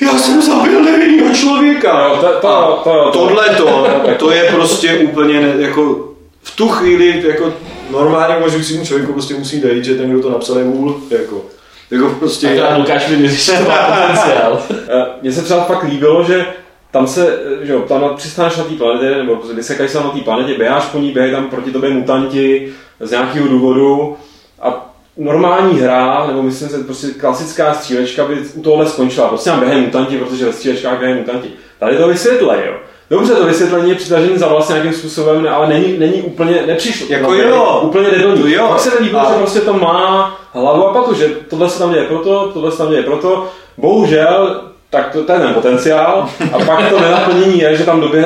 já 0.00 0.18
jsem 0.18 0.42
zabil 0.42 0.84
nevinnýho 0.84 1.34
člověka. 1.34 2.02
Jo, 2.08 2.16
to- 2.20 2.40
to- 2.40 2.48
A 2.48 2.66
to- 2.66 2.90
to- 2.90 3.10
tohle 3.12 3.48
to, 3.48 3.86
to 4.18 4.30
je 4.30 4.44
prostě 4.52 4.94
úplně 4.94 5.40
ne, 5.40 5.54
jako 5.58 6.07
v 6.48 6.56
tu 6.56 6.68
chvíli 6.68 7.22
jako 7.28 7.52
normálně 7.90 8.36
uvažujícímu 8.36 8.84
člověku 8.84 9.12
prostě 9.12 9.34
musí 9.34 9.60
dojít, 9.60 9.84
že 9.84 9.94
ten, 9.94 10.10
kdo 10.10 10.22
to 10.22 10.30
napsal, 10.30 10.58
je 10.58 10.64
vůl. 10.64 11.00
Jako, 11.10 11.44
jako 11.90 12.08
prostě... 12.18 12.46
Tak 12.56 12.72
to 12.74 12.78
Lukáš 12.78 13.08
mi 13.08 13.28
to 13.28 13.68
má 13.68 13.76
potenciál. 13.76 14.62
Eh, 14.88 15.04
Mně 15.22 15.32
se 15.32 15.42
třeba 15.42 15.64
fakt 15.64 15.82
líbilo, 15.82 16.24
že 16.24 16.46
tam 16.90 17.06
se, 17.06 17.38
eh, 17.62 17.66
že 17.66 17.72
jo, 17.72 17.80
tam 17.80 18.00
na- 18.00 18.08
přistáš 18.08 18.56
na 18.56 18.64
té 18.64 18.74
planetě, 18.74 19.10
nebo 19.18 19.36
prostě 19.36 19.54
vysekají 19.56 19.88
se 19.88 19.98
na 19.98 20.10
té 20.10 20.20
planetě, 20.20 20.54
běháš 20.58 20.84
po 20.84 20.98
ní, 20.98 21.10
běhají 21.12 21.32
tam 21.32 21.44
proti 21.50 21.70
tobě 21.70 21.90
mutanti 21.90 22.72
z 23.00 23.10
nějakého 23.10 23.48
důvodu 23.48 24.16
a 24.62 24.94
normální 25.16 25.80
hra, 25.80 26.26
nebo 26.26 26.42
myslím 26.42 26.68
si, 26.68 26.84
prostě 26.84 27.06
klasická 27.20 27.74
střílečka 27.74 28.24
by 28.24 28.34
u 28.54 28.62
tohle 28.62 28.86
skončila. 28.86 29.28
Prostě 29.28 29.50
tam 29.50 29.60
běhají 29.60 29.80
mutanti, 29.80 30.18
protože 30.18 30.46
ve 30.46 30.52
střílečkách 30.52 30.98
běhají 30.98 31.20
mutanti. 31.20 31.48
Tady 31.78 31.96
to 31.96 32.08
vysvětlej, 32.08 32.60
jo. 32.66 32.74
Dobře, 33.10 33.34
to 33.34 33.46
vysvětlení 33.46 33.90
je 33.90 33.96
přitažený 33.96 34.38
za 34.38 34.48
vlastně 34.48 34.72
nějakým 34.72 34.92
způsobem, 34.92 35.48
ale 35.50 35.68
není, 35.68 35.98
není 35.98 36.22
úplně, 36.22 36.62
nepřišlo. 36.66 37.06
Jako 37.10 37.30
no, 37.32 37.34
jo. 37.34 37.80
Úplně 37.82 38.10
debilní. 38.10 38.42
To 38.42 38.48
jo. 38.48 38.66
Pak 38.68 38.80
se 38.80 38.98
líbilo, 39.00 39.20
A- 39.20 39.32
že 39.32 39.38
prostě 39.38 39.60
to 39.60 39.72
má 39.72 40.38
hlavu 40.54 40.86
a 40.86 40.92
patu, 40.92 41.14
že 41.14 41.28
tohle 41.50 41.68
se 41.68 41.78
tam 41.78 41.92
děje 41.92 42.04
proto, 42.04 42.50
tohle 42.54 42.72
se 42.72 42.78
tam 42.78 42.90
děje 42.90 43.02
proto. 43.02 43.48
Bohužel, 43.78 44.60
tak 44.90 45.12
to, 45.12 45.24
to 45.24 45.32
je 45.32 45.38
ten 45.38 45.54
potenciál. 45.54 46.28
A 46.52 46.64
pak 46.64 46.90
to 46.90 47.00
nenaplnění 47.00 47.58
je, 47.58 47.76
že 47.76 47.84
tam 47.84 48.00
době, 48.00 48.24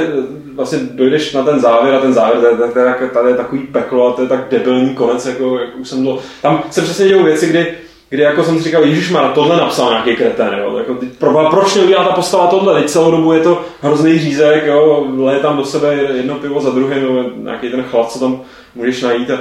vlastně 0.56 0.78
dojdeš 0.92 1.32
na 1.32 1.42
ten 1.42 1.60
závěr 1.60 1.94
a 1.94 2.00
ten 2.00 2.14
závěr, 2.14 2.40
to 2.40 2.66
to 2.66 2.72
to 2.72 2.78
je, 2.78 3.10
tady 3.12 3.28
je 3.28 3.36
takový 3.36 3.60
peklo 3.62 4.08
a 4.08 4.12
to 4.12 4.22
je 4.22 4.28
tak 4.28 4.48
debilní 4.50 4.94
konec, 4.94 5.26
jako, 5.26 5.58
jak 5.58 5.68
už 5.76 5.88
jsem 5.88 6.04
to, 6.04 6.18
tam 6.42 6.62
se 6.70 6.82
přesně 6.82 7.08
dějou 7.08 7.22
věci, 7.22 7.46
kdy 7.46 7.74
kdy 8.12 8.22
jako 8.22 8.44
jsem 8.44 8.58
si 8.58 8.64
říkal, 8.64 8.84
Ježíš 8.84 9.10
má 9.10 9.28
tohle 9.28 9.56
napsal 9.56 9.90
nějaký 9.90 10.16
kretén, 10.16 10.58
jo. 10.58 10.78
Jako, 10.78 10.96
pro, 11.18 11.48
proč 11.50 11.74
neudělá 11.74 12.04
ta 12.04 12.12
postava 12.12 12.46
tohle? 12.46 12.80
Teď 12.80 12.90
celou 12.90 13.10
dobu 13.10 13.32
je 13.32 13.40
to 13.40 13.62
hrozný 13.80 14.18
řízek, 14.18 14.66
jo. 14.66 15.06
leje 15.16 15.40
tam 15.40 15.56
do 15.56 15.64
sebe 15.64 15.94
jedno 15.94 16.34
pivo 16.34 16.60
za 16.60 16.70
druhým, 16.70 17.02
nebo 17.02 17.24
nějaký 17.36 17.68
ten 17.70 17.82
chlad, 17.82 18.12
co 18.12 18.20
tam 18.20 18.40
můžeš 18.74 19.02
najít. 19.02 19.30
A, 19.30 19.38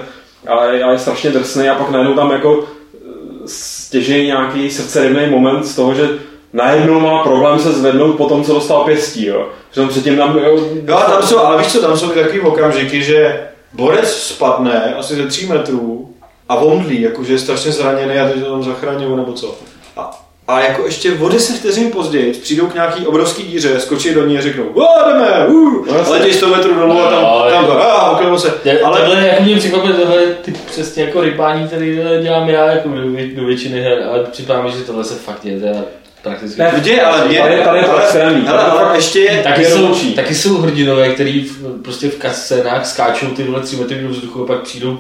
a, 0.48 0.56
a 0.56 0.92
je 0.92 1.00
strašně 1.00 1.30
drsný 1.30 1.70
a 1.70 1.76
pak 1.76 1.90
najednou 1.90 2.14
tam 2.14 2.32
jako 2.32 2.64
stěží 3.46 4.26
nějaký 4.26 4.72
srdcerivný 4.72 5.30
moment 5.30 5.64
z 5.64 5.76
toho, 5.76 5.94
že 5.94 6.10
najednou 6.54 7.00
má 7.00 7.24
problém 7.24 7.60
se 7.60 7.72
zvednout 7.72 8.18
po 8.18 8.26
tom, 8.26 8.44
co 8.44 8.54
dostal 8.54 8.84
pěstí, 8.84 9.26
jo. 9.26 9.50
Že 9.72 9.82
tam 9.82 9.90
předtím 9.90 10.18
tam, 10.18 10.38
jo, 10.38 10.60
Jo, 10.88 10.98
a 10.98 11.12
tam 11.12 11.24
jsou, 11.24 11.38
ale 11.38 11.58
víš 11.58 11.72
co, 11.72 11.82
tam 11.82 11.98
jsou 11.98 12.10
takový 12.10 12.40
okamžiky, 12.40 13.04
že 13.04 13.48
borec 13.74 14.10
spadne 14.10 14.96
asi 14.96 15.16
ze 15.16 15.28
3 15.28 15.48
metrů 15.48 16.11
a 16.52 16.56
omdlí, 16.56 17.02
jakože 17.02 17.34
je 17.34 17.40
strašně 17.40 17.72
zraněný 17.72 18.20
a 18.20 18.28
teď 18.30 18.44
to 18.44 18.50
tam 18.52 18.64
zachraňují 18.64 19.16
nebo 19.18 19.34
co. 19.34 19.56
A, 19.98 20.22
a 20.48 20.60
jako 20.62 20.86
ještě 20.86 21.12
o 21.14 21.30
10 21.30 21.56
vteřin 21.56 21.92
později 21.92 22.34
přijdou 22.34 22.68
k 22.68 22.74
nějaký 22.74 23.06
obrovský 23.06 23.44
díře, 23.44 23.80
skočí 23.80 24.14
do 24.14 24.28
ní 24.28 24.38
a 24.38 24.42
řeknou, 24.42 24.64
"Ó, 24.74 24.86
jdeme, 25.10 25.48
uh, 25.48 25.88
No 25.88 26.12
letěj 26.12 26.34
100 26.34 26.48
metrů 26.48 26.76
dolů 26.76 27.02
a 27.02 27.10
tam, 27.12 27.22
Jo, 27.24 27.46
tam 27.52 27.66
to, 27.66 27.82
a 27.82 28.12
okolo 28.12 28.40
se. 28.40 28.54
Ale 28.66 28.80
Ale 28.82 29.00
tohle 29.02 29.28
jak 29.28 29.40
mě 29.40 29.56
překvapuje, 29.58 29.94
tohle 29.94 30.22
je 30.22 30.28
ty 30.28 30.52
přesně 30.72 31.04
jako 31.04 31.22
rybání, 31.22 31.68
který 31.68 32.00
dělám 32.22 32.50
já 32.50 32.66
jako 32.72 32.90
do, 32.90 32.96
vě- 33.02 33.36
do 33.36 33.46
většiny 33.46 33.82
her, 33.82 34.04
ale 34.12 34.24
připadá 34.32 34.62
mi, 34.62 34.72
že 34.72 34.78
tohle 34.84 35.04
se 35.04 35.16
fakt 35.16 35.40
děje 35.44 35.60
teda 35.60 35.80
prakticky. 36.24 36.62
Ne, 36.62 36.72
Vždy, 36.76 37.02
ale 37.02 37.28
mě, 37.28 37.40
Tady- 37.40 37.62
tady 37.64 37.78
je 37.78 37.84
to 37.84 37.92
ale- 37.92 38.04
extrémní. 38.04 38.46
hele, 38.48 38.58
Tady 38.60 38.72
to 38.72 38.78
ale 38.78 38.86
fakt- 38.88 38.96
ještě 38.96 39.20
je, 39.20 39.44
Taky 39.44 39.62
je 39.62 39.70
jsou, 39.70 39.96
taky 40.16 40.36
jsou 40.36 40.58
hrdinové, 40.58 41.10
který 41.10 41.44
v, 41.44 41.82
prostě 41.84 42.10
v 42.10 42.16
scénách 42.32 42.86
skáčou 42.86 43.26
ty 43.28 43.44
vole 43.44 43.62
tři 43.62 43.76
metry 43.76 44.02
do 44.04 44.10
vzduchu 44.10 44.44
a 44.44 44.48
pak 44.48 44.62
přijdou 44.62 44.98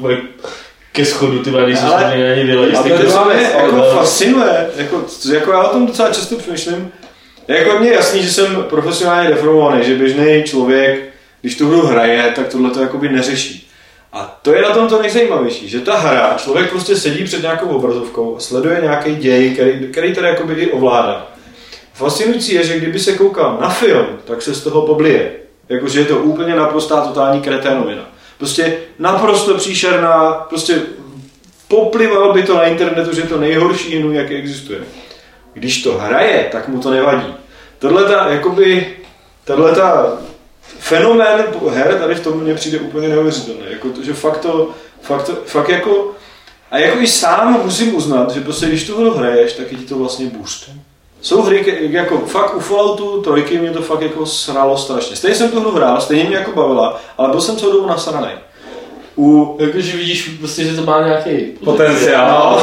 ke 0.91 1.05
schodu, 1.05 1.39
ty 1.43 1.49
vole, 1.49 1.63
když 1.65 1.79
se 1.79 1.85
Ale- 1.85 2.01
schopni 2.01 2.23
na 2.23 2.35
ně 2.35 2.43
vylezt. 2.43 2.75
A 2.79 2.83
ty 2.83 2.89
to 2.89 2.97
mě 3.03 3.13
ale- 3.13 3.41
jako 3.43 3.81
fascinuje, 3.95 4.69
jako, 4.75 5.05
jako 5.33 5.51
já 5.51 5.63
o 5.63 5.69
tom 5.73 5.85
docela 5.87 6.09
často 6.09 6.35
přemýšlím, 6.35 6.91
jako 7.47 7.79
mně 7.79 7.89
je 7.89 7.95
jasný, 7.95 8.23
že 8.23 8.31
jsem 8.31 8.65
profesionálně 8.69 9.29
deformovaný, 9.29 9.83
že 9.83 9.95
běžný 9.95 10.43
člověk, 10.43 11.09
když 11.41 11.55
tu 11.57 11.67
hru 11.69 11.81
hraje, 11.87 12.31
tak 12.35 12.47
tohle 12.47 12.69
to 12.69 12.81
jakoby 12.81 13.09
neřeší. 13.09 13.67
A 14.13 14.39
to 14.41 14.53
je 14.53 14.61
na 14.61 14.69
tom 14.69 14.87
to 14.87 15.01
nejzajímavější, 15.01 15.69
že 15.69 15.79
ta 15.79 15.97
hra, 15.97 16.35
člověk 16.37 16.69
prostě 16.69 16.95
sedí 16.95 17.23
před 17.23 17.41
nějakou 17.41 17.67
obrazovkou 17.69 18.35
a 18.35 18.39
sleduje 18.39 18.79
nějaký 18.81 19.15
děj, 19.15 19.49
který, 19.53 19.87
který 19.91 20.15
tady 20.15 20.27
jakoby 20.27 20.53
i 20.53 20.71
ovládá. 20.71 21.27
Fascinující 21.93 22.53
je, 22.53 22.63
že 22.63 22.77
kdyby 22.77 22.99
se 22.99 23.13
koukal 23.13 23.57
na 23.61 23.69
film, 23.69 24.05
tak 24.25 24.41
se 24.41 24.53
z 24.53 24.63
toho 24.63 24.81
poblije. 24.81 25.31
Jakože 25.69 25.99
je 25.99 26.05
to 26.05 26.17
úplně 26.17 26.55
naprostá 26.55 27.01
totální 27.01 27.41
kreténovina. 27.41 28.10
Prostě 28.41 28.77
naprosto 28.99 29.53
příšerná, 29.53 30.31
prostě 30.31 30.81
poplival 31.67 32.33
by 32.33 32.43
to 32.43 32.55
na 32.55 32.63
internetu, 32.63 33.15
že 33.15 33.21
to 33.21 33.37
nejhorší 33.37 33.97
hnu, 33.97 34.11
jak 34.11 34.31
existuje. 34.31 34.79
Když 35.53 35.83
to 35.83 35.97
hraje, 35.97 36.49
tak 36.51 36.67
mu 36.67 36.79
to 36.79 36.91
nevadí. 36.91 37.33
Tohle 37.79 38.05
ta, 38.05 38.27
jakoby, 38.29 38.97
tahle 39.43 39.75
ta 39.75 40.17
fenomén 40.79 41.43
her 41.69 41.95
tady 41.99 42.15
v 42.15 42.23
tom 42.23 42.39
mně 42.39 42.55
přijde 42.55 42.79
úplně 42.79 43.07
neuvěřitelný. 43.07 43.61
Jako 43.69 43.89
to, 43.89 44.03
že 44.03 44.13
fakt 44.13 44.37
to, 44.37 44.69
fakt, 45.01 45.23
to, 45.23 45.35
fakt 45.45 45.69
jako, 45.69 46.11
a 46.71 46.77
jako 46.77 46.99
i 46.99 47.07
sám 47.07 47.61
musím 47.63 47.95
uznat, 47.95 48.31
že 48.31 48.41
prostě 48.41 48.65
když 48.65 48.87
tu 48.87 48.97
hru 49.01 49.13
hraješ, 49.13 49.53
tak 49.53 49.71
je 49.71 49.77
ti 49.77 49.85
to 49.85 49.97
vlastně 49.97 50.25
boost. 50.25 50.69
Jsou 51.21 51.41
hry, 51.41 51.87
jako 51.91 52.17
fakt 52.17 52.55
u 52.55 52.59
Falloutu 52.59 53.21
trojky 53.21 53.57
mě 53.57 53.71
to 53.71 53.81
fakt 53.81 54.01
jako 54.01 54.25
sralo 54.25 54.77
strašně. 54.77 55.15
Stejně 55.15 55.35
jsem 55.35 55.51
tu 55.51 55.59
hru 55.59 55.71
hrál, 55.71 56.01
stejně 56.01 56.23
mě 56.23 56.35
jako 56.35 56.51
bavila, 56.51 56.99
ale 57.17 57.29
byl 57.29 57.41
jsem 57.41 57.55
celou 57.57 57.71
dobu 57.71 57.87
nasranej. 57.87 58.31
U, 59.17 59.57
Jakože 59.59 59.97
vidíš 59.97 60.29
prostě, 60.39 60.63
že 60.63 60.75
to 60.75 60.81
má 60.81 61.05
nějaký 61.05 61.31
Potenciál. 61.63 62.61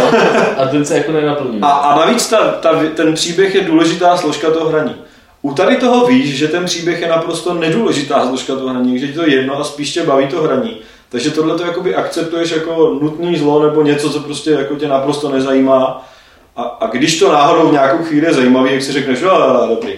A 0.56 0.66
ten 0.66 0.84
se 0.84 0.96
jako 0.96 1.12
nenaplní. 1.12 1.58
a, 1.62 1.68
a 1.68 1.98
navíc 1.98 2.28
ta, 2.28 2.48
ta, 2.48 2.80
ten 2.94 3.14
příběh 3.14 3.54
je 3.54 3.60
důležitá 3.60 4.16
složka 4.16 4.50
toho 4.50 4.68
hraní. 4.68 4.94
U 5.42 5.54
tady 5.54 5.76
toho 5.76 6.06
víš, 6.06 6.38
že 6.38 6.48
ten 6.48 6.64
příběh 6.64 7.00
je 7.00 7.08
naprosto 7.08 7.54
nedůležitá 7.54 8.26
složka 8.28 8.54
toho 8.54 8.68
hraní, 8.68 8.98
že 8.98 9.06
ti 9.06 9.12
to 9.12 9.22
je 9.22 9.34
jedno 9.34 9.60
a 9.60 9.64
spíš 9.64 9.92
tě 9.94 10.02
baví 10.02 10.26
to 10.26 10.42
hraní. 10.42 10.76
Takže 11.08 11.30
tohle 11.30 11.58
to 11.58 11.62
jakoby 11.62 11.94
akceptuješ 11.94 12.50
jako 12.50 12.98
nutný 13.02 13.36
zlo 13.36 13.62
nebo 13.62 13.82
něco, 13.82 14.10
co 14.10 14.20
prostě 14.20 14.50
jako 14.50 14.74
tě 14.74 14.88
naprosto 14.88 15.28
nezajímá. 15.28 16.08
A, 16.58 16.62
a 16.62 16.86
když 16.86 17.18
to 17.18 17.32
náhodou 17.32 17.68
v 17.68 17.72
nějakou 17.72 18.04
chvíli 18.04 18.26
je 18.26 18.34
zajímavý, 18.34 18.72
jak 18.72 18.82
si 18.82 18.92
řekneš, 18.92 19.20
jo, 19.20 19.66
dobrý. 19.68 19.92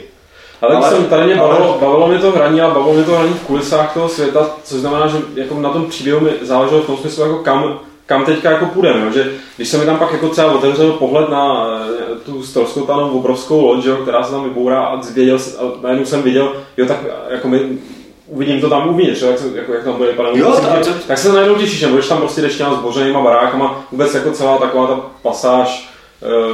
Ale, 0.63 0.77
ale 0.77 0.91
jsem 0.91 1.05
tady 1.05 1.25
mě 1.27 1.35
ale- 1.35 1.49
bavilo, 1.55 1.79
bavilo 1.81 2.09
mě 2.09 2.19
to 2.19 2.31
hraní 2.31 2.61
a 2.61 2.71
bavilo 2.71 2.93
mě 2.95 3.05
to 3.05 3.13
hraní 3.13 3.33
v 3.35 3.47
kulisách 3.47 3.95
toho 3.95 4.09
světa, 4.09 4.51
což 4.65 4.81
znamená, 4.81 5.07
že 5.07 5.17
jako 5.35 5.61
na 5.61 5.71
tom 5.71 5.87
příběhu 5.87 6.21
mi 6.21 6.31
záleželo 6.43 6.83
v 6.83 6.87
tom 6.87 6.97
smyslu, 6.97 7.23
jako 7.23 7.37
kam, 7.39 7.79
kam 8.07 8.25
teďka 8.25 8.51
jako 8.51 8.67
půjdeme, 8.67 9.07
jo? 9.07 9.13
že 9.13 9.33
když 9.57 9.69
se 9.69 9.79
mi 9.79 9.87
tam 9.87 9.99
pak 9.99 10.13
jako 10.13 10.29
třeba 10.29 10.53
otevřel 10.53 10.93
pohled 10.93 11.29
na 11.29 11.67
eh, 11.91 12.15
tu 12.27 12.43
stroskotanou 12.43 13.09
obrovskou 13.11 13.67
loď, 13.67 13.83
že 13.83 13.91
jo, 13.91 13.97
která 13.97 14.23
se 14.23 14.31
tam 14.31 14.45
vybourá 14.45 14.81
a 14.85 15.03
zvěděl, 15.03 15.39
a 15.59 15.63
najednou 15.83 16.05
jsem 16.07 16.23
viděl, 16.23 16.53
jo 16.77 16.87
tak 16.87 16.99
jako 17.29 17.49
my, 17.49 17.61
uvidím 18.27 18.61
to 18.61 18.69
tam 18.71 18.89
uvnitř, 18.89 19.23
jak, 19.23 19.39
se, 19.39 19.45
jako, 19.55 19.73
jak 19.73 19.85
tam 19.85 19.95
bude 19.95 20.11
vypadat. 20.11 20.37
Jo, 20.37 20.49
Musím 20.49 20.65
ta- 20.65 20.83
říct, 20.83 21.05
tak 21.07 21.19
se 21.19 21.33
najednou 21.33 21.55
těšíš, 21.55 21.83
nebo 21.83 21.95
když 21.97 22.09
tam 22.09 22.19
prostě 22.19 22.41
jdeš 22.41 22.57
těma 22.57 22.75
zbořenýma 22.75 23.21
barákama, 23.21 23.85
vůbec 23.93 24.15
jako 24.15 24.31
celá 24.31 24.59
taková 24.59 24.87
ta 24.87 25.01
pasáž, 25.23 25.87
eh, 25.87 25.90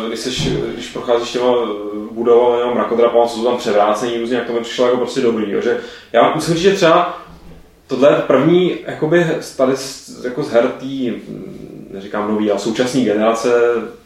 když, 0.09 0.21
seš, 0.21 0.49
když 0.75 0.89
procházíš 0.89 1.33
těma 1.33 1.45
eh, 1.45 1.67
budovami 2.11 2.61
nebo 2.61 2.75
mrakodrapama, 2.75 3.27
co 3.27 3.37
jsou 3.37 3.45
tam 3.45 3.57
převrácení 3.57 4.19
různě, 4.19 4.37
jak 4.37 4.47
to 4.47 4.53
mi 4.53 4.61
přišlo 4.61 4.85
jako 4.85 4.97
prostě 4.97 5.21
dobrý. 5.21 5.53
Jo? 5.53 5.61
Že 5.61 5.81
já 6.13 6.35
musím 6.35 6.55
říct, 6.55 6.63
že 6.63 6.75
třeba 6.75 7.19
tohle 7.87 8.11
je 8.11 8.17
první 8.17 8.77
jakoby, 8.87 9.27
tady 9.57 9.73
jako 10.25 10.43
z 10.43 10.51
her 10.51 10.73
tý, 10.79 11.11
hm, 11.11 11.89
neříkám 11.91 12.33
nový, 12.33 12.51
ale 12.51 12.61
současné 12.61 13.01
generace 13.01 13.51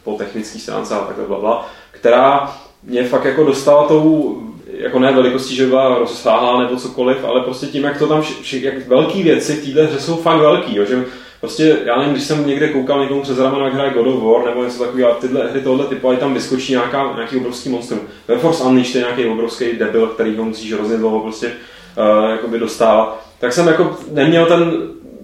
po 0.03 0.13
technické 0.13 0.59
stránce 0.59 0.95
a 0.95 0.99
takhle 0.99 1.25
bla, 1.25 1.39
bla, 1.39 1.69
která 1.91 2.57
mě 2.83 3.03
fakt 3.03 3.25
jako 3.25 3.43
dostala 3.43 3.87
tou 3.87 4.37
jako 4.77 4.99
ne 4.99 5.11
velikostí, 5.11 5.55
že 5.55 5.67
byla 5.67 5.97
rozsáhlá 5.97 6.63
nebo 6.63 6.75
cokoliv, 6.75 7.23
ale 7.23 7.41
prostě 7.41 7.67
tím, 7.67 7.83
jak 7.83 7.99
to 7.99 8.07
tam, 8.07 8.21
vši, 8.21 8.61
jak 8.63 8.87
velké 8.87 9.23
věci 9.23 9.53
v 9.53 9.65
téhle 9.65 9.83
hře 9.83 9.99
jsou 9.99 10.15
fakt 10.15 10.39
velký, 10.39 10.75
jo, 10.75 10.85
že 10.85 11.05
prostě, 11.41 11.77
já 11.85 11.97
nevím, 11.97 12.13
když 12.13 12.25
jsem 12.25 12.47
někde 12.47 12.67
koukal 12.69 13.01
někomu 13.01 13.21
přes 13.21 13.39
rameno, 13.39 13.65
jak 13.65 13.73
hraje 13.73 13.91
God 13.91 14.07
of 14.07 14.23
War 14.23 14.45
nebo 14.45 14.63
něco 14.63 14.83
takového, 14.83 15.11
a 15.11 15.15
tyhle 15.15 15.47
hry 15.51 15.61
tohle 15.61 15.85
typu, 15.85 16.09
a 16.09 16.15
tam 16.15 16.33
vyskočí 16.33 16.71
nějaká, 16.71 17.11
nějaký 17.15 17.37
obrovský 17.37 17.69
monstrum. 17.69 17.99
Ve 18.27 18.37
Force 18.37 18.63
Unleashed 18.63 18.95
je 18.95 19.01
nějaký 19.01 19.25
obrovský 19.25 19.65
debil, 19.79 20.07
který 20.07 20.37
ho 20.37 20.43
musíš 20.43 20.73
hrozně 20.73 20.97
dlouho 20.97 21.19
prostě 21.19 21.47
uh, 21.47 22.29
jakoby 22.29 22.59
dostávat. 22.59 23.21
Tak 23.39 23.53
jsem 23.53 23.67
jako 23.67 23.95
neměl 24.11 24.45
ten, 24.45 24.71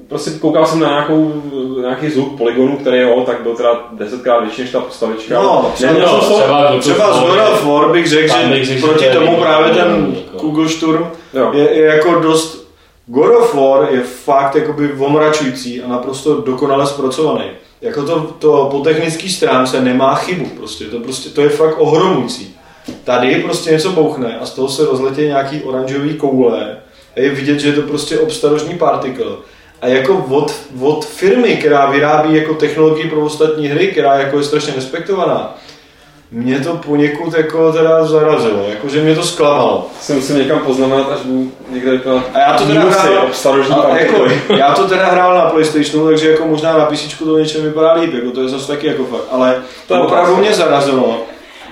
prostě 0.08 0.32
koukal 0.32 0.66
jsem 0.66 0.80
na 0.80 0.90
nějakou, 0.90 1.44
nějaký 1.82 2.10
zvuk 2.10 2.38
polygonu, 2.38 2.78
který 2.78 3.00
jo, 3.00 3.24
tak 3.26 3.42
byl 3.42 3.56
teda 3.56 3.70
desetkrát 3.92 4.42
větší 4.42 4.62
než 4.62 4.72
ta 4.72 4.80
postavička. 4.80 5.36
No, 5.42 5.72
neměl 5.82 6.08
jsem 6.22 6.36
třeba, 6.36 6.78
Třeba 6.80 7.14
z 7.14 7.20
God 7.20 7.40
of 7.54 7.66
War 7.66 7.92
bych 7.92 8.08
řekl, 8.08 8.34
že 8.62 8.82
proti 8.82 9.06
tomu 9.06 9.36
právě 9.36 9.74
ten 9.74 10.16
jako. 10.34 10.38
Jo. 11.34 11.52
je, 11.54 11.74
je 11.74 11.86
jako 11.86 12.16
dost... 12.16 12.67
God 13.10 13.36
of 13.36 13.54
War 13.54 13.88
je 13.92 14.04
fakt 14.04 14.56
jakoby 14.56 14.92
omračující 14.92 15.82
a 15.82 15.88
naprosto 15.88 16.42
dokonale 16.42 16.88
zpracovaný. 16.88 17.46
Jako 17.82 18.04
to, 18.04 18.36
to 18.40 18.68
po 18.72 18.80
technické 18.80 19.30
stránce 19.30 19.82
nemá 19.82 20.16
chybu 20.16 20.46
prostě, 20.46 20.86
to, 20.86 21.00
prostě, 21.00 21.30
to 21.30 21.42
je 21.42 21.50
fakt 21.50 21.76
ohromující. 21.78 22.56
Tady 23.04 23.36
prostě 23.36 23.72
něco 23.72 23.92
bouchne 23.92 24.40
a 24.40 24.46
z 24.46 24.52
toho 24.52 24.70
se 24.70 24.86
rozletí 24.86 25.22
nějaký 25.22 25.62
oranžový 25.62 26.14
koule 26.14 26.78
a 27.16 27.20
je 27.20 27.30
vidět, 27.30 27.60
že 27.60 27.68
je 27.68 27.74
to 27.74 27.82
prostě 27.82 28.20
obstarožní 28.20 28.78
partikl. 28.78 29.44
A 29.82 29.88
jako 29.88 30.26
od, 30.30 30.56
od 30.82 31.06
firmy, 31.06 31.56
která 31.56 31.92
vyrábí 31.92 32.36
jako 32.36 32.54
technologii 32.54 33.10
pro 33.10 33.22
ostatní 33.22 33.68
hry, 33.68 33.88
která 33.88 34.20
jako 34.20 34.38
je 34.38 34.44
strašně 34.44 34.74
respektovaná, 34.76 35.58
mě 36.32 36.60
to 36.60 36.74
poněkud 36.74 37.34
jako 37.34 37.72
teda 37.72 38.06
zarazilo, 38.06 38.66
jakože 38.70 39.02
mě 39.02 39.16
to 39.16 39.24
zklamalo. 39.24 39.88
Si 40.02 40.14
musím 40.14 40.38
někam 40.38 40.60
poznamenat, 40.60 41.12
až 41.12 41.20
budu 41.20 41.52
někde 41.70 41.92
vypadat 41.92 42.24
A 42.34 42.40
já 42.40 42.58
to 42.58 42.66
teda 42.66 42.82
hrál, 42.82 43.28
a 43.92 43.98
jako, 43.98 44.28
já 44.58 44.74
to 44.74 44.88
teda 44.88 45.06
hrál 45.06 45.36
na 45.36 45.50
Playstationu, 45.50 46.08
takže 46.08 46.32
jako 46.32 46.46
možná 46.46 46.78
na 46.78 46.86
PC 46.86 47.18
to 47.20 47.40
něčem 47.40 47.64
vypadá 47.64 47.94
líp, 47.94 48.14
jako 48.14 48.32
to 48.32 48.42
je 48.42 48.50
zase 48.50 48.68
taky 48.68 48.88
jako 48.88 49.04
fakt, 49.04 49.28
ale 49.32 49.62
To 49.88 50.02
opravdu 50.02 50.36
mě 50.36 50.54
zarazilo, 50.54 51.22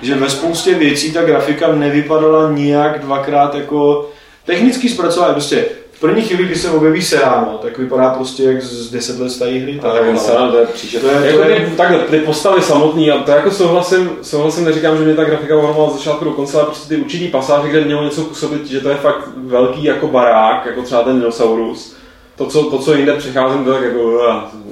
že 0.02 0.14
ve 0.14 0.30
spoustě 0.30 0.74
věcí 0.74 1.12
ta 1.12 1.22
grafika 1.22 1.72
nevypadala 1.72 2.50
nijak 2.50 2.98
dvakrát 2.98 3.54
jako 3.54 4.10
technický 4.46 4.88
zpracování, 4.88 5.34
prostě 5.34 5.64
první 6.00 6.22
chvíli, 6.22 6.44
kdy 6.44 6.54
se 6.54 6.70
objeví 6.70 7.02
Serano, 7.02 7.58
tak 7.62 7.78
vypadá 7.78 8.10
prostě 8.10 8.42
jak 8.42 8.62
z 8.62 8.90
10 8.90 9.20
let 9.20 9.30
staré 9.30 9.52
hry. 9.52 9.78
A 9.80 9.82
tak 9.92 10.02
ale- 10.02 10.18
se 10.18 10.32
to 10.32 10.58
je 10.58 10.66
příšet. 10.66 11.00
To 11.00 11.06
je- 11.08 11.18
to 11.20 11.24
jako 11.26 11.42
je- 11.48 11.60
ty, 11.70 11.76
takhle, 11.76 11.98
ty 11.98 12.18
postavy 12.18 12.62
samotný, 12.62 13.10
a 13.10 13.18
to 13.22 13.30
jako 13.30 13.50
souhlasím, 13.50 14.10
souhlasím, 14.22 14.64
neříkám, 14.64 14.98
že 14.98 15.04
mě 15.04 15.14
ta 15.14 15.24
grafika 15.24 15.56
ohromovala 15.56 15.90
z 15.90 15.94
začátku 15.96 16.24
do 16.24 16.30
konce, 16.30 16.56
ale 16.56 16.66
prostě 16.66 16.88
ty 16.88 16.96
určitý 17.00 17.28
pasáže, 17.28 17.68
kde 17.68 17.80
mělo 17.84 18.04
něco 18.04 18.20
působit, 18.22 18.66
že 18.66 18.80
to 18.80 18.88
je 18.88 18.94
fakt 18.96 19.28
velký 19.36 19.84
jako 19.84 20.08
barák, 20.08 20.66
jako 20.66 20.82
třeba 20.82 21.02
ten 21.02 21.18
dinosaurus. 21.20 21.96
To, 22.38 22.46
co, 22.46 22.62
to, 22.70 22.78
co 22.78 22.94
jinde 22.94 23.12
přecházím, 23.16 23.64
to 23.64 23.72
tak 23.72 23.82
jako, 23.82 24.20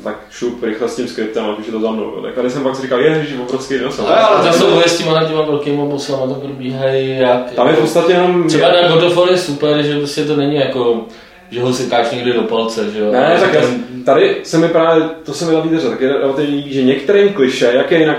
tak 0.04 0.16
šup, 0.30 0.62
rychle 0.62 0.88
s 0.88 0.96
tím 0.96 1.08
skriptem, 1.08 1.44
už 1.58 1.66
je 1.66 1.72
to 1.72 1.80
za 1.80 1.90
mnou. 1.90 2.10
Tak 2.10 2.34
tady 2.34 2.50
jsem 2.50 2.62
pak 2.62 2.76
si 2.76 2.82
říkal, 2.82 3.00
ježiš, 3.00 3.38
obrovský 3.38 3.74
dinosaurus. 3.74 4.10
Ale, 4.12 4.20
ale 4.20 4.52
to 4.52 4.58
jsou 4.58 4.80
s 4.80 4.98
těma, 4.98 5.24
těma 5.24 5.42
velkýma 5.42 5.84
bossama 5.84 6.26
to 6.26 6.34
probíhají 6.34 7.18
jak... 7.18 7.50
Tam 7.52 7.68
je 7.68 7.74
v 7.74 7.78
podstatě 7.80 8.12
jenom... 8.12 8.48
Třeba 8.48 8.72
na 8.72 8.88
God 8.88 9.02
of 9.02 9.16
War 9.16 9.30
je 9.30 9.38
super, 9.38 9.82
že 9.82 9.98
prostě 9.98 10.24
to 10.24 10.36
není 10.36 10.56
jako, 10.56 11.04
že 11.50 11.62
ho 11.62 11.72
sekáš 11.72 12.10
někdy 12.10 12.32
do 12.32 12.42
palce, 12.42 12.90
že 12.90 12.98
jo. 12.98 13.12
Ne, 13.12 13.26
Ale 13.26 13.40
tak 13.40 13.50
ten- 13.50 14.04
tady 14.04 14.36
se 14.42 14.58
mi 14.58 14.68
právě, 14.68 15.04
to 15.24 15.32
se 15.34 15.44
mi 15.44 15.52
na 15.52 15.60
té 15.60 15.68
hře 15.68 15.88
taky 15.88 16.08
relativně 16.08 16.56
líbí, 16.56 16.72
že 16.72 16.82
některým 16.82 17.32
kliše, 17.32 17.70
jak 17.74 17.90
je 17.90 17.98
jinak 17.98 18.18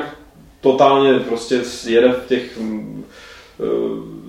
totálně 0.61 1.19
prostě 1.19 1.61
jede 1.85 2.11
v 2.11 2.27
těch 2.27 2.57
mm, 2.59 3.03
eh, 3.59 3.65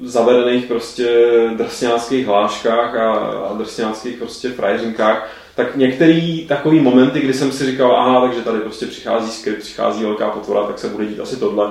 zavedených 0.03 0.65
prostě 0.65 1.27
drsňáckých 1.57 2.27
hláškách 2.27 2.97
a, 2.97 3.13
a 3.15 3.55
drsňáckých 3.59 4.17
prostě 4.17 4.49
frajeřinkách, 4.49 5.31
tak 5.57 5.77
některý 5.77 6.47
takový 6.47 6.81
momenty, 6.81 7.21
kdy 7.21 7.35
jsem 7.35 7.53
si 7.53 7.67
říkal, 7.67 7.97
aha, 7.97 8.21
takže 8.21 8.41
tady 8.41 8.59
prostě 8.59 8.87
přichází 8.87 9.31
skript, 9.31 9.59
přichází 9.59 10.03
velká 10.03 10.31
potvora, 10.31 10.63
tak 10.63 10.79
se 10.79 10.89
bude 10.89 11.07
dít 11.07 11.21
asi 11.21 11.37
tohle, 11.37 11.71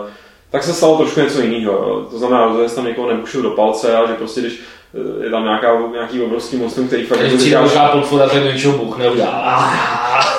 tak 0.52 0.64
se 0.64 0.74
stalo 0.74 0.98
trošku 0.98 1.20
něco 1.20 1.42
jiného. 1.42 2.08
To 2.12 2.20
znamená, 2.20 2.56
že 2.70 2.76
tam 2.76 2.86
někoho 2.86 3.10
nebušil 3.10 3.42
do 3.42 3.50
palce 3.50 3.98
a 3.98 4.08
že 4.08 4.14
prostě 4.14 4.42
když 4.42 4.62
eh, 4.94 5.26
je 5.26 5.32
tam 5.32 5.44
nějaká, 5.44 5.68
nějaký 5.92 6.22
obrovský 6.22 6.58
monstrum, 6.58 6.88
který 6.88 7.06
fakt 7.06 7.20
Když 7.20 7.32
jako 7.32 7.38
přijde 7.38 7.58
velká 7.58 7.88
potvora, 7.88 8.30
tak 8.30 8.44
do 8.44 8.52
něčeho 8.52 8.78
buchne, 8.78 9.12
udělá. 9.12 9.74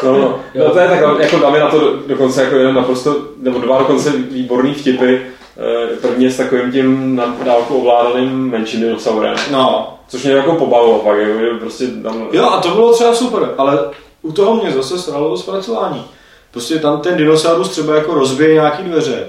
No, 0.03 0.13
no, 0.13 0.41
no 0.55 0.71
to 0.71 0.79
je 0.79 0.89
tak, 0.89 1.01
jako 1.21 1.39
dáme 1.39 1.61
na 1.61 1.71
to 1.71 1.97
dokonce 2.07 2.45
jako 2.45 2.57
jeden 2.57 2.75
naprosto, 2.75 3.17
nebo 3.39 3.59
dva 3.59 3.79
dokonce 3.79 4.11
výborný 4.11 4.75
vtipy. 4.75 5.17
Eh, 5.59 5.97
První 6.01 6.25
je 6.25 6.31
s 6.31 6.37
takovým 6.37 6.73
tím 6.73 7.17
na 7.17 7.37
dálku 7.45 7.77
ovládaným 7.77 8.51
menším 8.51 8.81
dinosaurem, 8.81 9.37
No, 9.51 9.96
což 10.09 10.25
mě 10.25 10.33
jako 10.33 10.53
pobavilo 10.53 10.99
pak, 10.99 11.19
jako, 11.19 11.39
že 11.39 11.47
prostě 11.61 11.87
tam... 11.87 12.29
Jo, 12.33 12.45
a 12.45 12.61
to 12.61 12.69
bylo 12.69 12.95
třeba 12.95 13.15
super, 13.15 13.55
ale 13.59 13.79
u 14.23 14.33
toho 14.33 14.55
mě 14.55 14.71
zase 14.71 14.99
sralo 14.99 15.31
to 15.31 15.37
zpracování. 15.37 16.05
Prostě 16.51 16.79
tam 16.79 17.01
ten 17.01 17.17
dinosaurus 17.17 17.69
třeba 17.69 17.95
jako 17.95 18.15
rozbije 18.15 18.55
nějaký 18.55 18.83
dveře. 18.83 19.27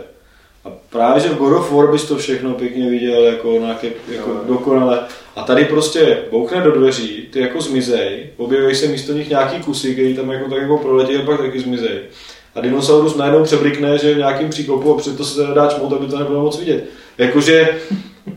A 0.65 0.69
právě, 0.89 1.21
že 1.21 1.29
v 1.29 1.37
God 1.37 1.57
of 1.57 1.71
War 1.71 1.91
bys 1.91 2.05
to 2.05 2.17
všechno 2.17 2.53
pěkně 2.53 2.89
viděl 2.89 3.23
jako, 3.23 3.51
nějaké, 3.51 3.87
jako 4.07 4.29
Jo. 4.29 4.41
dokonale. 4.47 4.99
A 5.35 5.43
tady 5.43 5.65
prostě 5.65 6.17
bouchne 6.31 6.61
do 6.61 6.71
dveří, 6.71 7.27
ty 7.31 7.39
jako 7.39 7.61
zmizej, 7.61 8.29
objeví 8.37 8.75
se 8.75 8.87
místo 8.87 9.13
nich 9.13 9.29
nějaký 9.29 9.63
kusy, 9.63 9.93
který 9.93 10.15
tam 10.15 10.31
jako 10.31 10.49
tak 10.49 10.61
jako 10.61 10.77
proletí 10.77 11.15
a 11.15 11.25
pak 11.25 11.39
taky 11.39 11.59
zmizej. 11.59 11.99
A 12.55 12.61
dinosaurus 12.61 13.15
najednou 13.15 13.43
přeblikne, 13.43 13.97
že 13.97 14.07
je 14.07 14.15
v 14.15 14.17
nějakým 14.17 14.49
příkopu 14.49 14.93
a 14.93 14.97
před 14.97 15.17
to 15.17 15.25
se 15.25 15.43
dá 15.53 15.67
čmout, 15.67 15.93
aby 15.93 16.07
to 16.07 16.19
nebylo 16.19 16.41
moc 16.41 16.59
vidět. 16.59 16.83
Jakože 17.17 17.79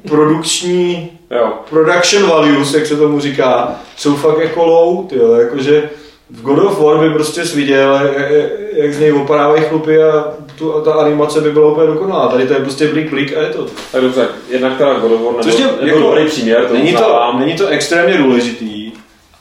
produkční 0.09 1.11
Jo. 1.31 1.53
production 1.71 2.27
values, 2.27 2.75
jak 2.75 2.87
se 2.87 2.97
tomu 2.97 3.21
říká, 3.21 3.81
jsou 3.97 4.15
fakt 4.15 4.39
jako 4.39 4.67
low, 4.67 5.07
tyjo, 5.07 5.35
jakože 5.35 5.91
v 6.31 6.43
God 6.43 6.59
of 6.59 6.81
War 6.81 6.99
by 6.99 7.11
prostě 7.11 7.43
viděl, 7.43 7.95
jak, 7.95 8.31
jak 8.73 8.95
z 8.95 9.01
něj 9.01 9.13
opadávají 9.13 9.63
chlupy 9.63 10.03
a, 10.03 10.35
tu, 10.59 10.75
a 10.75 10.81
ta 10.81 10.93
animace 10.93 11.41
by 11.41 11.53
byla 11.53 11.73
úplně 11.73 11.87
dokonalá. 11.87 12.29
Tady 12.29 12.47
to 12.47 12.53
je 12.53 12.61
prostě 12.61 12.89
blik, 12.89 13.11
blik 13.11 13.37
a 13.37 13.41
je 13.41 13.49
to. 13.49 13.67
Tak 13.93 14.03
dobře, 14.03 14.29
jednak 14.51 14.79
teda 14.79 14.99
God 14.99 15.13
of 15.13 15.21
War 15.21 15.45
Což 15.45 15.59
nebyl, 15.59 15.77
mě, 15.77 15.87
nebyl 15.87 16.03
dobrý 16.03 16.27
příměr, 16.27 16.65
to 16.67 16.75
není, 16.75 16.95
to, 16.95 17.35
není 17.39 17.55
to 17.57 17.67
extrémně 17.67 18.19
důležitý, 18.19 18.93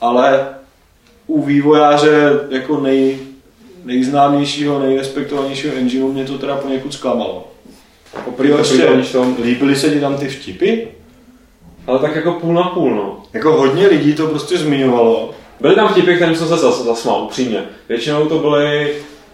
ale 0.01 0.47
u 1.27 1.41
vývojáře 1.41 2.39
jako 2.49 2.79
nej, 2.79 3.17
nejznámějšího, 3.85 4.79
nejrespektovanějšího 4.79 5.73
engineu 5.75 6.11
mě 6.11 6.25
to 6.25 6.37
teda 6.37 6.55
poněkud 6.55 6.93
zklamalo. 6.93 7.47
Poprvé 8.29 8.49
Jo, 8.49 8.57
ještě, 8.57 8.87
tom, 9.11 9.35
líbily 9.43 9.75
se 9.75 9.89
ti 9.89 9.99
tam 9.99 10.17
ty 10.17 10.27
vtipy? 10.29 10.87
ale 11.87 11.99
tak 11.99 12.15
jako 12.15 12.31
půl 12.31 12.53
na 12.53 12.63
půl, 12.63 12.95
no. 12.95 13.23
Jako 13.33 13.51
hodně 13.51 13.87
lidí 13.87 14.13
to 14.13 14.27
prostě 14.27 14.57
zmiňovalo. 14.57 15.31
Byly 15.59 15.75
tam 15.75 15.87
vtipy, 15.87 16.15
kterým 16.15 16.35
jsem 16.35 16.47
se 16.47 16.57
zas, 16.57 16.83
zasmál, 16.83 17.23
upřímně. 17.23 17.63
Většinou 17.89 18.25
to 18.25 18.39
byly, 18.39 18.93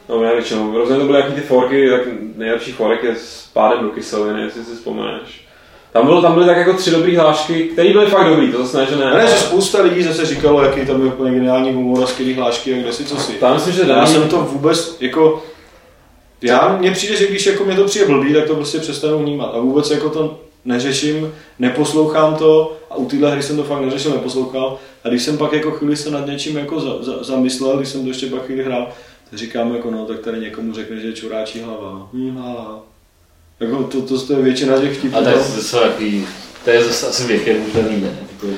no 0.09 0.21
ne 0.21 0.33
většinou, 0.33 0.77
rozhodně 0.77 1.01
to 1.01 1.05
byly 1.07 1.19
jaký 1.19 1.33
ty 1.33 1.41
forky, 1.41 1.89
tak 1.89 2.01
nejlepší 2.35 2.71
forek 2.71 3.03
je 3.03 3.15
s 3.15 3.49
pádem 3.53 3.83
do 3.83 3.89
kyseliny, 3.89 4.41
jestli 4.41 4.63
si 4.63 4.75
vzpomeneš. 4.75 5.45
Tam, 5.93 6.05
bylo, 6.05 6.21
tam 6.21 6.33
byly 6.33 6.45
tak 6.45 6.57
jako 6.57 6.73
tři 6.73 6.91
dobrý 6.91 7.15
hlášky, 7.15 7.63
které 7.63 7.91
byly 7.93 8.05
fakt 8.05 8.27
dobrý, 8.29 8.51
to 8.51 8.57
zase 8.57 8.77
ne, 8.77 8.85
že 8.89 8.95
ne. 8.95 9.13
Ne, 9.13 9.27
že 9.27 9.35
spousta 9.35 9.81
lidí 9.81 10.03
zase 10.03 10.25
říkalo, 10.25 10.61
jaký 10.63 10.85
tam 10.85 10.97
byl 10.97 11.07
úplně 11.07 11.31
geniální 11.33 11.73
humor 11.73 12.03
a 12.03 12.07
skvělý 12.07 12.33
hlášky 12.33 12.73
a 12.73 12.77
kde 12.77 12.93
si 12.93 13.05
co 13.05 13.17
si. 13.17 13.31
Tam 13.33 13.53
myslím, 13.53 13.73
že 13.73 13.81
Já 13.81 13.87
Daný- 13.87 14.07
jsem 14.07 14.29
to 14.29 14.37
vůbec 14.37 14.97
jako... 14.99 15.43
Já, 16.41 16.77
mně 16.79 16.91
přijde, 16.91 17.15
že 17.15 17.27
když 17.27 17.45
jako 17.45 17.65
mě 17.65 17.75
to 17.75 17.85
přijde 17.85 18.05
blbý, 18.05 18.33
tak 18.33 18.47
to 18.47 18.55
prostě 18.55 18.79
přestanu 18.79 19.19
vnímat. 19.19 19.51
A 19.55 19.59
vůbec 19.59 19.91
jako 19.91 20.09
to 20.09 20.39
neřeším, 20.65 21.33
neposlouchám 21.59 22.35
to 22.35 22.77
a 22.89 22.95
u 22.95 23.05
téhle 23.05 23.31
hry 23.31 23.43
jsem 23.43 23.57
to 23.57 23.63
fakt 23.63 23.81
neřešil, 23.81 24.11
neposlouchal. 24.11 24.77
A 25.03 25.09
když 25.09 25.23
jsem 25.23 25.37
pak 25.37 25.53
jako 25.53 25.71
chvíli 25.71 25.95
se 25.95 26.11
nad 26.11 26.25
něčím 26.25 26.57
jako 26.57 26.79
za, 26.79 27.03
za, 27.03 27.23
zamyslel, 27.23 27.77
když 27.77 27.89
jsem 27.89 28.01
to 28.01 28.07
ještě 28.07 28.27
pak 28.27 28.45
chvíli 28.45 28.63
hrál, 28.63 28.87
tak 29.29 29.39
říkám 29.39 29.75
jako 29.75 29.91
no, 29.91 30.05
tak 30.05 30.19
tady 30.19 30.39
někomu 30.39 30.73
řekne, 30.73 30.99
že 30.99 31.07
je 31.07 31.13
čuráčí 31.13 31.61
hlava. 31.61 32.09
Hm, 32.13 32.37
ha. 32.37 32.79
Jako 33.59 33.83
to, 33.83 34.01
to, 34.01 34.21
to, 34.21 34.33
je 34.33 34.41
většina 34.41 34.79
těch 34.79 34.97
vtipů. 34.97 35.17
A 35.17 35.21
to 35.21 35.29
je 35.29 35.35
zase 35.35 35.77
takový, 35.77 36.27
to 36.63 36.69
je 36.69 36.83
zase 36.83 37.07
asi 37.07 37.27
věkem 37.27 37.57
už 37.67 37.73
daný, 37.73 38.01
ne? 38.01 38.17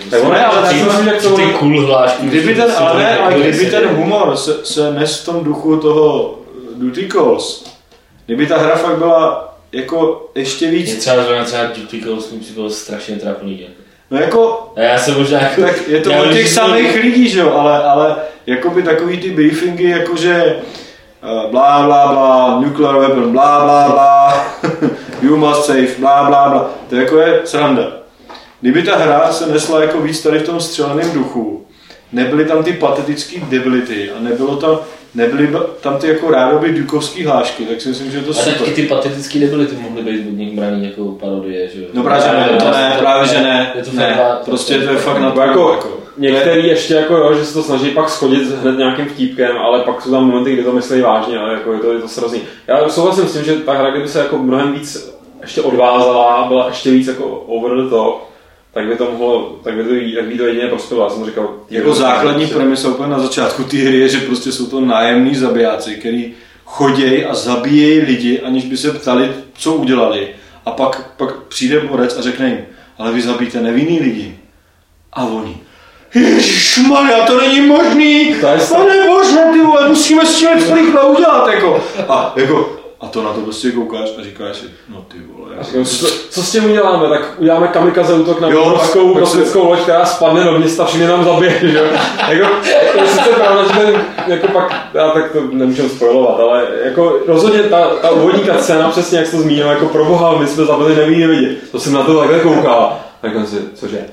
Tak 0.10 0.24
ono 0.24 0.36
je, 0.36 0.46
ale 0.46 0.62
já 0.62 0.80
si 0.80 0.84
myslím, 0.84 1.06
že 1.06 1.12
k 1.12 1.22
že 1.22 1.28
tomu- 1.28 1.38
ty 1.38 1.54
cool 1.54 1.86
hlášky. 1.86 2.28
Kdyby 2.28 2.56
ten, 2.56 2.72
ale, 2.78 2.92
to 2.92 2.98
ne, 2.98 3.18
ale 3.18 3.40
kdyby 3.40 3.66
ten 3.66 3.88
humor 3.88 4.38
se, 4.38 4.66
se 4.66 4.92
nes 4.94 5.22
v 5.22 5.26
tom 5.26 5.44
duchu 5.44 5.78
toho 5.78 6.40
Duty 6.78 7.08
Calls, 7.08 7.78
kdyby 8.26 8.48
ta 8.48 8.58
hra 8.58 8.76
fakt 8.76 8.98
byla 8.98 9.48
jako 9.72 10.30
ještě 10.36 10.72
víc, 10.72 10.96
třeba 10.96 11.24
zrovna 11.24 11.44
třeba 11.44 11.64
Duty 11.64 12.02
Calls 12.02 12.32
mi 12.32 12.40
připadalo 12.40 12.70
strašně 12.70 13.16
trápný. 13.16 13.62
Jako. 13.62 13.74
no 14.12 14.18
jako, 14.18 14.74
A 14.76 14.82
já 14.82 15.00
jsem 15.00 15.18
možná 15.18 15.42
jako... 15.42 15.62
tak 15.62 15.88
je 15.88 16.02
to 16.02 16.24
od 16.24 16.34
těch 16.34 16.50
samých 16.50 16.96
lidí, 16.96 17.30
že 17.30 17.40
jo, 17.40 17.54
ale, 17.54 17.84
ale 17.84 18.16
jakoby 18.46 18.84
takový 18.84 19.18
ty 19.18 19.30
briefingy, 19.30 19.90
jakože 19.90 20.44
eh, 21.24 21.52
blá, 21.52 21.86
blá, 21.86 22.14
blá, 22.14 22.60
nuclear 22.60 22.98
weapon, 22.98 23.32
blá, 23.32 23.64
blá, 23.64 23.90
blá, 23.90 24.46
you 25.22 25.38
must 25.38 25.66
save, 25.66 25.88
blá, 26.00 26.24
blá, 26.24 26.50
blá, 26.50 26.72
to 26.90 26.96
jako 26.96 27.18
je 27.18 27.42
sranda. 27.44 27.92
Kdyby 28.62 28.84
ta 28.84 28.98
hra 28.98 29.32
se 29.32 29.48
nesla 29.48 29.82
jako 29.82 30.02
víc 30.02 30.22
tady 30.22 30.40
v 30.40 30.46
tom 30.46 30.60
střeleném 30.60 31.12
duchu, 31.12 31.66
nebyly 32.12 32.46
tam 32.46 32.64
ty 32.64 32.74
patetické 32.74 33.40
debility 33.40 34.12
a 34.12 34.20
nebylo 34.20 34.56
tam, 34.56 34.80
nebyly 35.18 35.50
tam 35.82 35.98
ty 35.98 36.08
jako 36.08 36.32
rádoby 36.32 36.72
dukovský 36.72 37.26
hlášky, 37.26 37.66
tak 37.66 37.82
si 37.82 37.90
myslím, 37.90 38.12
že 38.12 38.22
to 38.22 38.32
A 38.32 38.44
tak 38.44 38.68
i 38.68 38.72
ty 38.72 38.84
patetické 38.84 39.40
debility 39.40 39.76
mohly 39.76 40.04
být 40.04 40.28
od 40.28 40.38
nich 40.38 40.56
braný 40.56 40.86
jako 40.86 41.06
parodie, 41.06 41.70
že 41.70 41.82
jo? 41.82 41.88
No 41.94 42.04
právě, 42.04 42.24
že 42.24 42.38
ne, 42.38 42.60
to 42.60 42.72
ne, 42.72 42.96
právě, 43.00 43.28
že 43.28 43.42
ne, 43.42 43.72
Je 43.76 43.84
to 43.84 43.92
ne, 43.94 44.16
fakt- 44.18 44.46
prostě 44.46 44.80
to 44.80 44.92
je 44.92 44.98
fakt 44.98 45.20
na 45.20 45.32
to, 45.32 45.42
jako, 45.42 45.72
jako, 45.72 45.98
Některý 46.18 46.68
ještě 46.68 46.94
jako 46.94 47.18
jo, 47.18 47.34
že 47.34 47.46
se 47.46 47.54
to 47.54 47.64
snaží 47.64 47.90
pak 47.90 48.10
schodit 48.10 48.62
hned 48.62 48.78
nějakým 48.78 49.06
vtípkem, 49.06 49.58
ale 49.58 49.80
pak 49.80 50.02
jsou 50.02 50.12
tam 50.12 50.28
momenty, 50.28 50.54
kdy 50.54 50.64
to 50.64 50.72
myslí 50.72 51.02
vážně, 51.02 51.38
ale 51.40 51.54
jako 51.54 51.74
je 51.74 51.80
to, 51.80 51.94
je 51.94 52.00
to 52.00 52.08
srozný. 52.08 52.42
Já 52.68 52.90
souhlasím 52.90 53.28
s 53.28 53.34
tím, 53.34 53.44
že 53.44 53.54
ta 53.54 53.74
hra, 53.74 53.90
kdyby 53.90 54.08
se 54.08 54.20
jako 54.20 54.38
mnohem 54.38 54.74
víc 54.74 55.14
ještě 55.42 55.62
odvázala, 55.62 56.46
byla 56.48 56.68
ještě 56.68 56.92
víc 56.92 57.08
jako 57.08 57.26
over 57.26 57.84
the 57.84 57.90
top, 57.90 58.30
tak 58.78 58.88
by 58.88 58.96
to 58.96 59.12
mohlo, 59.12 59.60
tak 59.64 59.74
by 59.74 59.84
to, 59.84 59.90
tak 60.16 60.26
by 60.26 60.38
to 60.38 60.46
jedině 60.46 60.68
prospělo. 60.68 61.04
Já 61.04 61.10
jsem 61.10 61.26
říkal, 61.26 61.54
Jako 61.70 61.94
základní 61.94 62.48
premisa 62.48 62.90
úplně 62.90 63.10
na 63.10 63.20
začátku 63.20 63.64
té 63.64 63.78
hry 63.78 63.98
je, 63.98 64.10
že 64.10 64.20
prostě 64.20 64.52
jsou 64.52 64.66
to 64.66 64.82
nájemní 64.82 65.36
zabijáci, 65.36 65.96
který 65.96 66.34
chodějí 66.66 67.26
a 67.26 67.36
zabíjejí 67.36 68.00
lidi, 68.00 68.40
aniž 68.40 68.66
by 68.66 68.78
se 68.78 68.92
ptali, 68.92 69.32
co 69.54 69.74
udělali. 69.74 70.28
A 70.66 70.72
pak, 70.72 71.12
pak 71.18 71.44
přijde 71.44 71.80
borec 71.80 72.18
a 72.18 72.22
řekne 72.22 72.48
jim, 72.48 72.60
ale 72.98 73.12
vy 73.12 73.22
zabíjíte 73.22 73.62
nevinný 73.62 74.00
lidi. 74.00 74.40
A 75.14 75.26
oni, 75.26 75.58
Ježišmarja, 76.16 77.26
to 77.26 77.42
není 77.42 77.62
možný! 77.62 78.36
To 78.42 78.48
je 78.48 78.58
Pane 78.58 79.08
bože, 79.08 79.40
ty 79.54 79.60
vole, 79.60 79.90
musíme 79.90 80.26
s 80.26 80.40
tím 80.40 80.50
něco 80.56 80.76
rychle 80.76 81.04
udělat, 81.04 81.48
jako. 81.48 81.84
A, 82.10 82.34
jako, 82.36 82.77
a 83.02 83.08
to 83.08 83.24
na 83.24 83.34
to 83.34 83.42
prostě 83.42 83.72
koukáš 83.72 84.10
a 84.20 84.24
říkáš 84.24 84.56
si, 84.58 84.66
no 84.90 85.06
ty 85.08 85.18
vole, 85.34 85.50
já 85.58 85.84
Co, 85.84 86.08
co 86.30 86.44
s 86.44 86.52
tím 86.52 86.66
uděláme? 86.66 87.10
Tak 87.10 87.34
uděláme 87.38 87.68
kamikaze 87.68 88.14
útok 88.14 88.40
na 88.42 88.48
obrovskou 88.48 89.14
pak 89.14 89.28
se- 89.28 89.38
kosmickou 89.38 89.70
loď, 89.70 89.80
která 89.80 90.06
spadne 90.06 90.44
do 90.44 90.52
města, 90.52 90.86
všichni 90.86 91.08
nám 91.08 91.26
zabije, 91.26 91.60
že 91.72 91.78
jo? 91.78 91.86
jako, 92.30 92.48
to 92.94 93.02
je 93.02 93.08
sice 93.08 93.30
pravda, 93.30 93.64
že 93.64 93.70
ten, 93.80 94.06
jako 94.28 94.48
pak, 94.48 94.90
já 94.94 95.10
tak 95.10 95.32
to 95.32 95.42
nemůžu 95.52 95.90
spojovat, 95.90 96.40
ale 96.40 96.68
jako 96.84 97.20
rozhodně 97.28 97.60
ta, 97.64 97.88
ta 98.02 98.12
úvodní 98.12 98.44
scéna, 98.60 98.90
přesně 98.90 99.18
jak 99.18 99.28
jsi 99.28 99.36
to 99.36 99.42
zmínil, 99.42 99.68
jako 99.68 99.86
pro 99.86 100.06
boha, 100.06 100.38
my 100.40 100.48
jsme 100.48 100.66
zabili 100.66 100.96
nevinný 100.96 101.26
lidi, 101.26 101.58
to 101.72 101.80
jsem 101.80 101.94
na 101.94 102.04
to 102.04 102.20
takhle 102.20 102.40
koukal, 102.40 103.00
tak 103.22 103.34
jsem 103.34 103.46
si, 103.48 103.58
cože? 103.76 104.06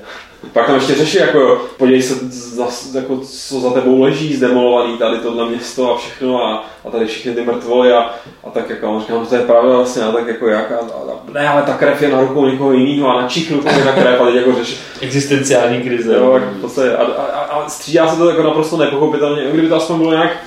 Pak 0.53 0.65
tam 0.65 0.75
ještě 0.75 0.95
řeší, 0.95 1.17
jako 1.17 1.39
jo, 1.39 1.61
podívej 1.77 2.01
se, 2.01 2.15
za, 2.29 2.67
jako, 2.93 3.17
co 3.17 3.59
za 3.59 3.69
tebou 3.69 4.01
leží, 4.01 4.35
zdemolovaný 4.35 4.97
tady 4.97 5.17
tohle 5.17 5.49
město 5.49 5.93
a 5.93 5.97
všechno 5.97 6.43
a, 6.43 6.65
a 6.85 6.89
tady 6.91 7.05
všechny 7.05 7.33
ty 7.33 7.41
mrtvoly 7.41 7.93
a, 7.93 8.13
a 8.43 8.49
tak 8.49 8.69
jako, 8.69 8.91
on 8.91 9.01
říkám, 9.01 9.25
to 9.25 9.35
je 9.35 9.41
pravda 9.41 9.75
vlastně, 9.75 10.03
a 10.03 10.11
tak 10.11 10.27
jako 10.27 10.47
jak, 10.47 10.71
a, 10.71 10.75
a, 10.75 11.31
ne, 11.33 11.47
ale 11.47 11.63
ta 11.63 11.73
krev 11.73 12.01
je 12.01 12.09
na 12.09 12.21
rukou 12.21 12.45
někoho 12.45 12.73
jiného 12.73 13.09
a 13.09 13.21
na 13.21 13.27
čichnu 13.27 13.57
je 13.57 13.83
ta 13.83 13.91
krev 13.91 14.21
a 14.21 14.25
teď 14.25 14.35
jako 14.35 14.53
řeší, 14.55 14.77
Existenciální 15.01 15.81
krize. 15.81 16.15
jo, 16.15 16.33
jako 16.33 16.51
v 16.57 16.61
podstatě, 16.61 16.95
a, 16.95 17.03
a, 17.03 17.41
a, 17.41 17.69
střídá 17.69 18.07
se 18.07 18.17
to 18.17 18.29
jako 18.29 18.43
naprosto 18.43 18.77
nepochopitelně, 18.77 19.43
kdyby 19.51 19.67
to 19.67 19.75
aspoň 19.75 19.97
bylo 19.97 20.11
nějak, 20.11 20.37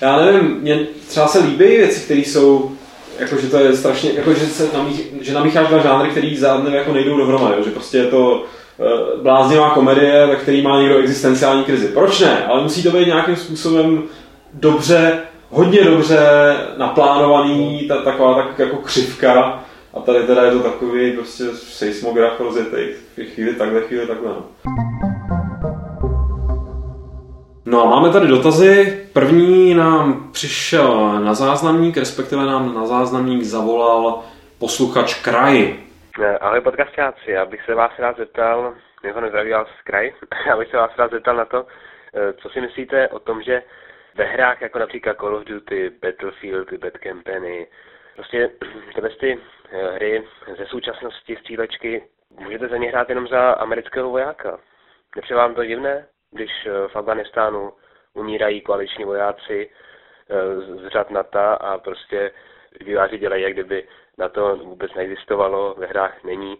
já 0.00 0.16
nevím, 0.16 0.58
mně 0.60 0.86
třeba 1.08 1.26
se 1.26 1.38
líbí 1.38 1.64
věci, 1.64 2.00
které 2.00 2.20
jsou 2.20 2.72
jako, 3.18 3.36
že 3.36 3.46
to 3.48 3.58
je 3.58 3.76
strašně, 3.76 4.10
jako, 4.14 4.34
že, 4.34 4.46
se 4.46 4.68
namích, 4.74 5.00
že 5.20 5.34
namícháš 5.34 5.68
dva 5.68 5.78
žánry, 5.78 6.10
který 6.10 6.36
žádné 6.36 6.76
jako 6.76 6.92
nejdou 6.92 7.16
dohromady, 7.16 7.64
že 7.64 7.70
prostě 7.70 7.98
je 7.98 8.06
to 8.06 8.44
bláznivá 9.22 9.70
komedie, 9.70 10.26
ve 10.26 10.36
který 10.36 10.62
má 10.62 10.80
někdo 10.80 10.98
existenciální 10.98 11.64
krizi. 11.64 11.88
Proč 11.88 12.20
ne? 12.20 12.46
Ale 12.46 12.62
musí 12.62 12.82
to 12.82 12.90
být 12.90 13.06
nějakým 13.06 13.36
způsobem 13.36 14.02
dobře, 14.54 15.18
hodně 15.50 15.84
dobře 15.84 16.18
naplánovaný, 16.76 17.88
ta, 17.88 17.96
taková 17.96 18.34
tak 18.34 18.58
jako 18.58 18.76
křivka. 18.76 19.64
A 19.94 20.00
tady 20.00 20.22
teda 20.22 20.44
je 20.44 20.50
to 20.50 20.58
takový 20.58 21.12
prostě 21.12 21.44
seismograf 21.54 22.40
rozjetý. 22.40 22.76
Chvíli 23.34 23.54
takhle, 23.54 23.80
chvíli 23.80 24.06
takhle. 24.06 24.28
No. 24.30 24.42
No 27.66 27.82
a 27.82 27.90
máme 27.90 28.10
tady 28.10 28.28
dotazy. 28.28 28.98
První 29.12 29.74
nám 29.74 30.28
přišel 30.32 31.20
na 31.24 31.34
záznamník, 31.34 31.96
respektive 31.96 32.46
nám 32.46 32.74
na 32.74 32.86
záznamník 32.86 33.42
zavolal 33.42 34.18
posluchač 34.58 35.14
Kraj. 35.14 35.74
Ahoj 36.20 36.60
podcastáci, 36.60 37.30
já 37.30 37.46
bych 37.46 37.64
se 37.64 37.74
vás 37.74 37.98
rád 37.98 38.16
zeptal, 38.16 38.74
jeho 39.04 39.20
nezdraví 39.20 39.50
vás 39.50 39.68
z 39.80 39.82
kraj, 39.82 40.14
já 40.46 40.56
bych 40.56 40.70
se 40.70 40.76
vás 40.76 40.96
rád 40.96 41.10
zeptal 41.10 41.36
na 41.36 41.44
to, 41.44 41.66
eh, 42.14 42.32
co 42.32 42.48
si 42.48 42.60
myslíte 42.60 43.08
o 43.08 43.18
tom, 43.18 43.42
že 43.42 43.62
ve 44.14 44.24
hrách 44.24 44.60
jako 44.60 44.78
například 44.78 45.16
Call 45.16 45.36
of 45.36 45.44
Duty, 45.44 45.90
Battlefield, 46.02 46.72
Bad 46.72 46.92
Company, 47.08 47.66
prostě 48.14 48.50
tyhle 48.94 49.10
ty 49.10 49.38
eh, 49.70 49.90
hry 49.90 50.24
ze 50.58 50.66
současnosti 50.66 51.36
střílečky, 51.36 52.02
můžete 52.40 52.68
za 52.68 52.76
ně 52.76 52.88
hrát 52.88 53.08
jenom 53.08 53.28
za 53.28 53.52
amerického 53.52 54.10
vojáka. 54.10 54.58
Nepřijde 55.16 55.36
vám 55.36 55.54
to 55.54 55.64
divné, 55.64 56.06
když 56.30 56.66
eh, 56.66 56.88
v 56.88 56.96
Afganistánu 56.96 57.72
umírají 58.14 58.60
koaliční 58.60 59.04
vojáci 59.04 59.70
z 60.58 60.82
z 60.82 60.88
řad 60.88 61.10
NATO 61.10 61.38
a 61.38 61.78
prostě 61.78 62.30
výváři 62.80 63.18
dělají, 63.18 63.42
jak 63.42 63.52
kdyby 63.52 63.88
na 64.18 64.28
to 64.28 64.56
vůbec 64.56 64.90
neexistovalo, 64.96 65.74
ve 65.78 65.86
hrách 65.86 66.14
není. 66.24 66.56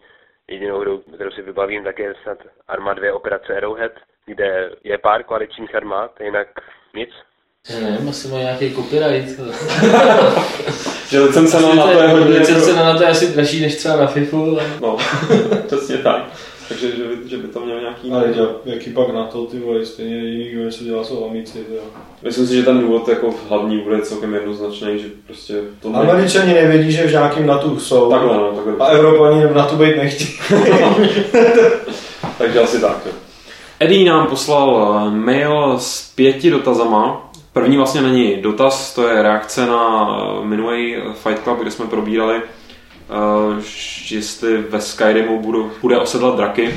Jedinou 0.51 0.81
hru, 0.81 1.03
kterou 1.15 1.31
si 1.31 1.43
vybavím, 1.43 1.85
tak 1.85 1.99
je 1.99 2.15
snad 2.23 2.39
Arma 2.69 2.95
2 2.95 3.15
operace 3.15 3.57
Arrowhead, 3.57 3.93
kde 4.27 4.71
je 4.85 4.99
pár 4.99 5.23
koaličních 5.23 5.75
armád, 5.75 6.11
jinak 6.21 6.47
nic. 6.97 7.11
Já 7.71 7.81
nevím, 7.81 8.09
asi 8.09 8.29
má 8.29 8.39
nějaký 8.39 8.75
copyright. 8.75 9.39
Že 11.09 11.21
licence 11.21 11.61
na 11.61 11.75
NATO 11.75 11.91
je 12.03 12.09
hodně... 12.09 12.39
Licence 12.39 12.73
na 12.73 12.85
NATO 12.85 13.03
je 13.03 13.09
asi 13.09 13.35
dražší 13.35 13.63
než 13.63 13.77
třeba 13.77 13.97
na 13.97 14.07
FIFU. 14.07 14.43
ale- 14.51 14.65
No, 14.81 14.97
přesně 15.67 15.99
tak. 15.99 16.23
Takže 16.73 16.97
že 16.97 17.03
by, 17.05 17.29
že 17.29 17.37
by 17.37 17.49
to 17.49 17.61
měl 17.61 17.81
nějaký... 17.81 18.11
Ale 18.11 18.29
děl, 18.35 18.57
jaký 18.65 18.91
pak 18.91 19.15
na 19.15 19.25
to, 19.25 19.47
ty 19.47 19.59
vole, 19.59 19.87
stejně 19.87 20.17
jediný, 20.17 20.51
kdo 20.51 20.65
něco 20.65 20.85
dělá, 20.85 21.05
jsou 21.05 21.27
amici, 21.31 21.59
to 21.59 21.75
jo. 21.75 21.81
Myslím 22.23 22.47
si, 22.47 22.57
že 22.57 22.63
ten 22.63 22.81
důvod 22.81 23.09
jako 23.09 23.35
hlavní 23.49 23.79
bude 23.79 24.01
celkem 24.01 24.35
jednoznačný, 24.35 24.99
že 24.99 25.09
prostě 25.27 25.55
to... 25.83 25.91
ne- 25.91 25.99
Američani 25.99 26.55
nevědí, 26.55 26.93
že 26.93 27.07
v 27.07 27.11
nějakým 27.11 27.47
NATO 27.47 27.81
jsou. 27.81 28.11
Takhle, 28.11 28.37
no, 28.37 28.53
takhle. 28.53 28.75
A 28.87 28.87
Evropani 28.87 29.47
v 29.47 29.55
NATO 29.55 29.77
být 29.77 29.97
nechtějí. 29.97 30.31
Takže 32.39 32.61
asi 32.61 32.81
tak. 32.81 33.03
jo. 33.07 33.13
Eddie 33.83 34.11
nám 34.11 34.27
poslal 34.27 35.01
eh, 35.07 35.11
mail 35.11 35.75
s 35.79 36.13
pěti 36.15 36.51
dotazama. 36.51 37.31
První 37.53 37.77
vlastně 37.77 38.03
není 38.03 38.37
dotaz, 38.43 38.95
to 38.95 39.09
je 39.09 39.23
reakce 39.23 39.67
na 39.67 40.09
eh, 40.09 40.45
minulý 40.45 40.97
Fight 41.15 41.43
Club, 41.43 41.59
kde 41.59 41.71
jsme 41.71 41.87
probírali, 41.87 42.37
eh, 42.37 42.49
jestli 44.11 44.59
ve 44.59 44.81
Skyrimu 44.81 45.41
budu, 45.41 45.73
bude 45.83 45.99
osedlat 45.99 46.37
draky. 46.37 46.75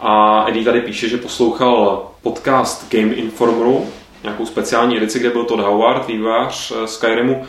A 0.00 0.44
Eddie 0.48 0.64
tady 0.64 0.80
píše, 0.80 1.08
že 1.08 1.16
poslouchal 1.16 2.10
podcast 2.22 2.92
Game 2.92 3.14
Informeru, 3.14 3.86
nějakou 4.22 4.46
speciální 4.46 4.96
edici, 4.96 5.18
kde 5.18 5.30
byl 5.30 5.44
Todd 5.44 5.60
Howard, 5.60 6.06
vývojář 6.06 6.72
eh, 6.72 6.86
Skyrimu, 6.86 7.44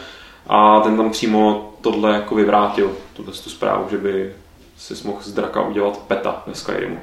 a 0.47 0.79
ten 0.79 0.97
tam 0.97 1.09
přímo 1.09 1.73
tohle 1.81 2.13
jako 2.13 2.35
vyvrátil, 2.35 2.91
tuhle 3.13 3.33
tu 3.33 3.49
zprávu, 3.49 3.87
že 3.91 3.97
by 3.97 4.33
si 4.77 5.07
mohl 5.07 5.19
z 5.21 5.33
draka 5.33 5.61
udělat 5.61 5.97
peta 6.07 6.43
ve 6.47 6.55
Skyrimu. 6.55 6.99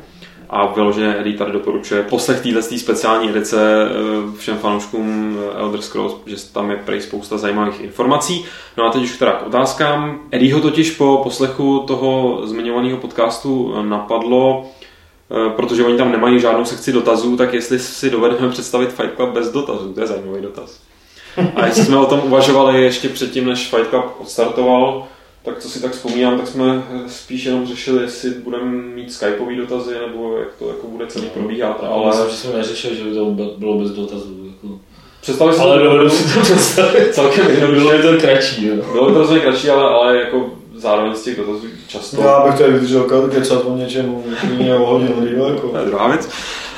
A 0.51 0.67
vyloženě 0.67 1.17
Eddie 1.19 1.39
tady 1.39 1.53
doporučuje 1.53 2.03
poslech 2.03 2.41
téhle 2.41 2.63
speciální 2.63 3.31
edice 3.31 3.89
eh, 3.91 4.37
všem 4.39 4.59
fanouškům 4.59 5.39
eh, 5.41 5.59
Elder 5.59 5.81
Scrolls, 5.81 6.15
že 6.27 6.37
tam 6.53 6.71
je 6.71 6.77
prej 6.77 7.01
spousta 7.01 7.39
zajímavých 7.39 7.81
informací. 7.81 8.45
No 8.77 8.85
a 8.85 8.91
teď 8.91 9.03
už 9.03 9.19
teda 9.19 9.33
k 9.33 9.47
otázkám. 9.47 10.21
Eddieho 10.31 10.61
totiž 10.61 10.91
po 10.91 11.21
poslechu 11.23 11.85
toho 11.87 12.41
zmiňovaného 12.47 12.99
podcastu 12.99 13.83
napadlo, 13.83 14.67
eh, 15.31 15.51
protože 15.51 15.85
oni 15.85 15.97
tam 15.97 16.13
nemají 16.13 16.41
žádnou 16.41 16.65
sekci 16.65 16.93
dotazů, 16.93 17.37
tak 17.37 17.55
jestli 17.55 17.79
si 17.79 18.11
dovedeme 18.11 18.49
představit 18.49 18.93
Fight 18.93 19.17
Club 19.17 19.31
bez 19.31 19.53
dotazů, 19.53 19.93
to 19.93 20.01
je 20.01 20.07
zajímavý 20.07 20.43
dotaz. 20.43 20.81
A 21.57 21.67
jestli 21.67 21.85
jsme 21.85 21.97
o 21.97 22.07
tom 22.07 22.21
uvažovali 22.25 22.83
ještě 22.83 23.09
předtím, 23.09 23.47
než 23.47 23.71
Fight 23.71 23.91
Club 23.91 24.05
odstartoval, 24.19 25.07
tak 25.49 25.59
co 25.59 25.69
si 25.69 25.83
tak 25.83 25.93
vzpomínám, 25.93 26.39
tak 26.39 26.47
jsme 26.49 26.83
spíš 27.07 27.45
jenom 27.45 27.67
řešili, 27.67 28.03
jestli 28.03 28.31
budeme 28.31 28.65
mít 28.65 29.13
skypový 29.13 29.57
dotazy, 29.57 29.95
nebo 30.07 30.39
jak 30.39 30.49
to 30.59 30.69
jako 30.69 30.87
bude 30.87 31.07
celý 31.07 31.27
probíhat. 31.27 31.85
Ale 31.85 32.07
myslím, 32.07 32.31
že 32.31 32.37
jsme 32.37 32.59
neřešili, 32.59 32.97
že 32.97 33.05
by 33.05 33.15
to 33.15 33.55
bylo 33.59 33.79
bez 33.79 33.91
dotazů. 33.91 34.47
Jako. 34.47 34.79
Představili 35.21 35.57
si 35.57 35.63
ale 35.63 35.83
dovedu 35.83 36.11
si 36.11 36.35
to 36.35 36.41
představit. 36.41 37.09
Celkem 37.15 37.47
Bylo 37.75 37.93
by 37.93 38.03
to 38.03 38.17
kratší, 38.21 38.67
jo. 38.67 38.75
Bylo 38.93 39.13
to 39.13 39.19
rozhodně 39.19 39.43
kratší, 39.43 39.71
ale, 39.71 39.83
ale 39.83 40.17
jako 40.17 40.51
zároveň 40.77 41.15
z 41.15 41.23
těch 41.23 41.37
dotazů 41.37 41.67
často... 41.87 42.23
Já 42.23 42.47
bych 42.47 42.59
tady 42.59 42.73
vydržel 42.73 43.31
kecat 43.31 43.65
o 43.65 43.77
něčem 43.77 44.23
jiného 44.59 44.87
hodinu 44.87 45.27
díl, 45.27 45.45
jako. 45.45 45.69
To 45.69 45.79
je 45.79 45.87
druhá 45.87 46.09
věc. 46.09 46.29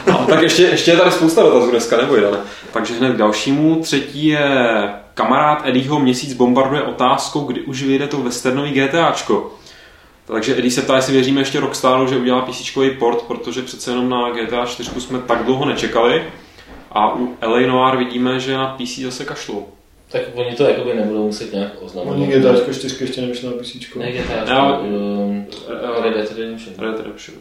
No, 0.06 0.26
tak 0.28 0.42
ještě, 0.42 0.62
ještě 0.62 0.90
je 0.90 0.96
tady 0.96 1.10
spousta 1.10 1.42
dotazů 1.42 1.70
dneska, 1.70 1.96
nebo 1.96 2.14
ale. 2.14 2.38
Takže 2.72 2.94
hned 2.94 3.12
k 3.12 3.16
dalšímu. 3.16 3.80
Třetí 3.82 4.26
je 4.26 4.90
kamarád 5.14 5.68
Eddieho 5.68 5.98
měsíc 5.98 6.32
bombarduje 6.32 6.82
otázkou, 6.82 7.40
kdy 7.40 7.60
už 7.60 7.82
vyjde 7.82 8.06
to 8.06 8.16
westernový 8.20 8.70
GTAčko. 8.70 9.52
Takže 10.26 10.58
Eddie 10.58 10.70
se 10.70 10.82
ptá, 10.82 10.96
jestli 10.96 11.12
věříme 11.12 11.40
ještě 11.40 11.60
Rockstaru, 11.60 12.06
že 12.06 12.16
udělá 12.16 12.42
PC 12.42 12.78
port, 12.98 13.22
protože 13.22 13.62
přece 13.62 13.90
jenom 13.90 14.08
na 14.08 14.30
GTA 14.30 14.66
4 14.66 15.00
jsme 15.00 15.18
tak 15.18 15.44
dlouho 15.44 15.64
nečekali. 15.64 16.24
A 16.92 17.14
u 17.14 17.36
LA 17.42 17.60
Noir 17.60 17.96
vidíme, 17.96 18.40
že 18.40 18.54
na 18.54 18.76
PC 18.76 18.98
zase 18.98 19.24
kašlou. 19.24 19.66
Tak 20.10 20.22
oni 20.34 20.54
to 20.54 20.64
jakoby 20.64 20.94
nebudou 20.94 21.26
muset 21.26 21.52
nějak 21.52 21.72
oznamovat. 21.80 22.18
Oni 22.18 22.26
GTA 22.26 22.72
4 22.72 23.04
ještě 23.04 23.20
nevyšlo 23.20 23.50
na 23.50 23.56
PC. 23.56 23.74
Ne 23.96 24.12
GTA, 24.12 24.54
no, 24.54 24.80
um, 24.80 25.46
Red 26.02 26.14
Dead 26.14 26.38
Redemption. 26.38 26.74
Red 26.78 26.90
Dead 26.90 26.98
Redemption. 26.98 27.36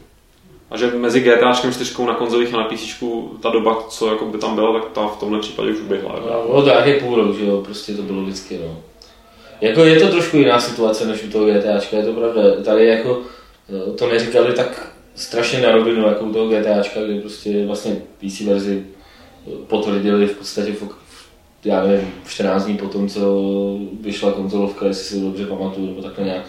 A 0.72 0.78
že 0.78 0.92
mezi 0.92 1.20
GTA 1.20 1.54
4 1.54 2.06
na 2.06 2.14
konzolích 2.14 2.54
a 2.54 2.58
na 2.58 2.64
PC 2.64 3.04
ta 3.42 3.50
doba, 3.50 3.84
co 3.90 4.08
jako 4.08 4.26
by 4.26 4.38
tam 4.38 4.56
byla, 4.56 4.80
tak 4.80 4.92
ta 4.92 5.08
v 5.08 5.20
tomhle 5.20 5.40
případě 5.40 5.72
už 5.72 5.80
uběhla. 5.80 6.20
No, 6.20 6.44
bylo 6.48 6.62
to 6.62 6.70
nějaký 6.70 7.06
půl 7.06 7.16
rok, 7.16 7.38
že 7.38 7.46
jo, 7.46 7.62
prostě 7.62 7.94
to 7.94 8.02
bylo 8.02 8.22
vždycky, 8.22 8.60
no. 8.66 8.78
Jako 9.62 9.84
je 9.84 10.00
to 10.00 10.08
trošku 10.08 10.38
jiná 10.38 10.60
situace 10.60 11.06
než 11.06 11.24
u 11.24 11.30
toho 11.30 11.46
GTAčka, 11.46 11.98
je 11.98 12.04
to 12.04 12.14
pravda. 12.14 12.42
Tady 12.64 12.86
jako 12.86 13.22
eh, 13.70 13.92
to 13.92 14.08
neříkali 14.08 14.54
tak 14.54 14.92
strašně 15.16 15.62
na 15.62 15.72
rovinu, 15.72 16.08
jako 16.08 16.26
u 16.26 16.34
toho 16.34 16.48
GTAčka, 16.48 17.02
kde 17.02 17.22
prostě 17.22 17.66
vlastně 17.66 17.96
PC 18.20 18.42
verzi 18.42 18.86
potvrdili 19.68 20.28
v 20.28 20.38
podstatě 20.38 20.72
v, 20.72 20.88
já 21.66 21.84
nevím, 21.84 22.14
14 22.28 22.66
dní 22.66 22.78
potom, 22.78 23.10
co 23.10 23.20
vyšla 24.02 24.32
konzolovka, 24.32 24.86
jestli 24.86 25.04
si 25.04 25.22
dobře 25.22 25.46
pamatuju, 25.46 25.88
nebo 25.88 26.02
takhle 26.02 26.26
nějak 26.26 26.46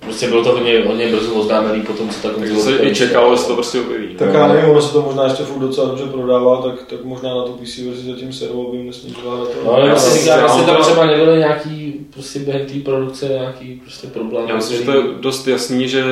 prostě 0.00 0.28
bylo 0.28 0.44
to 0.44 0.52
hodně, 0.52 0.84
hodně 0.86 1.08
brzo 1.08 1.34
oznámený 1.34 1.82
potom, 1.82 2.08
co 2.08 2.28
ta 2.28 2.34
konzole... 2.34 2.48
Takže 2.48 2.62
se 2.62 2.84
i 2.84 2.94
čekalo, 2.94 3.36
že 3.36 3.42
se 3.42 3.48
to 3.48 3.54
prostě 3.54 3.80
objeví. 3.80 4.14
Tak 4.14 4.34
já 4.34 4.48
nevím, 4.48 4.70
ono 4.70 4.82
se 4.82 4.92
to 4.92 5.02
možná 5.02 5.24
ještě 5.24 5.42
furt 5.42 5.62
docela 5.62 5.88
dobře 5.88 6.04
prodává, 6.04 6.62
tak, 6.62 6.82
tak 6.86 7.04
možná 7.04 7.34
na 7.34 7.42
to 7.42 7.52
PC 7.52 7.78
verzi 7.78 8.10
zatím 8.10 8.32
servovým 8.32 8.86
nesmířila 8.86 9.38
na 9.38 9.44
to. 9.44 9.52
No, 9.64 9.72
ale 9.72 9.88
já 9.88 9.96
si 9.96 10.18
říkám, 10.18 10.44
jestli 10.44 10.64
tam 10.64 10.82
třeba 10.82 11.06
nebyly 11.06 11.38
nějaký 11.38 12.06
prostě 12.10 12.38
během 12.38 12.66
té 12.66 12.74
produkce 12.84 13.28
nějaký 13.28 13.80
prostě 13.84 14.06
problém. 14.06 14.48
Já 14.48 14.56
myslím, 14.56 14.78
že 14.78 14.84
to 14.84 14.92
je 14.92 15.02
dost 15.20 15.46
jasný, 15.48 15.88
že 15.88 16.04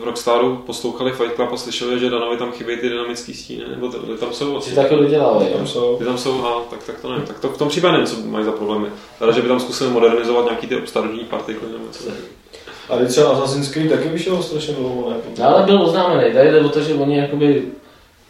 v 0.00 0.04
Rockstaru 0.04 0.56
poslouchali 0.66 1.12
Fight 1.12 1.34
Club 1.34 1.52
a 1.52 1.56
slyšeli, 1.56 1.98
že 2.00 2.10
Danovi 2.10 2.36
tam 2.36 2.52
chybějí 2.52 2.78
ty 2.78 2.88
dynamické 2.88 3.34
stíny, 3.34 3.64
nebo 3.70 3.88
ty, 3.88 3.96
tam 4.20 4.32
jsou. 4.32 4.60
Ty 4.60 4.70
taky 4.70 4.94
dodělávají. 4.94 5.48
Tam 5.48 5.66
jsou. 5.66 5.96
Ty 5.96 6.04
tam 6.04 6.18
jsou, 6.18 6.42
a 6.44 6.62
tak, 6.70 6.84
tak 6.84 7.00
to 7.00 7.10
nevím. 7.10 7.26
Tak 7.26 7.38
to 7.38 7.48
v 7.48 7.58
tom 7.58 7.68
případě 7.68 7.92
nevím, 7.92 8.06
co 8.06 8.16
mají 8.26 8.44
za 8.44 8.52
problémy. 8.52 8.86
Teda, 9.18 9.32
že 9.32 9.42
by 9.42 9.48
tam 9.48 9.60
zkusili 9.60 9.90
modernizovat 9.90 10.44
nějaký 10.44 10.66
ty 10.66 10.76
obstarožní 10.76 11.18
partikly 11.18 11.68
nebo 11.72 11.84
co. 11.90 12.04
A 12.88 12.96
teď 12.96 13.08
třeba 13.08 13.30
Assassin's 13.30 13.70
Creed 13.70 13.90
taky 13.90 14.08
vyšel 14.08 14.42
strašně 14.42 14.74
dlouho, 14.74 15.10
ne? 15.10 15.16
No, 15.38 15.44
ale 15.44 15.62
byl 15.62 15.82
oznámený. 15.82 16.32
Tady 16.32 16.50
jde 16.50 16.60
o 16.60 16.68
to, 16.68 16.82
že 16.82 16.94
oni 16.94 17.18
jakoby 17.18 17.62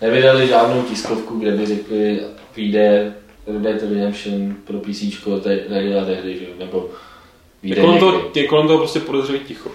nevydali 0.00 0.46
žádnou 0.46 0.82
tiskovku, 0.82 1.38
kde 1.38 1.50
by 1.50 1.66
řekli, 1.66 2.20
vyjde 2.56 3.14
Red 3.46 3.62
Dead 3.62 3.82
Redemption 3.82 4.54
pro 4.64 4.78
PC 4.78 5.02
tady 5.68 5.98
a 5.98 6.04
tehdy, 6.04 6.38
že? 6.38 6.46
nebo 6.59 6.88
vyjde 7.62 7.80
je 7.80 7.84
kolem, 7.84 7.98
toho, 7.98 8.30
je 8.34 8.46
kolem 8.46 8.66
toho 8.66 8.78
prostě 8.78 9.00
podezřelý 9.00 9.40
ticho. 9.40 9.70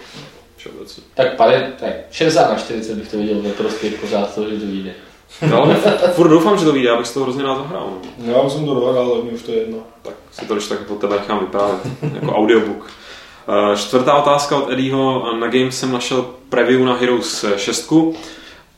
Všeobecně. 0.57 1.03
Tak, 1.13 1.35
pade, 1.35 1.73
tak 1.79 1.93
60 2.11 2.49
na 2.49 2.55
40 2.55 2.97
bych 2.97 3.11
to 3.11 3.17
viděl 3.17 3.41
ve 3.41 3.51
prospěch 3.51 4.01
pořád 4.01 4.35
toho, 4.35 4.49
že 4.49 4.55
to 4.55 4.65
vyjde. 4.65 4.93
No, 5.49 5.63
ale 5.63 5.75
furt 6.13 6.29
doufám, 6.29 6.57
že 6.57 6.65
to 6.65 6.71
vyjde, 6.71 6.89
abych 6.89 7.07
z 7.07 7.13
toho 7.13 7.23
hrozně 7.23 7.43
rád 7.43 7.57
zahrál. 7.57 7.93
Já 8.25 8.49
jsem 8.49 8.65
to 8.65 8.73
dohrál, 8.73 9.11
ale 9.11 9.23
mě 9.23 9.31
už 9.31 9.41
to 9.41 9.51
je 9.51 9.57
jedno. 9.57 9.77
Tak 10.01 10.13
si 10.31 10.45
to 10.45 10.53
když 10.53 10.67
tak 10.67 10.79
po 10.87 10.95
tebe 10.95 11.15
nechám 11.15 11.39
vyprávět, 11.39 11.79
jako 12.13 12.35
audiobook. 12.35 12.91
Eh, 13.47 13.77
čtvrtá 13.77 14.13
otázka 14.13 14.57
od 14.57 14.71
Eddieho. 14.71 15.33
Na 15.39 15.47
Games 15.47 15.79
jsem 15.79 15.91
našel 15.91 16.25
preview 16.49 16.85
na 16.85 16.95
Heroes 16.95 17.45
6, 17.57 17.93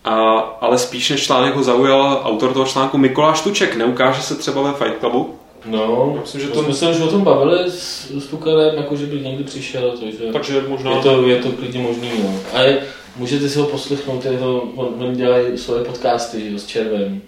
a, 0.03 0.38
ale 0.61 0.78
spíš 0.78 1.09
než 1.09 1.26
článek 1.26 1.55
ho 1.55 1.63
zaujal 1.63 2.22
autor 2.24 2.53
toho 2.53 2.66
článku 2.66 2.97
Mikuláš 2.97 3.41
Tuček. 3.41 3.76
Neukáže 3.76 4.22
se 4.22 4.36
třeba 4.36 4.61
ve 4.61 4.74
Fight 4.74 4.99
Clubu? 4.99 5.36
No, 5.66 6.18
myslím, 6.22 6.41
že 6.41 6.47
to... 6.47 6.63
jsme 6.63 6.74
se 6.74 6.89
už 6.89 6.99
o 6.99 7.07
tom 7.07 7.22
bavili 7.22 7.72
s, 7.72 8.11
s 8.11 8.28
Tukalem, 8.28 8.76
jako 8.76 8.95
že 8.95 9.05
by 9.05 9.20
někdy 9.20 9.43
přišel, 9.43 9.93
takže, 9.99 10.24
takže 10.34 10.66
možná... 10.68 10.91
je, 10.91 11.01
to, 11.01 11.28
je 11.28 11.36
to 11.36 11.51
klidně 11.51 11.82
možný. 11.82 12.09
No. 12.24 12.39
A 12.53 12.82
můžete 13.16 13.49
si 13.49 13.59
ho 13.59 13.66
poslechnout, 13.66 14.26
jeho, 14.26 14.59
on, 14.76 14.88
on 14.99 15.13
dělá 15.13 15.38
svoje 15.55 15.84
podcasty 15.84 16.51
že, 16.51 16.59
s 16.59 16.66
Červem. 16.66 17.22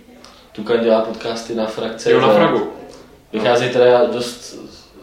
Tuka 0.52 0.76
dělá 0.76 1.02
podcasty 1.02 1.56
na 1.56 1.66
frakce. 1.66 2.12
Jo, 2.12 2.22
na 2.22 2.34
Fragu. 2.34 2.68
Vychází 3.34 3.70
teda 3.70 4.06
dost 4.06 4.60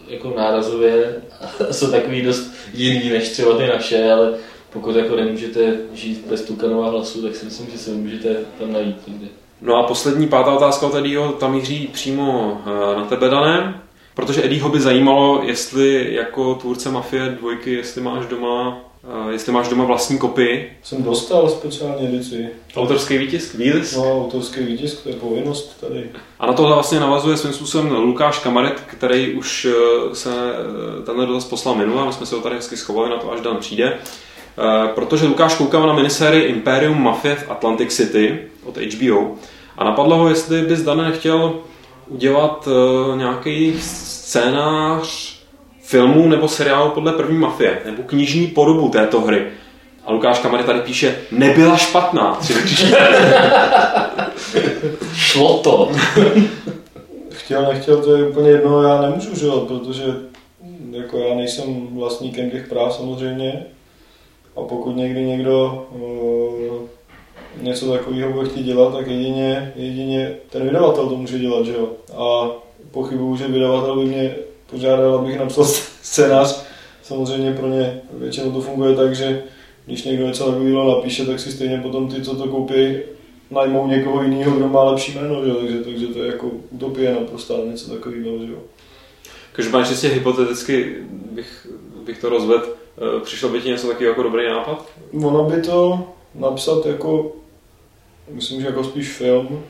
jako 0.08 0.34
nárazově 0.36 1.22
jsou 1.70 1.90
takový 1.90 2.22
dost 2.22 2.52
jiný 2.74 3.10
než 3.10 3.28
třeba 3.28 3.56
ty 3.56 3.66
naše, 3.66 4.12
ale 4.12 4.34
pokud 4.72 4.96
jako 4.96 5.16
nemůžete 5.16 5.76
žít 5.92 6.26
bez 6.28 6.42
Tukanova 6.42 6.90
hlasu, 6.90 7.22
tak 7.22 7.36
si 7.36 7.44
myslím, 7.44 7.70
že 7.70 7.78
se 7.78 7.90
můžete 7.90 8.36
tam 8.58 8.72
najít 8.72 9.08
někde. 9.08 9.26
No 9.62 9.76
a 9.76 9.82
poslední 9.82 10.28
pátá 10.28 10.52
otázka 10.52 10.86
od 10.86 10.94
Eddieho, 10.94 11.32
tam 11.32 11.52
míří 11.52 11.88
přímo 11.92 12.58
eh, 12.66 12.96
na 12.96 13.04
tebe, 13.04 13.28
Dané. 13.28 13.80
Protože 14.14 14.44
Eddieho 14.44 14.68
by 14.68 14.80
zajímalo, 14.80 15.42
jestli 15.44 16.14
jako 16.14 16.54
tvůrce 16.54 16.90
Mafie 16.90 17.28
dvojky, 17.28 17.72
jestli 17.72 18.00
máš 18.00 18.26
doma 18.26 18.80
Uh, 19.06 19.30
jestli 19.30 19.52
máš 19.52 19.68
doma 19.68 19.84
vlastní 19.84 20.18
kopii. 20.18 20.76
Jsem 20.82 21.02
dostal 21.02 21.48
speciální 21.48 22.08
edici. 22.08 22.48
Autorský 22.76 23.18
výtisk? 23.18 23.54
Výlis? 23.54 23.96
No, 23.96 24.24
autorský 24.24 24.60
výtisk, 24.60 25.02
to 25.02 25.08
je 25.08 25.14
povinnost 25.14 25.80
tady. 25.80 26.10
A 26.40 26.46
na 26.46 26.52
tohle 26.52 26.74
vlastně 26.74 27.00
navazuje 27.00 27.36
svým 27.36 27.52
způsobem 27.52 27.92
Lukáš 27.92 28.38
Kamaret, 28.38 28.80
který 28.86 29.32
už 29.32 29.64
eh, 29.64 30.14
se 30.14 30.30
eh, 30.30 31.02
tenhle 31.02 31.26
dotaz 31.26 31.44
poslal 31.44 31.74
minule, 31.74 32.06
my 32.06 32.12
jsme 32.12 32.26
se 32.26 32.34
ho 32.34 32.40
tady 32.40 32.54
hezky 32.54 32.76
schovali 32.76 33.10
na 33.10 33.16
to, 33.16 33.32
až 33.32 33.40
Dan 33.40 33.56
přijde. 33.56 33.98
Uh, 34.58 34.88
protože 34.88 35.26
Lukáš 35.26 35.54
koukal 35.54 35.86
na 35.86 35.92
minisérii 35.92 36.44
Imperium 36.44 37.02
Mafia 37.02 37.34
v 37.34 37.50
Atlantic 37.50 37.94
City 37.94 38.38
od 38.64 38.76
HBO 38.76 39.34
a 39.78 39.84
napadlo 39.84 40.16
ho, 40.16 40.28
jestli 40.28 40.62
bys 40.62 40.82
Dan 40.82 40.98
nechtěl 40.98 41.54
udělat 42.08 42.66
uh, 42.66 43.18
nějaký 43.18 43.74
scénář 43.80 45.33
filmu 45.84 46.28
nebo 46.28 46.48
seriálu 46.48 46.90
podle 46.90 47.12
první 47.12 47.38
mafie, 47.38 47.78
nebo 47.84 48.02
knižní 48.02 48.46
podobu 48.46 48.88
této 48.88 49.20
hry. 49.20 49.46
A 50.04 50.12
Lukáš 50.12 50.38
Kamary 50.38 50.64
tady 50.64 50.80
píše, 50.80 51.18
nebyla 51.30 51.76
špatná. 51.76 52.40
Šlo 55.14 55.58
to. 55.58 55.90
Chtěl, 57.30 57.62
nechtěl, 57.72 58.02
to 58.02 58.16
je 58.16 58.28
úplně 58.28 58.50
jedno, 58.50 58.82
já 58.82 59.00
nemůžu, 59.00 59.36
že 59.36 59.46
jo, 59.46 59.60
protože 59.60 60.04
jako 60.90 61.18
já 61.18 61.34
nejsem 61.34 61.86
vlastníkem 61.96 62.50
těch 62.50 62.68
práv 62.68 62.94
samozřejmě. 62.94 63.66
A 64.56 64.60
pokud 64.60 64.96
někdy 64.96 65.24
někdo 65.24 65.86
uh, 65.90 66.88
něco 67.62 67.92
takového 67.92 68.32
bude 68.32 68.48
chtít 68.48 68.62
dělat, 68.62 68.92
tak 68.92 69.06
jedině, 69.06 69.72
jedině 69.76 70.34
ten 70.50 70.64
vydavatel 70.64 71.08
to 71.08 71.16
může 71.16 71.38
dělat, 71.38 71.66
že 71.66 71.72
jo. 71.72 71.88
A 72.16 72.50
pochybuju, 72.90 73.36
že 73.36 73.48
vydavatel 73.48 73.96
by 73.96 74.04
mě 74.04 74.34
požádal, 74.70 75.14
abych 75.14 75.38
napsal 75.38 75.64
scénář. 76.02 76.64
Samozřejmě 77.02 77.52
pro 77.52 77.66
ně 77.68 78.00
většinou 78.12 78.52
to 78.52 78.60
funguje 78.60 78.96
tak, 78.96 79.14
že 79.14 79.42
když 79.86 80.04
někdo 80.04 80.26
něco 80.26 80.46
takového 80.46 80.96
napíše, 80.96 81.26
tak 81.26 81.40
si 81.40 81.52
stejně 81.52 81.78
potom 81.78 82.08
ty, 82.08 82.22
co 82.22 82.36
to 82.36 82.48
koupí, 82.48 82.96
najmou 83.50 83.86
někoho 83.86 84.22
jiného, 84.22 84.56
kdo 84.56 84.68
má 84.68 84.84
lepší 84.84 85.14
jméno, 85.14 85.44
že? 85.44 85.52
Takže, 85.54 85.78
takže 85.78 86.06
to 86.06 86.18
je 86.18 86.26
jako 86.26 86.50
utopie 86.70 87.14
naprosto, 87.14 87.66
něco 87.66 87.90
takového. 87.90 88.46
Že? 88.46 88.52
Každopádně 89.52 89.88
čistě 89.88 90.08
hypoteticky 90.08 90.96
bych, 91.10 91.66
bych 92.04 92.20
to 92.20 92.28
rozvedl, 92.28 92.66
eh, 92.66 93.20
přišlo 93.20 93.48
by 93.48 93.60
ti 93.60 93.68
něco 93.68 93.86
takového 93.86 94.10
jako 94.10 94.22
dobrý 94.22 94.48
nápad? 94.48 94.86
Ono 95.24 95.44
by 95.44 95.62
to 95.62 96.08
napsat 96.34 96.86
jako, 96.86 97.32
myslím, 98.30 98.60
že 98.60 98.66
jako 98.66 98.84
spíš 98.84 99.08
film, 99.08 99.62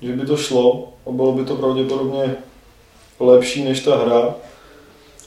že 0.00 0.12
by 0.12 0.26
to 0.26 0.36
šlo 0.36 0.92
a 1.06 1.10
bylo 1.10 1.32
by 1.32 1.44
to 1.44 1.56
pravděpodobně 1.56 2.36
lepší 3.20 3.64
než 3.64 3.80
ta 3.80 3.96
hra. 3.96 4.34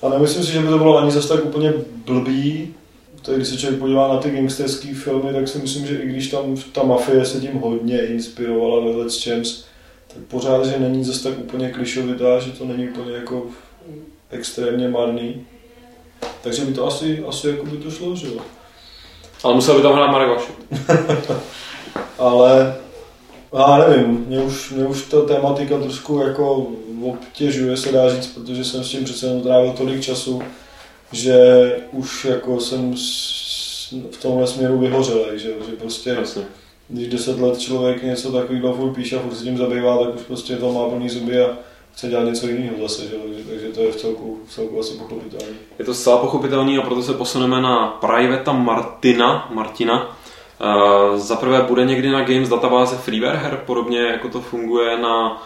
A 0.01 0.09
nemyslím 0.09 0.43
si, 0.43 0.51
že 0.51 0.59
by 0.59 0.67
to 0.67 0.77
bylo 0.77 0.97
ani 0.97 1.11
zase 1.11 1.27
tak 1.27 1.45
úplně 1.45 1.73
blbý, 2.05 2.73
tady, 3.21 3.37
když 3.37 3.47
se 3.47 3.57
člověk 3.57 3.79
podívá 3.79 4.07
na 4.07 4.17
ty 4.17 4.31
gangsterské 4.31 4.93
filmy, 4.93 5.33
tak 5.33 5.47
si 5.47 5.57
myslím, 5.57 5.87
že 5.87 5.95
i 5.95 6.07
když 6.07 6.27
tam 6.27 6.55
ta 6.71 6.83
mafie 6.83 7.25
se 7.25 7.39
tím 7.39 7.53
hodně 7.53 8.05
inspirovala 8.05 8.85
ve 8.85 8.97
Let's 8.97 9.23
Champs, 9.23 9.63
tak 10.07 10.23
pořád, 10.27 10.65
že 10.65 10.79
není 10.79 11.03
zase 11.03 11.23
tak 11.23 11.39
úplně 11.39 11.69
klišovitá, 11.69 12.39
že 12.39 12.51
to 12.51 12.65
není 12.65 12.89
úplně 12.89 13.11
jako 13.11 13.45
extrémně 14.29 14.87
marný. 14.87 15.45
Takže 16.41 16.65
by 16.65 16.73
to 16.73 16.87
asi, 16.87 17.23
asi 17.27 17.47
jako 17.47 17.65
by 17.65 17.77
to 17.77 17.91
šlo, 17.91 18.15
že 18.15 18.27
jo. 18.27 18.41
Ale 19.43 19.55
musel 19.55 19.75
by 19.75 19.81
tam 19.81 19.93
hrát 19.93 20.11
Marek 20.11 20.29
Vašek. 20.29 20.55
Ale 22.17 22.75
já 23.53 23.77
nevím, 23.77 24.25
mě 24.27 24.39
už, 24.41 24.71
mě 24.71 24.85
už 24.85 25.01
ta 25.01 25.21
tématika 25.21 25.79
trošku 25.79 26.19
jako 26.19 26.67
obtěžuje, 27.03 27.77
se 27.77 27.91
dá 27.91 28.09
říct, 28.09 28.27
protože 28.27 28.65
jsem 28.65 28.83
s 28.83 28.89
tím 28.89 29.03
přece 29.03 29.25
jenom 29.25 29.41
trávil 29.41 29.73
tolik 29.73 30.01
času, 30.01 30.41
že 31.11 31.35
už 31.91 32.25
jako 32.25 32.59
jsem 32.59 32.95
v 34.11 34.17
tomhle 34.21 34.47
směru 34.47 34.79
vyhořel, 34.79 35.25
že, 35.31 35.37
že 35.37 35.75
prostě 35.79 36.09
Jasně. 36.09 36.43
když 36.89 37.07
deset 37.07 37.39
let 37.39 37.59
člověk 37.59 38.03
něco 38.03 38.31
takového 38.31 38.73
furt 38.73 38.93
píše 38.93 39.17
a 39.17 39.19
furt 39.19 39.35
se 39.35 39.43
tím 39.43 39.57
zabývá, 39.57 39.97
tak 39.97 40.15
už 40.15 40.21
prostě 40.21 40.55
to 40.55 40.73
má 40.73 40.89
plný 40.89 41.09
zuby 41.09 41.43
a 41.43 41.49
chce 41.93 42.07
dělat 42.07 42.23
něco 42.23 42.47
jiného 42.47 42.75
zase, 42.81 43.01
že? 43.01 43.15
Takže, 43.15 43.43
takže 43.49 43.67
to 43.67 43.81
je 43.81 43.91
v 43.91 43.95
celku, 43.95 44.39
v 44.45 44.53
celku 44.53 44.79
asi 44.79 44.93
pochopitelné. 44.93 45.55
Je 45.79 45.85
to 45.85 45.93
zcela 45.93 46.17
pochopitelný 46.17 46.77
a 46.77 46.81
proto 46.81 47.03
se 47.03 47.13
posuneme 47.13 47.61
na 47.61 47.87
Privata 47.87 48.51
Martina. 48.51 49.51
Martina. 49.53 50.17
Uh, 50.63 51.17
za 51.17 51.35
prvé 51.35 51.61
bude 51.61 51.85
někdy 51.85 52.09
na 52.09 52.23
Games 52.23 52.49
databáze 52.49 52.95
freeware 52.95 53.37
her, 53.37 53.59
podobně 53.65 53.99
jako 53.99 54.29
to 54.29 54.41
funguje 54.41 54.97
na 54.97 55.43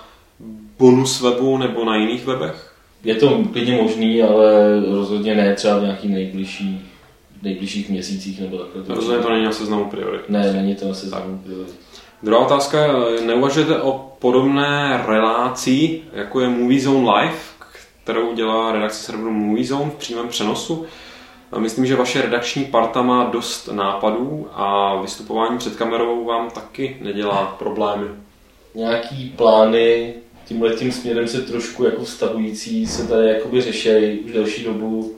bonus 0.80 1.22
webu 1.22 1.58
nebo 1.58 1.86
na 1.86 1.96
jiných 1.96 2.26
webech? 2.26 2.74
Je 3.04 3.16
to 3.16 3.44
klidně 3.52 3.76
možný, 3.82 4.24
ale 4.24 4.80
rozhodně 4.92 5.36
ne 5.36 5.56
třeba 5.56 5.78
v 5.78 5.82
nějakých 5.82 6.12
nejbližší, 6.12 6.92
nejbližších 7.42 7.90
měsících 7.90 8.42
nebo 8.42 8.58
takhle. 8.58 8.96
Rozhodně 8.96 9.24
to 9.24 9.30
není 9.30 9.46
na 9.46 9.52
seznamu 9.52 9.86
priorit. 9.86 10.30
Ne, 10.30 10.54
není 10.54 10.76
to 10.76 10.88
na 10.88 10.94
seznamu 10.94 11.38
priorit. 11.38 11.76
Druhá 12.24 12.46
otázka 12.46 12.84
je, 12.84 13.22
neuvažujete 13.22 13.82
o 13.82 14.12
podobné 14.20 15.04
relaci, 15.08 16.02
jako 16.14 16.40
je 16.40 16.50
Movie 16.50 16.82
Zone 16.82 17.12
Live, 17.12 17.38
kterou 18.04 18.34
dělá 18.34 18.72
redakce 18.72 19.04
serveru 19.04 19.32
Movie 19.32 19.66
Zone 19.66 19.92
v 19.92 19.96
přímém 19.96 20.28
přenosu? 20.28 20.86
Myslím, 21.58 21.86
že 21.86 21.96
vaše 21.96 22.22
redakční 22.22 22.66
parta 22.66 23.02
má 23.02 23.30
dost 23.30 23.68
nápadů 23.68 24.48
a 24.54 24.96
vystupování 25.02 25.58
před 25.58 25.76
kamerou 25.76 26.26
vám 26.26 26.50
taky 26.50 26.98
nedělá 27.02 27.56
problémy. 27.60 28.08
Nějaký 28.76 29.34
plány 29.36 30.14
tímhle 30.46 30.74
tím 30.74 30.92
směrem 30.92 31.28
se 31.28 31.42
trošku 31.42 31.84
jako 31.84 32.04
vztahující 32.04 32.88
se 32.88 33.08
tady 33.08 33.28
jakoby 33.28 33.62
řešejí 33.62 34.20
už 34.20 34.32
delší 34.32 34.64
dobu. 34.64 35.16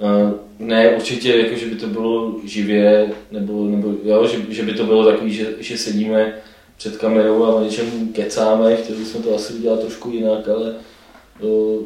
Eh, 0.00 0.46
Ne 0.58 0.96
určitě, 0.96 1.36
jako, 1.36 1.56
že 1.56 1.66
by 1.66 1.74
to 1.74 1.86
bylo 1.86 2.34
živě, 2.44 3.10
nebo, 3.30 3.64
nebo 3.64 3.94
jo, 4.04 4.26
že, 4.26 4.38
že, 4.48 4.62
by 4.62 4.74
to 4.74 4.84
bylo 4.84 5.04
takový, 5.04 5.32
že, 5.32 5.54
že 5.58 5.78
sedíme 5.78 6.34
před 6.76 6.96
kamerou 6.96 7.44
a 7.44 7.54
o 7.54 7.64
něčem 7.64 8.08
kecáme, 8.12 8.76
chtěli 8.76 9.04
jsme 9.04 9.20
to 9.20 9.34
asi 9.34 9.52
udělat 9.52 9.80
trošku 9.80 10.10
jinak, 10.10 10.48
ale 10.48 10.74
eh, 11.42 11.84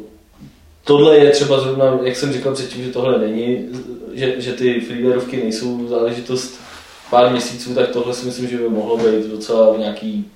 tohle 0.83 1.17
je 1.17 1.29
třeba 1.29 1.59
zrovna, 1.59 1.99
jak 2.03 2.15
jsem 2.15 2.33
říkal 2.33 2.53
předtím, 2.53 2.83
že 2.83 2.91
tohle 2.91 3.19
není, 3.19 3.69
že, 4.13 4.41
že 4.41 4.53
ty 4.53 4.81
freewareovky 4.81 5.37
nejsou 5.37 5.87
záležitost 5.87 6.59
pár 7.09 7.31
měsíců, 7.31 7.73
tak 7.73 7.89
tohle 7.89 8.13
si 8.13 8.25
myslím, 8.25 8.49
že 8.49 8.57
by 8.57 8.69
mohlo 8.69 8.97
být 8.97 9.25
docela 9.31 9.73
v 9.73 9.79
nějaký 9.79 10.31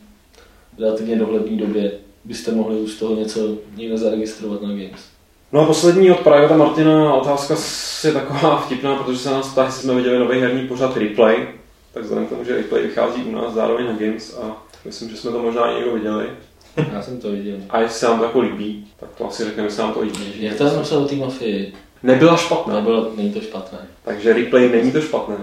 relativně 0.80 1.16
dohledné 1.16 1.58
době 1.58 1.92
byste 2.26 2.52
mohli 2.52 2.76
už 2.76 2.94
toho 2.94 3.16
něco 3.16 3.58
někde 3.76 3.98
zaregistrovat 3.98 4.62
na 4.62 4.70
Games. 4.70 5.06
No 5.52 5.62
a 5.62 5.66
poslední 5.66 6.12
od 6.12 6.20
Privata 6.20 6.58
Martina 6.58 7.14
otázka 7.14 7.56
je 8.04 8.14
taková 8.14 8.58
vtipná, 8.58 8.96
protože 8.96 9.20
se 9.20 9.30
nás 9.30 9.48
ptá, 9.48 9.66
jestli 9.66 9.82
jsme 9.82 9.96
viděli 9.96 10.20
nový 10.20 10.40
herní 10.40 10.68
pořad 10.68 10.98
Replay. 10.98 11.48
Tak 11.94 12.04
vzhledem 12.04 12.28
k 12.28 12.30
tomu, 12.30 12.44
že 12.44 12.56
Replay 12.56 12.84
vychází 12.84 13.24
u 13.24 13.32
nás 13.32 13.54
zároveň 13.54 13.86
na 13.86 13.94
Games 13.94 14.38
a 14.38 14.64
myslím, 14.86 15.10
že 15.10 15.18
jsme 15.18 15.32
to 15.32 15.40
možná 15.40 15.72
i 15.72 15.76
někdo 15.76 15.94
viděli. 15.94 16.26
Já 16.94 17.02
jsem 17.02 17.20
to 17.20 17.32
viděl. 17.32 17.58
A 17.70 17.80
jestli 17.80 18.00
se 18.00 18.06
nám 18.06 18.20
to 18.20 18.24
jako 18.24 18.40
líbí, 18.42 18.88
tak 19.00 19.10
to 19.18 19.28
asi 19.28 19.44
řekneme, 19.44 19.68
jestli 19.68 19.84
nám 19.84 19.94
to 19.94 20.02
líbí. 20.02 20.34
Jak 20.40 20.58
to 20.58 20.64
napsal 20.64 21.04
o 21.04 21.08
té 21.08 21.16
mafii? 21.16 21.74
Nebyla 22.04 22.38
špatná. 22.38 22.76
Nebylo, 22.76 23.12
není 23.18 23.34
to 23.34 23.42
špatné. 23.42 23.80
Takže 24.04 24.34
replay 24.34 24.70
není 24.70 24.92
to 24.92 25.02
špatné. 25.02 25.36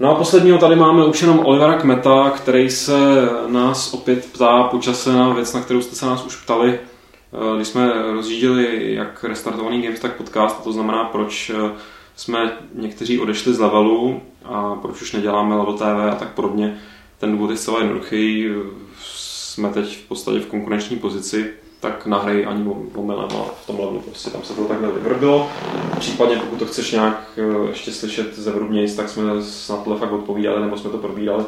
No 0.00 0.10
a 0.10 0.14
posledního 0.14 0.58
tady 0.58 0.76
máme 0.76 1.04
už 1.04 1.22
jenom 1.22 1.46
Olivera 1.46 1.80
Kmeta, 1.80 2.30
který 2.30 2.70
se 2.70 2.98
nás 3.46 3.94
opět 3.94 4.32
ptá 4.32 4.62
po 4.62 4.78
čase 4.78 5.12
na 5.12 5.32
věc, 5.32 5.54
na 5.54 5.60
kterou 5.60 5.80
jste 5.80 5.96
se 5.96 6.06
nás 6.06 6.26
už 6.26 6.36
ptali, 6.36 6.78
eh, 6.78 7.56
když 7.56 7.68
jsme 7.68 7.92
rozjížděli 8.12 8.94
jak 8.94 9.24
restartovaný 9.24 9.82
Games, 9.82 10.00
tak 10.00 10.16
podcast, 10.16 10.64
to 10.64 10.72
znamená, 10.72 11.04
proč 11.04 11.50
eh, 11.50 11.70
jsme 12.16 12.52
někteří 12.74 13.18
odešli 13.20 13.54
z 13.54 13.58
levelu 13.58 14.20
a 14.44 14.74
proč 14.74 15.02
už 15.02 15.12
neděláme 15.12 15.56
level 15.56 15.74
TV 15.74 16.12
a 16.12 16.14
tak 16.14 16.28
podobně. 16.28 16.78
Ten 17.18 17.32
důvod 17.32 17.50
je 17.50 17.56
zcela 17.56 17.78
jednoduchý. 17.78 18.48
Jsme 19.58 19.68
teď 19.68 19.96
v 19.96 20.08
podstatě 20.08 20.40
v 20.40 20.46
konkurenční 20.46 20.96
pozici, 20.96 21.50
tak 21.80 22.06
nahraj 22.06 22.46
ani 22.46 22.64
omylem 22.94 23.28
a 23.30 23.44
v 23.62 23.66
tom 23.66 23.80
levelu 23.80 24.00
prostě 24.00 24.30
tam 24.30 24.42
se 24.42 24.54
to 24.54 24.64
takhle 24.64 24.92
vyvrbilo. 24.92 25.50
Případně 25.98 26.36
pokud 26.36 26.58
to 26.58 26.66
chceš 26.66 26.92
nějak 26.92 27.38
eh, 27.38 27.68
ještě 27.68 27.92
slyšet 27.92 28.38
ze 28.38 28.50
vrubnějc, 28.50 28.94
tak 28.94 29.08
jsme 29.08 29.22
na 29.24 29.76
tohle 29.84 29.98
fakt 29.98 30.12
odpovídali, 30.12 30.60
nebo 30.60 30.78
jsme 30.78 30.90
to 30.90 30.98
probírali 30.98 31.44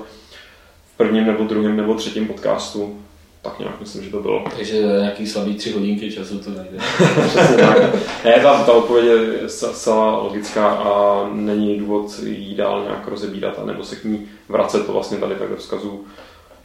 v 0.94 0.96
prvním 0.96 1.26
nebo 1.26 1.44
druhém 1.44 1.76
nebo 1.76 1.94
třetím 1.94 2.26
podcastu. 2.26 2.96
Tak 3.42 3.58
nějak 3.58 3.80
myslím, 3.80 4.04
že 4.04 4.10
to 4.10 4.20
bylo. 4.20 4.44
Takže 4.56 4.76
nějaký 4.76 5.26
slabý 5.26 5.54
tři 5.54 5.72
hodinky 5.72 6.12
času 6.12 6.38
to 6.38 6.50
nejde. 6.50 6.78
Přesně 7.28 7.56
tak. 7.56 7.78
Ne, 8.24 8.32
ta, 8.42 8.64
ta 8.64 8.72
odpověď 8.72 9.06
je 9.06 9.48
zcela 9.48 10.18
logická 10.18 10.68
a 10.68 11.24
není 11.32 11.78
důvod 11.78 12.18
ji 12.22 12.54
dál 12.54 12.82
nějak 12.82 13.08
rozebírat 13.08 13.58
a 13.58 13.64
nebo 13.64 13.84
se 13.84 13.96
k 13.96 14.04
ní 14.04 14.28
vracet, 14.48 14.86
to 14.86 14.92
vlastně 14.92 15.18
tady 15.18 15.34
takhle 15.34 15.56
vzkazu. 15.56 16.04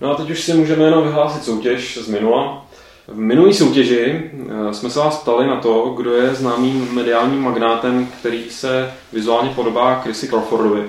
No 0.01 0.11
a 0.11 0.15
teď 0.15 0.29
už 0.29 0.43
si 0.43 0.53
můžeme 0.53 0.83
jenom 0.83 1.03
vyhlásit 1.03 1.43
soutěž 1.43 1.97
z 1.97 2.07
minula. 2.07 2.65
V 3.07 3.17
minulé 3.17 3.53
soutěži 3.53 4.31
eh, 4.69 4.73
jsme 4.73 4.89
se 4.89 4.99
vás 4.99 5.17
ptali 5.17 5.47
na 5.47 5.55
to, 5.59 5.93
kdo 5.97 6.13
je 6.13 6.35
známým 6.35 6.93
mediálním 6.93 7.41
magnátem, 7.41 8.07
který 8.19 8.49
se 8.49 8.93
vizuálně 9.13 9.49
podobá 9.49 9.99
Chrissy 9.99 10.27
Crawfordovi. 10.27 10.87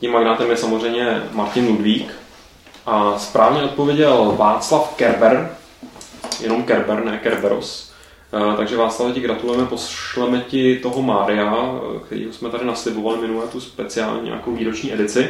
Tím 0.00 0.12
magnátem 0.12 0.50
je 0.50 0.56
samozřejmě 0.56 1.22
Martin 1.32 1.68
Ludvík 1.68 2.14
a 2.86 3.18
správně 3.18 3.62
odpověděl 3.62 4.34
Václav 4.38 4.94
Kerber, 4.96 5.56
jenom 6.40 6.62
Kerber, 6.62 7.04
ne 7.04 7.18
Kerberos. 7.22 7.92
Eh, 8.52 8.56
Takže 8.56 8.76
Václav, 8.76 9.14
ti 9.14 9.20
gratulujeme, 9.20 9.66
pošleme 9.66 10.44
ti 10.48 10.78
toho 10.78 11.02
Mária, 11.02 11.74
kterýho 12.06 12.32
jsme 12.32 12.50
tady 12.50 12.64
naslibovali 12.64 13.20
minule, 13.20 13.46
tu 13.46 13.60
speciální 13.60 14.20
nějakou 14.24 14.52
výroční 14.52 14.92
edici. 14.92 15.28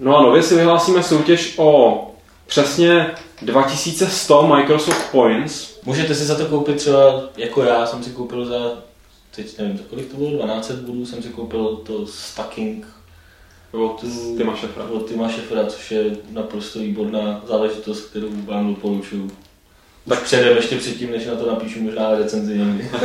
No 0.00 0.16
a 0.16 0.22
nově 0.22 0.42
si 0.42 0.54
vyhlásíme 0.54 1.02
soutěž 1.02 1.54
o 1.56 2.13
přesně 2.46 3.10
2100 3.42 4.46
Microsoft 4.46 5.10
Points. 5.10 5.80
Můžete 5.84 6.14
si 6.14 6.24
za 6.24 6.34
to 6.34 6.46
koupit 6.46 6.76
třeba, 6.76 7.28
jako 7.36 7.62
já 7.62 7.86
jsem 7.86 8.04
si 8.04 8.10
koupil 8.10 8.46
za, 8.46 8.78
teď 9.36 9.58
nevím, 9.58 9.78
za 9.78 9.84
kolik 9.90 10.10
to 10.10 10.16
bylo, 10.16 10.30
1200 10.30 10.74
bodů 10.74 11.06
jsem 11.06 11.22
si 11.22 11.28
koupil 11.28 11.76
to 11.76 12.06
Stacking 12.06 12.86
Od 13.72 14.04
Tima 14.36 14.56
Šefra. 14.56 14.84
od 14.84 15.08
Tima 15.08 15.28
Šefra, 15.28 15.66
což 15.66 15.90
je 15.90 16.16
naprosto 16.30 16.78
výborná 16.78 17.42
záležitost, 17.46 18.00
kterou 18.00 18.28
vám 18.44 18.74
doporučuju. 18.74 19.30
Tak 20.08 20.22
předem, 20.22 20.56
ještě 20.56 20.76
předtím, 20.76 21.10
než 21.10 21.26
na 21.26 21.34
to 21.34 21.50
napíšu 21.50 21.82
možná 21.82 22.10
recenzi 22.10 22.58
někdy. 22.58 22.90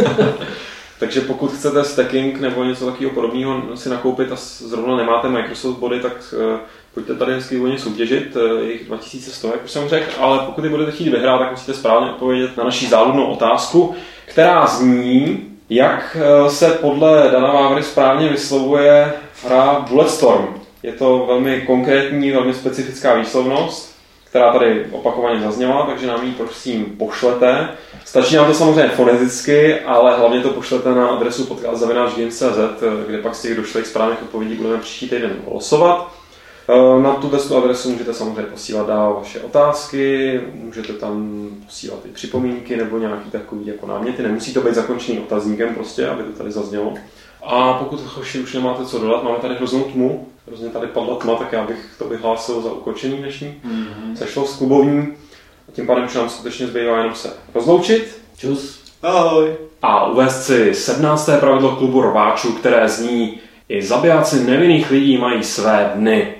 Takže 0.99 1.21
pokud 1.21 1.51
chcete 1.51 1.83
stacking 1.83 2.39
nebo 2.39 2.63
něco 2.63 2.85
takového 2.85 3.13
podobného 3.13 3.77
si 3.77 3.89
nakoupit 3.89 4.31
a 4.31 4.35
zrovna 4.59 4.95
nemáte 4.95 5.29
Microsoft 5.29 5.77
body, 5.77 5.99
tak 5.99 6.33
eh, 6.33 6.59
pojďte 6.93 7.15
tady 7.15 7.33
hezky 7.33 7.57
volně 7.57 7.79
soutěžit, 7.79 8.37
eh, 8.37 8.63
je 8.63 8.71
jich 8.71 8.85
2100, 8.85 9.47
jak 9.47 9.65
už 9.65 9.71
jsem 9.71 9.89
řekl, 9.89 10.11
ale 10.19 10.39
pokud 10.39 10.63
je 10.63 10.69
budete 10.69 10.91
chtít 10.91 11.09
vyhrát, 11.09 11.39
tak 11.39 11.51
musíte 11.51 11.73
správně 11.73 12.09
odpovědět 12.09 12.57
na 12.57 12.63
naši 12.63 12.87
záludnou 12.87 13.25
otázku, 13.25 13.95
která 14.25 14.67
zní, 14.67 15.49
jak 15.69 16.17
eh, 16.19 16.49
se 16.49 16.69
podle 16.69 17.29
Dana 17.31 17.53
Vávry 17.53 17.83
správně 17.83 18.29
vyslovuje 18.29 19.13
hra 19.43 19.85
Bulletstorm. 19.89 20.47
Je 20.83 20.91
to 20.91 21.25
velmi 21.27 21.61
konkrétní, 21.61 22.31
velmi 22.31 22.53
specifická 22.53 23.13
výslovnost, 23.13 23.95
která 24.29 24.53
tady 24.53 24.85
opakovaně 24.91 25.41
zazněla, 25.41 25.85
takže 25.85 26.07
nám 26.07 26.25
ji 26.25 26.31
prosím 26.31 26.85
pošlete. 26.85 27.69
Stačí 28.05 28.35
nám 28.35 28.45
to 28.45 28.53
samozřejmě 28.53 28.89
foneticky, 28.89 29.79
ale 29.79 30.17
hlavně 30.17 30.41
to 30.41 30.49
pošlete 30.49 30.89
na 30.89 31.07
adresu 31.07 31.45
podcast.games.cz, 31.45 32.83
kde 33.07 33.17
pak 33.17 33.35
z 33.35 33.41
těch 33.41 33.57
došlých 33.57 33.87
správných 33.87 34.21
odpovědí 34.21 34.55
budeme 34.55 34.77
příští 34.77 35.09
týden 35.09 35.35
losovat. 35.47 36.18
Eh, 36.69 37.01
Na 37.01 37.13
tu 37.13 37.55
adresu 37.57 37.91
můžete 37.91 38.13
samozřejmě 38.13 38.41
posílat 38.43 38.87
dál 38.87 39.15
vaše 39.19 39.39
otázky, 39.39 40.39
můžete 40.53 40.93
tam 40.93 41.47
posílat 41.65 41.99
i 42.05 42.09
připomínky 42.09 42.77
nebo 42.77 42.97
nějaký 42.97 43.29
takový 43.31 43.67
jako 43.67 43.87
náměty. 43.87 44.23
Nemusí 44.23 44.53
to 44.53 44.61
být 44.61 44.75
zakončený 44.75 45.19
otazníkem 45.19 45.75
prostě, 45.75 46.07
aby 46.07 46.23
to 46.23 46.31
tady 46.37 46.51
zaznělo. 46.51 46.93
A 47.43 47.73
pokud 47.73 47.99
hoši 48.15 48.39
už 48.39 48.53
nemáte 48.53 48.85
co 48.85 48.99
dodat, 48.99 49.23
máme 49.23 49.37
tady 49.37 49.55
hroznou 49.55 49.83
tmu, 49.83 50.27
hrozně 50.47 50.69
tady 50.69 50.87
padla 50.87 51.15
tma, 51.15 51.35
tak 51.35 51.51
já 51.53 51.65
bych 51.65 51.95
to 51.97 52.05
vyhlásil 52.09 52.61
za 52.61 52.71
ukončení 52.71 53.17
dnešní 53.17 53.53
Mhm. 53.63 54.15
sešlo 54.17 54.45
s 54.45 54.57
klubovní. 54.57 55.07
A 55.69 55.71
tím 55.71 55.87
pádem 55.87 56.05
už 56.05 56.15
nám 56.15 56.29
skutečně 56.29 56.67
zbývá 56.67 56.97
jenom 56.97 57.15
se 57.15 57.33
rozloučit 57.55 58.21
Čus. 58.37 58.79
Ahoj. 59.03 59.55
a 59.81 60.05
uvést 60.07 60.43
si 60.45 60.73
17. 60.75 61.29
pravidlo 61.39 61.75
klubu 61.75 62.01
rváčů, 62.01 62.51
které 62.53 62.89
zní 62.89 63.39
I 63.69 63.81
zabijáci 63.81 64.43
nevinných 64.43 64.91
lidí 64.91 65.17
mají 65.17 65.43
své 65.43 65.91
dny. 65.95 66.35